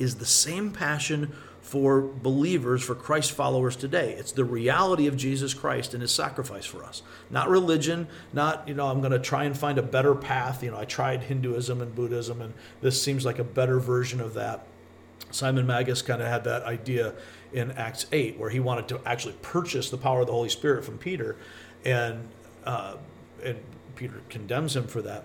is 0.00 0.16
the 0.16 0.26
same 0.26 0.72
passion 0.72 1.36
for 1.66 2.00
believers, 2.00 2.80
for 2.80 2.94
Christ 2.94 3.32
followers 3.32 3.74
today. 3.74 4.12
It's 4.12 4.30
the 4.30 4.44
reality 4.44 5.08
of 5.08 5.16
Jesus 5.16 5.52
Christ 5.52 5.94
and 5.94 6.00
his 6.00 6.12
sacrifice 6.12 6.64
for 6.64 6.84
us. 6.84 7.02
Not 7.28 7.48
religion, 7.48 8.06
not, 8.32 8.68
you 8.68 8.74
know, 8.74 8.86
I'm 8.86 9.00
going 9.00 9.10
to 9.10 9.18
try 9.18 9.42
and 9.44 9.58
find 9.58 9.76
a 9.76 9.82
better 9.82 10.14
path. 10.14 10.62
You 10.62 10.70
know, 10.70 10.78
I 10.78 10.84
tried 10.84 11.24
Hinduism 11.24 11.82
and 11.82 11.92
Buddhism, 11.92 12.40
and 12.40 12.54
this 12.82 13.02
seems 13.02 13.24
like 13.24 13.40
a 13.40 13.44
better 13.44 13.80
version 13.80 14.20
of 14.20 14.34
that. 14.34 14.64
Simon 15.32 15.66
Magus 15.66 16.02
kind 16.02 16.22
of 16.22 16.28
had 16.28 16.44
that 16.44 16.62
idea 16.62 17.14
in 17.52 17.72
Acts 17.72 18.06
8, 18.12 18.38
where 18.38 18.50
he 18.50 18.60
wanted 18.60 18.86
to 18.88 19.00
actually 19.04 19.34
purchase 19.42 19.90
the 19.90 19.98
power 19.98 20.20
of 20.20 20.28
the 20.28 20.32
Holy 20.32 20.48
Spirit 20.48 20.84
from 20.84 20.98
Peter, 20.98 21.34
and, 21.84 22.28
uh, 22.64 22.94
and 23.42 23.58
Peter 23.96 24.20
condemns 24.28 24.76
him 24.76 24.86
for 24.86 25.02
that 25.02 25.24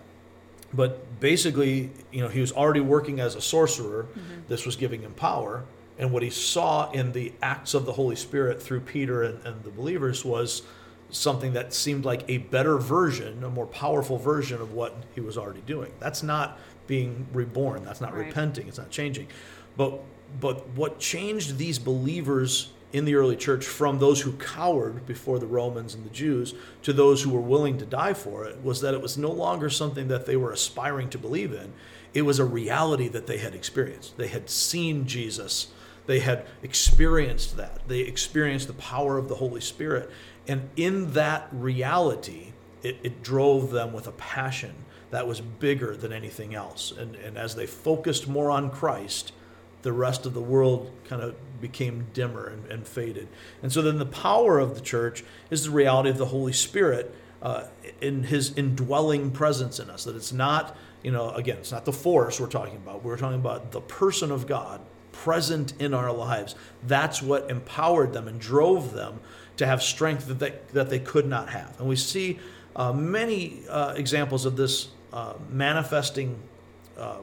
but 0.74 1.20
basically, 1.20 1.90
you 2.14 2.22
know, 2.22 2.30
he 2.30 2.40
was 2.40 2.54
already 2.54 2.80
working 2.80 3.20
as 3.20 3.36
a 3.36 3.42
sorcerer. 3.42 4.04
Mm-hmm. 4.04 4.42
This 4.48 4.66
was 4.66 4.78
giving 4.78 5.02
him 5.02 5.12
power. 5.12 5.66
And 6.02 6.12
what 6.12 6.24
he 6.24 6.30
saw 6.30 6.92
in 6.92 7.14
the 7.14 7.32
acts 7.42 7.74
of 7.74 7.86
the 7.86 7.94
Holy 7.94 8.16
Spirit 8.16 8.62
through 8.62 8.82
Peter 8.82 9.24
and, 9.24 9.46
and 9.46 9.64
the 9.64 9.70
believers 9.70 10.26
was 10.26 10.64
something 11.12 11.54
that 11.54 11.74
seemed 11.74 12.06
like 12.06 12.24
a 12.28 12.40
better 12.40 12.78
version, 12.78 13.44
a 13.44 13.50
more 13.50 13.68
powerful 13.68 14.18
version 14.18 14.62
of 14.62 14.74
what 14.74 14.96
he 15.14 15.22
was 15.22 15.38
already 15.38 15.62
doing. 15.62 15.92
That's 16.00 16.24
not 16.24 16.60
being 16.88 17.28
reborn. 17.34 17.84
That's 17.86 18.02
not 18.02 18.14
right. 18.14 18.26
repenting. 18.26 18.68
It's 18.68 18.78
not 18.78 18.90
changing. 18.90 19.28
But 19.78 20.02
but 20.40 20.68
what 20.70 21.00
changed 21.00 21.58
these 21.58 21.78
believers 21.78 22.72
in 22.94 23.06
the 23.06 23.16
early 23.16 23.36
church 23.36 23.66
from 23.66 24.00
those 24.00 24.22
who 24.22 24.34
cowered 24.34 25.06
before 25.06 25.40
the 25.40 25.46
Romans 25.46 25.94
and 25.94 26.06
the 26.06 26.10
Jews 26.10 26.54
to 26.84 26.94
those 26.94 27.22
who 27.22 27.30
were 27.30 27.42
willing 27.42 27.78
to 27.78 27.86
die 27.86 28.14
for 28.14 28.46
it 28.46 28.62
was 28.64 28.82
that 28.82 28.94
it 28.94 29.02
was 29.02 29.18
no 29.18 29.32
longer 29.32 29.70
something 29.70 30.08
that 30.08 30.26
they 30.26 30.36
were 30.36 30.52
aspiring 30.52 31.10
to 31.10 31.18
believe 31.18 31.54
in. 31.54 31.74
It 32.14 32.24
was 32.24 32.40
a 32.40 32.46
reality 32.46 33.08
that 33.10 33.28
they 33.28 33.38
had 33.38 33.56
experienced. 33.56 34.18
They 34.18 34.28
had 34.28 34.50
seen 34.50 35.06
Jesus. 35.06 35.68
They 36.06 36.20
had 36.20 36.46
experienced 36.64 37.58
that. 37.58 37.88
They 37.88 38.00
experienced 38.00 38.68
the 38.68 38.74
power 38.74 39.18
of 39.18 39.30
the 39.30 39.36
Holy 39.36 39.62
Spirit. 39.62 40.10
And 40.48 40.70
in 40.76 41.14
that 41.14 41.48
reality, 41.52 42.54
it, 42.84 42.98
it 43.04 43.24
drove 43.24 43.72
them 43.72 43.94
with 43.94 44.08
a 44.08 44.12
passion 44.12 44.74
that 45.12 45.28
was 45.28 45.42
bigger 45.42 45.96
than 45.96 46.12
anything 46.12 46.56
else. 46.56 46.92
And, 46.92 47.16
and 47.16 47.38
as 47.38 47.56
they 47.56 47.68
focused 47.68 48.28
more 48.28 48.50
on 48.50 48.70
Christ, 48.72 49.34
the 49.82 49.92
rest 49.92 50.26
of 50.26 50.34
the 50.34 50.42
world 50.42 50.92
kind 51.08 51.22
of 51.22 51.36
became 51.60 52.08
dimmer 52.14 52.48
and, 52.48 52.66
and, 52.72 52.88
faded. 52.88 53.28
And 53.62 53.72
so 53.72 53.82
then 53.82 54.00
the 54.00 54.06
power 54.06 54.60
of 54.60 54.76
the 54.76 54.82
church 54.82 55.24
is 55.50 55.66
the 55.66 55.72
reality 55.72 56.10
of 56.10 56.18
the 56.18 56.28
Holy 56.28 56.54
Spirit 56.54 57.14
uh, 57.42 57.66
in 58.00 58.24
his 58.24 58.56
indwelling 58.58 59.32
presence 59.32 59.80
in 59.80 59.90
us. 59.90 60.06
That 60.06 60.16
it's 60.16 60.32
not, 60.32 60.76
you 61.04 61.12
know, 61.12 61.32
again, 61.32 61.58
it's 61.58 61.72
not 61.72 61.86
the 61.86 61.94
force 61.94 62.40
we're 62.40 62.48
talking 62.48 62.78
about. 62.78 63.04
We're 63.04 63.18
talking 63.18 63.40
about 63.40 63.72
the 63.72 63.82
person 63.82 64.32
of 64.32 64.48
God 64.48 64.82
present 65.24 65.74
in 65.80 65.94
our 65.94 66.12
lives. 66.12 66.56
That's 66.88 67.22
what 67.22 67.50
empowered 67.50 68.14
them 68.14 68.28
and 68.28 68.40
drove 68.40 68.94
them 68.94 69.20
to 69.58 69.68
have 69.68 69.84
strength 69.84 70.28
that 70.28 70.40
they, 70.40 70.54
that 70.74 70.90
they 70.90 71.00
could 71.00 71.28
not 71.28 71.50
have. 71.50 71.80
And 71.80 71.88
we 71.88 71.96
see 71.96 72.40
uh, 72.76 72.94
many 72.94 73.62
uh, 73.70 73.94
examples 73.96 74.46
of 74.46 74.56
this 74.56 74.90
uh, 75.14 75.34
manifesting 75.50 76.38
uh, 76.98 77.18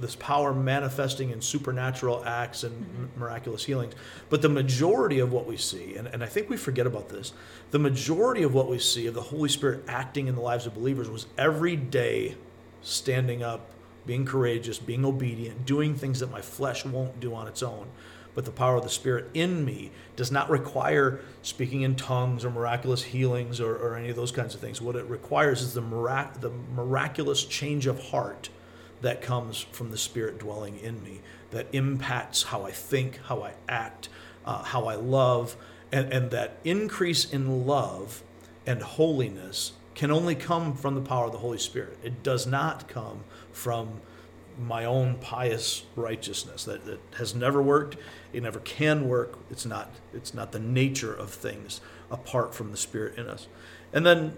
this 0.00 0.16
power 0.16 0.52
manifesting 0.52 1.30
in 1.30 1.40
supernatural 1.40 2.24
acts 2.24 2.64
and 2.64 2.74
mm-hmm. 2.74 3.20
miraculous 3.20 3.64
healings. 3.64 3.94
But 4.28 4.42
the 4.42 4.48
majority 4.48 5.20
of 5.20 5.32
what 5.32 5.46
we 5.46 5.56
see, 5.56 5.94
and, 5.94 6.08
and 6.08 6.24
I 6.24 6.26
think 6.26 6.50
we 6.50 6.56
forget 6.56 6.84
about 6.84 7.10
this, 7.10 7.32
the 7.70 7.78
majority 7.78 8.42
of 8.42 8.54
what 8.54 8.68
we 8.68 8.80
see 8.80 9.06
of 9.06 9.14
the 9.14 9.22
Holy 9.22 9.48
Spirit 9.48 9.84
acting 9.86 10.26
in 10.26 10.34
the 10.34 10.40
lives 10.40 10.66
of 10.66 10.74
believers 10.74 11.08
was 11.08 11.26
every 11.38 11.76
day 11.76 12.34
standing 12.82 13.44
up, 13.44 13.70
being 14.06 14.24
courageous, 14.24 14.78
being 14.78 15.04
obedient, 15.04 15.66
doing 15.66 15.94
things 15.94 16.20
that 16.20 16.30
my 16.30 16.40
flesh 16.40 16.84
won't 16.84 17.20
do 17.20 17.34
on 17.34 17.48
its 17.48 17.62
own. 17.62 17.88
But 18.34 18.44
the 18.44 18.50
power 18.50 18.76
of 18.76 18.82
the 18.82 18.90
Spirit 18.90 19.30
in 19.32 19.64
me 19.64 19.92
does 20.16 20.32
not 20.32 20.50
require 20.50 21.20
speaking 21.42 21.82
in 21.82 21.94
tongues 21.94 22.44
or 22.44 22.50
miraculous 22.50 23.04
healings 23.04 23.60
or, 23.60 23.76
or 23.76 23.96
any 23.96 24.10
of 24.10 24.16
those 24.16 24.32
kinds 24.32 24.54
of 24.54 24.60
things. 24.60 24.80
What 24.80 24.96
it 24.96 25.04
requires 25.04 25.62
is 25.62 25.74
the, 25.74 25.80
mirac- 25.80 26.40
the 26.40 26.50
miraculous 26.74 27.44
change 27.44 27.86
of 27.86 28.08
heart 28.10 28.48
that 29.02 29.22
comes 29.22 29.60
from 29.60 29.90
the 29.90 29.98
Spirit 29.98 30.38
dwelling 30.38 30.78
in 30.80 31.02
me, 31.04 31.20
that 31.50 31.66
impacts 31.72 32.44
how 32.44 32.64
I 32.64 32.72
think, 32.72 33.20
how 33.26 33.42
I 33.42 33.52
act, 33.68 34.08
uh, 34.44 34.64
how 34.64 34.86
I 34.86 34.96
love, 34.96 35.56
and, 35.92 36.12
and 36.12 36.30
that 36.32 36.58
increase 36.64 37.30
in 37.30 37.66
love 37.66 38.22
and 38.66 38.82
holiness 38.82 39.72
can 39.94 40.10
only 40.10 40.34
come 40.34 40.74
from 40.74 40.94
the 40.94 41.00
power 41.00 41.26
of 41.26 41.32
the 41.32 41.38
Holy 41.38 41.58
Spirit. 41.58 41.98
It 42.02 42.22
does 42.22 42.46
not 42.46 42.88
come 42.88 43.24
from 43.52 44.00
my 44.58 44.84
own 44.84 45.16
pious 45.16 45.84
righteousness. 45.96 46.64
That, 46.64 46.84
that 46.86 47.00
has 47.16 47.34
never 47.34 47.62
worked. 47.62 47.96
It 48.32 48.42
never 48.42 48.60
can 48.60 49.08
work. 49.08 49.38
It's 49.50 49.66
not. 49.66 49.90
It's 50.12 50.34
not 50.34 50.52
the 50.52 50.60
nature 50.60 51.14
of 51.14 51.30
things 51.30 51.80
apart 52.10 52.54
from 52.54 52.70
the 52.70 52.76
Spirit 52.76 53.18
in 53.18 53.26
us. 53.26 53.48
And 53.92 54.04
then 54.04 54.36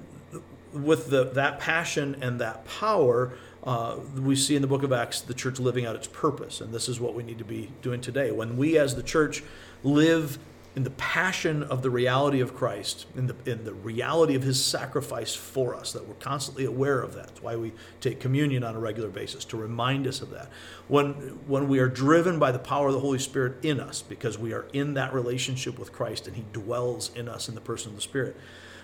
with 0.73 1.11
the, 1.11 1.25
that 1.25 1.59
passion 1.59 2.17
and 2.21 2.41
that 2.41 2.65
power, 2.67 3.33
uh, 3.65 3.97
we 4.17 4.37
see 4.37 4.57
in 4.57 4.63
the 4.63 4.69
book 4.69 4.83
of 4.83 4.93
Acts 4.93 5.21
the 5.21 5.35
church 5.35 5.59
living 5.59 5.87
out 5.87 5.97
its 5.97 6.07
purpose. 6.07 6.61
And 6.61 6.73
this 6.73 6.89
is 6.89 7.01
what 7.01 7.15
we 7.15 7.23
need 7.23 7.39
to 7.39 7.45
be 7.45 7.73
doing 7.83 8.01
today. 8.01 8.31
When 8.31 8.57
we 8.57 8.79
as 8.79 8.95
the 8.95 9.03
church 9.03 9.43
live 9.83 10.39
in 10.77 10.85
the 10.85 10.91
passion 10.91 11.63
of 11.63 11.81
the 11.81 11.89
reality 11.89 12.41
of 12.41 12.55
Christ, 12.55 13.07
in 13.17 13.29
the, 13.29 13.35
in 13.47 13.65
the 13.65 13.73
reality 13.73 14.35
of 14.35 14.43
his 14.43 14.63
sacrifice 14.63 15.35
for 15.35 15.75
us, 15.75 15.95
that 15.95 16.07
we're 16.07 16.15
constantly 16.17 16.67
aware 16.67 17.01
of 17.01 17.15
that. 17.15 17.29
That's 17.29 17.43
why 17.43 17.57
we 17.57 17.73
take 18.03 18.21
communion 18.21 18.63
on 18.63 18.77
a 18.77 18.79
regular 18.79 19.09
basis, 19.09 19.47
to 19.47 19.57
remind 19.57 20.07
us 20.07 20.21
of 20.21 20.29
that. 20.31 20.51
When, 20.87 21.15
when 21.47 21.67
we 21.67 21.79
are 21.79 21.89
driven 21.89 22.39
by 22.39 22.53
the 22.53 22.59
power 22.59 22.89
of 22.89 22.93
the 22.93 23.01
Holy 23.01 23.19
Spirit 23.19 23.65
in 23.65 23.81
us, 23.81 24.03
because 24.03 24.39
we 24.39 24.53
are 24.53 24.67
in 24.75 24.93
that 24.95 25.15
relationship 25.15 25.79
with 25.79 25.93
Christ 25.93 26.27
and 26.27 26.37
he 26.37 26.45
dwells 26.53 27.11
in 27.17 27.27
us 27.27 27.49
in 27.49 27.55
the 27.55 27.63
person 27.63 27.89
of 27.89 27.97
the 27.97 28.03
Spirit, 28.03 28.37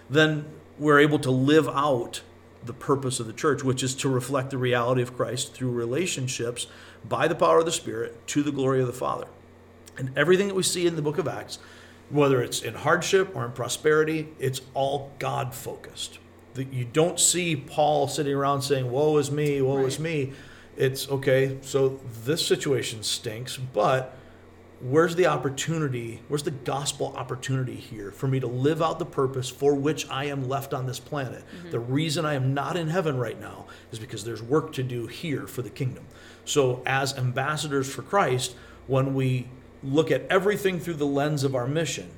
then 0.08 0.46
we're 0.78 0.98
able 0.98 1.18
to 1.18 1.30
live 1.30 1.68
out 1.68 2.22
the 2.64 2.72
purpose 2.72 3.20
of 3.20 3.26
the 3.26 3.34
church, 3.34 3.62
which 3.62 3.82
is 3.82 3.94
to 3.96 4.08
reflect 4.08 4.50
the 4.50 4.56
reality 4.56 5.02
of 5.02 5.14
Christ 5.14 5.52
through 5.52 5.72
relationships 5.72 6.68
by 7.06 7.28
the 7.28 7.34
power 7.34 7.58
of 7.58 7.66
the 7.66 7.72
Spirit 7.72 8.26
to 8.28 8.42
the 8.42 8.52
glory 8.52 8.80
of 8.80 8.86
the 8.86 8.94
Father. 8.94 9.26
And 9.98 10.10
everything 10.16 10.48
that 10.48 10.54
we 10.54 10.62
see 10.62 10.86
in 10.86 10.96
the 10.96 11.02
book 11.02 11.18
of 11.18 11.28
Acts, 11.28 11.58
whether 12.12 12.42
it's 12.42 12.62
in 12.62 12.74
hardship 12.74 13.34
or 13.34 13.44
in 13.44 13.52
prosperity, 13.52 14.28
it's 14.38 14.60
all 14.74 15.10
God 15.18 15.54
focused. 15.54 16.18
You 16.54 16.84
don't 16.84 17.18
see 17.18 17.56
Paul 17.56 18.06
sitting 18.06 18.34
around 18.34 18.60
saying, 18.60 18.90
Woe 18.90 19.16
is 19.16 19.30
me, 19.30 19.62
woe 19.62 19.78
right. 19.78 19.86
is 19.86 19.98
me. 19.98 20.34
It's 20.76 21.08
okay, 21.08 21.58
so 21.62 22.00
this 22.24 22.46
situation 22.46 23.02
stinks, 23.02 23.56
but 23.56 24.16
where's 24.80 25.14
the 25.14 25.26
opportunity, 25.26 26.20
where's 26.28 26.42
the 26.42 26.50
gospel 26.50 27.14
opportunity 27.16 27.76
here 27.76 28.10
for 28.10 28.26
me 28.26 28.40
to 28.40 28.46
live 28.46 28.82
out 28.82 28.98
the 28.98 29.06
purpose 29.06 29.48
for 29.48 29.74
which 29.74 30.08
I 30.10 30.26
am 30.26 30.48
left 30.48 30.74
on 30.74 30.86
this 30.86 30.98
planet? 30.98 31.44
Mm-hmm. 31.56 31.70
The 31.70 31.80
reason 31.80 32.26
I 32.26 32.34
am 32.34 32.52
not 32.52 32.76
in 32.76 32.88
heaven 32.88 33.16
right 33.16 33.40
now 33.40 33.66
is 33.90 33.98
because 33.98 34.24
there's 34.24 34.42
work 34.42 34.72
to 34.74 34.82
do 34.82 35.06
here 35.06 35.46
for 35.46 35.62
the 35.62 35.70
kingdom. 35.70 36.06
So, 36.44 36.82
as 36.84 37.16
ambassadors 37.16 37.92
for 37.92 38.02
Christ, 38.02 38.54
when 38.86 39.14
we 39.14 39.46
look 39.82 40.10
at 40.10 40.26
everything 40.30 40.80
through 40.80 40.94
the 40.94 41.06
lens 41.06 41.44
of 41.44 41.54
our 41.54 41.66
mission, 41.66 42.10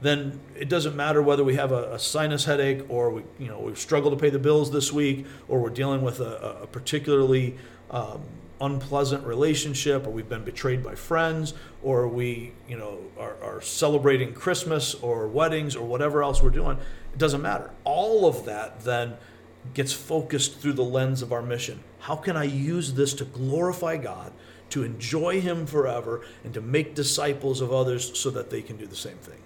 then 0.00 0.40
it 0.56 0.68
doesn't 0.68 0.96
matter 0.96 1.20
whether 1.20 1.44
we 1.44 1.56
have 1.56 1.72
a, 1.72 1.94
a, 1.94 1.98
sinus 1.98 2.46
headache 2.46 2.82
or 2.88 3.10
we, 3.10 3.22
you 3.38 3.48
know, 3.48 3.60
we've 3.60 3.78
struggled 3.78 4.14
to 4.14 4.20
pay 4.20 4.30
the 4.30 4.38
bills 4.38 4.70
this 4.70 4.92
week 4.92 5.26
or 5.48 5.60
we're 5.60 5.68
dealing 5.68 6.02
with 6.02 6.20
a, 6.20 6.62
a 6.62 6.66
particularly 6.66 7.56
um, 7.90 8.22
unpleasant 8.60 9.26
relationship 9.26 10.06
or 10.06 10.10
we've 10.10 10.28
been 10.28 10.44
betrayed 10.44 10.82
by 10.82 10.94
friends 10.94 11.54
or 11.82 12.06
we 12.06 12.52
you 12.68 12.76
know 12.76 12.98
are, 13.18 13.36
are, 13.42 13.60
celebrating 13.62 14.34
christmas 14.34 14.94
or 14.94 15.26
weddings 15.26 15.74
or 15.74 15.86
whatever 15.86 16.22
else 16.22 16.42
we're 16.42 16.50
doing 16.50 16.76
it 17.12 17.18
doesn't 17.18 17.42
matter. 17.42 17.70
All 17.84 18.26
of 18.26 18.44
that 18.44 18.80
then 18.82 19.16
gets 19.74 19.92
focused 19.92 20.60
through 20.60 20.74
the 20.74 20.84
lens 20.84 21.22
of 21.22 21.32
our 21.32 21.42
mission. 21.42 21.82
How 22.00 22.16
can 22.16 22.36
i 22.36 22.44
use 22.44 22.94
this 22.94 23.14
to 23.14 23.24
glorify 23.24 23.96
god 23.96 24.32
to 24.70 24.82
enjoy 24.82 25.40
him 25.40 25.66
forever 25.66 26.22
and 26.44 26.54
to 26.54 26.60
make 26.60 26.94
disciples 26.94 27.60
of 27.60 27.72
others 27.72 28.18
so 28.18 28.30
that 28.30 28.50
they 28.50 28.62
can 28.62 28.76
do 28.76 28.86
the 28.86 28.96
same 28.96 29.18
thing 29.18 29.38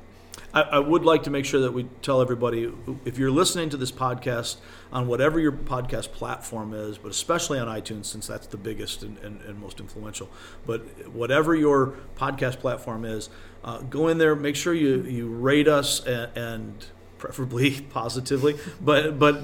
I, 0.54 0.62
I 0.62 0.80
would 0.80 1.04
like 1.04 1.24
to 1.24 1.30
make 1.30 1.46
sure 1.46 1.62
that 1.62 1.74
we 1.74 1.84
tell 2.02 2.22
everybody 2.22 2.74
if 3.06 3.18
you're 3.18 3.32
listening 3.32 3.70
to 3.70 3.78
this 3.78 3.92
podcast 3.92 4.58
on 4.92 5.08
whatever 5.08 5.40
your 5.40 5.52
podcast 5.52 6.12
platform 6.12 6.74
is, 6.74 6.98
but 6.98 7.12
especially 7.12 7.60
on 7.60 7.68
iTunes, 7.68 8.06
since 8.06 8.28
that's 8.28 8.48
the 8.48 8.58
biggest 8.58 9.04
and, 9.04 9.18
and, 9.20 9.42
and 9.42 9.60
most 9.60 9.80
influential. 9.80 10.30
But 10.66 11.10
whatever 11.10 11.56
your 11.56 11.96
podcast 12.16 12.60
platform 12.60 13.06
is, 13.06 13.30
uh, 13.64 13.80
go 13.80 14.08
in 14.08 14.18
there, 14.18 14.36
make 14.36 14.56
sure 14.56 14.74
you, 14.74 15.04
you 15.04 15.28
rate 15.28 15.68
us 15.68 16.06
and, 16.06 16.36
and 16.36 16.86
preferably 17.18 17.80
positively, 17.90 18.58
but 18.82 19.18
but 19.18 19.40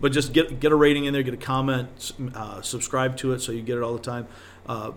but 0.00 0.10
just 0.10 0.32
get 0.32 0.58
get 0.58 0.72
a 0.72 0.76
rating 0.76 1.04
in 1.04 1.12
there, 1.12 1.22
get 1.22 1.34
a 1.34 1.36
comment, 1.36 2.12
uh, 2.34 2.62
subscribe 2.62 3.16
to 3.18 3.32
it 3.32 3.40
so 3.40 3.52
you 3.52 3.62
get 3.62 3.76
it 3.76 3.82
all 3.82 3.92
the 3.92 4.02
time, 4.02 4.26
uh, 4.66 4.90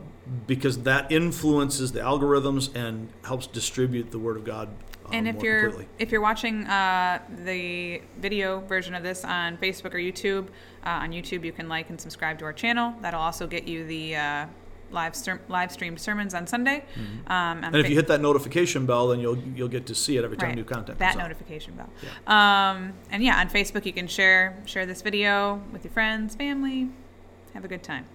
because 0.47 0.83
that 0.83 1.11
influences 1.11 1.91
the 1.91 1.99
algorithms 1.99 2.73
and 2.75 3.09
helps 3.25 3.45
distribute 3.45 4.11
the 4.11 4.19
word 4.19 4.37
of 4.37 4.45
God. 4.45 4.69
And 5.11 5.27
if 5.27 5.41
you're 5.41 5.63
completely. 5.69 5.87
if 5.99 6.11
you're 6.11 6.21
watching 6.21 6.65
uh, 6.65 7.19
the 7.45 8.01
video 8.19 8.61
version 8.61 8.93
of 8.95 9.03
this 9.03 9.23
on 9.23 9.57
Facebook 9.57 9.93
or 9.93 9.97
YouTube, 9.99 10.47
uh, 10.85 10.89
on 11.03 11.11
YouTube 11.11 11.43
you 11.45 11.51
can 11.51 11.67
like 11.69 11.89
and 11.89 11.99
subscribe 11.99 12.39
to 12.39 12.45
our 12.45 12.53
channel. 12.53 12.93
That'll 13.01 13.21
also 13.21 13.47
get 13.47 13.67
you 13.67 13.85
the 13.85 14.15
uh, 14.15 14.45
live 14.91 15.15
ser- 15.15 15.41
live 15.49 15.71
streamed 15.71 15.99
sermons 15.99 16.33
on 16.33 16.47
Sunday. 16.47 16.83
Um, 17.27 17.31
on 17.31 17.55
Mm-hmm. 17.57 17.63
and 17.65 17.75
if 17.77 17.85
Fa- 17.85 17.89
you 17.89 17.95
hit 17.95 18.07
that 18.07 18.21
notification 18.21 18.85
bell, 18.85 19.07
then 19.09 19.19
you'll 19.19 19.37
you'll 19.37 19.67
get 19.67 19.85
to 19.87 19.95
see 19.95 20.17
it 20.17 20.23
every 20.23 20.37
time 20.37 20.49
Right. 20.49 20.55
new 20.57 20.63
content 20.63 20.97
that 20.99 21.11
comes 21.13 21.21
out. 21.23 21.27
notification 21.27 21.73
bell. 21.75 21.89
Um, 22.27 22.93
and 23.11 23.23
yeah, 23.23 23.39
on 23.39 23.49
Facebook 23.49 23.85
you 23.85 23.93
can 23.93 24.07
share 24.07 24.57
share 24.65 24.85
this 24.85 25.01
video 25.01 25.61
with 25.71 25.83
your 25.83 25.91
friends, 25.91 26.35
family. 26.35 26.89
Have 27.53 27.63
a 27.65 27.67
good 27.69 27.83
time. 27.83 28.05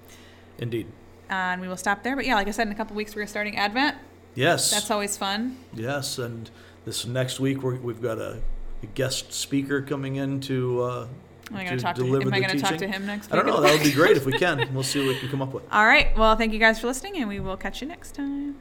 Indeed. 0.58 0.86
Uh, 1.30 1.54
and 1.54 1.60
we 1.60 1.68
will 1.68 1.76
stop 1.76 2.02
there. 2.02 2.16
But 2.16 2.26
yeah, 2.26 2.34
like 2.34 2.48
I 2.48 2.50
said, 2.50 2.66
in 2.66 2.72
a 2.72 2.76
couple 2.76 2.94
weeks 2.96 3.14
we're 3.14 3.26
starting 3.26 3.56
Advent. 3.56 3.96
Yes. 4.34 4.70
That's 4.70 4.90
always 4.90 5.16
fun. 5.16 5.56
Yes, 5.74 6.18
and 6.18 6.50
this 6.84 7.06
next 7.06 7.40
week 7.40 7.62
we're, 7.62 7.76
we've 7.76 8.02
got 8.02 8.18
a, 8.18 8.40
a 8.82 8.86
guest 8.86 9.32
speaker 9.32 9.82
coming 9.82 10.16
in 10.16 10.40
to, 10.40 10.82
uh, 10.82 11.08
Am 11.50 11.56
I 11.56 11.64
going 11.64 11.76
to 11.76 11.82
talk 11.82 11.96
to 11.96 12.04
him? 12.04 12.22
Am 12.22 12.32
I 12.32 12.40
going 12.40 12.50
to 12.56 12.60
talk 12.60 12.76
to 12.76 12.86
him 12.86 13.06
next 13.06 13.26
Week? 13.26 13.32
I 13.32 13.36
don't 13.36 13.46
know. 13.46 13.60
That 13.60 13.72
would 13.72 13.82
be 13.82 13.92
great 13.92 14.16
if 14.16 14.24
we 14.24 14.32
can. 14.38 14.68
We'll 14.72 14.84
see 14.84 15.04
what 15.04 15.14
we 15.14 15.18
can 15.18 15.28
come 15.30 15.42
up 15.42 15.52
with. 15.52 15.64
All 15.72 15.84
right. 15.84 16.16
Well, 16.16 16.36
thank 16.36 16.52
you 16.52 16.60
guys 16.60 16.78
for 16.78 16.86
listening, 16.86 17.16
and 17.16 17.28
we 17.28 17.40
will 17.40 17.56
catch 17.56 17.82
you 17.82 17.88
next 17.88 18.14
time. 18.14 18.56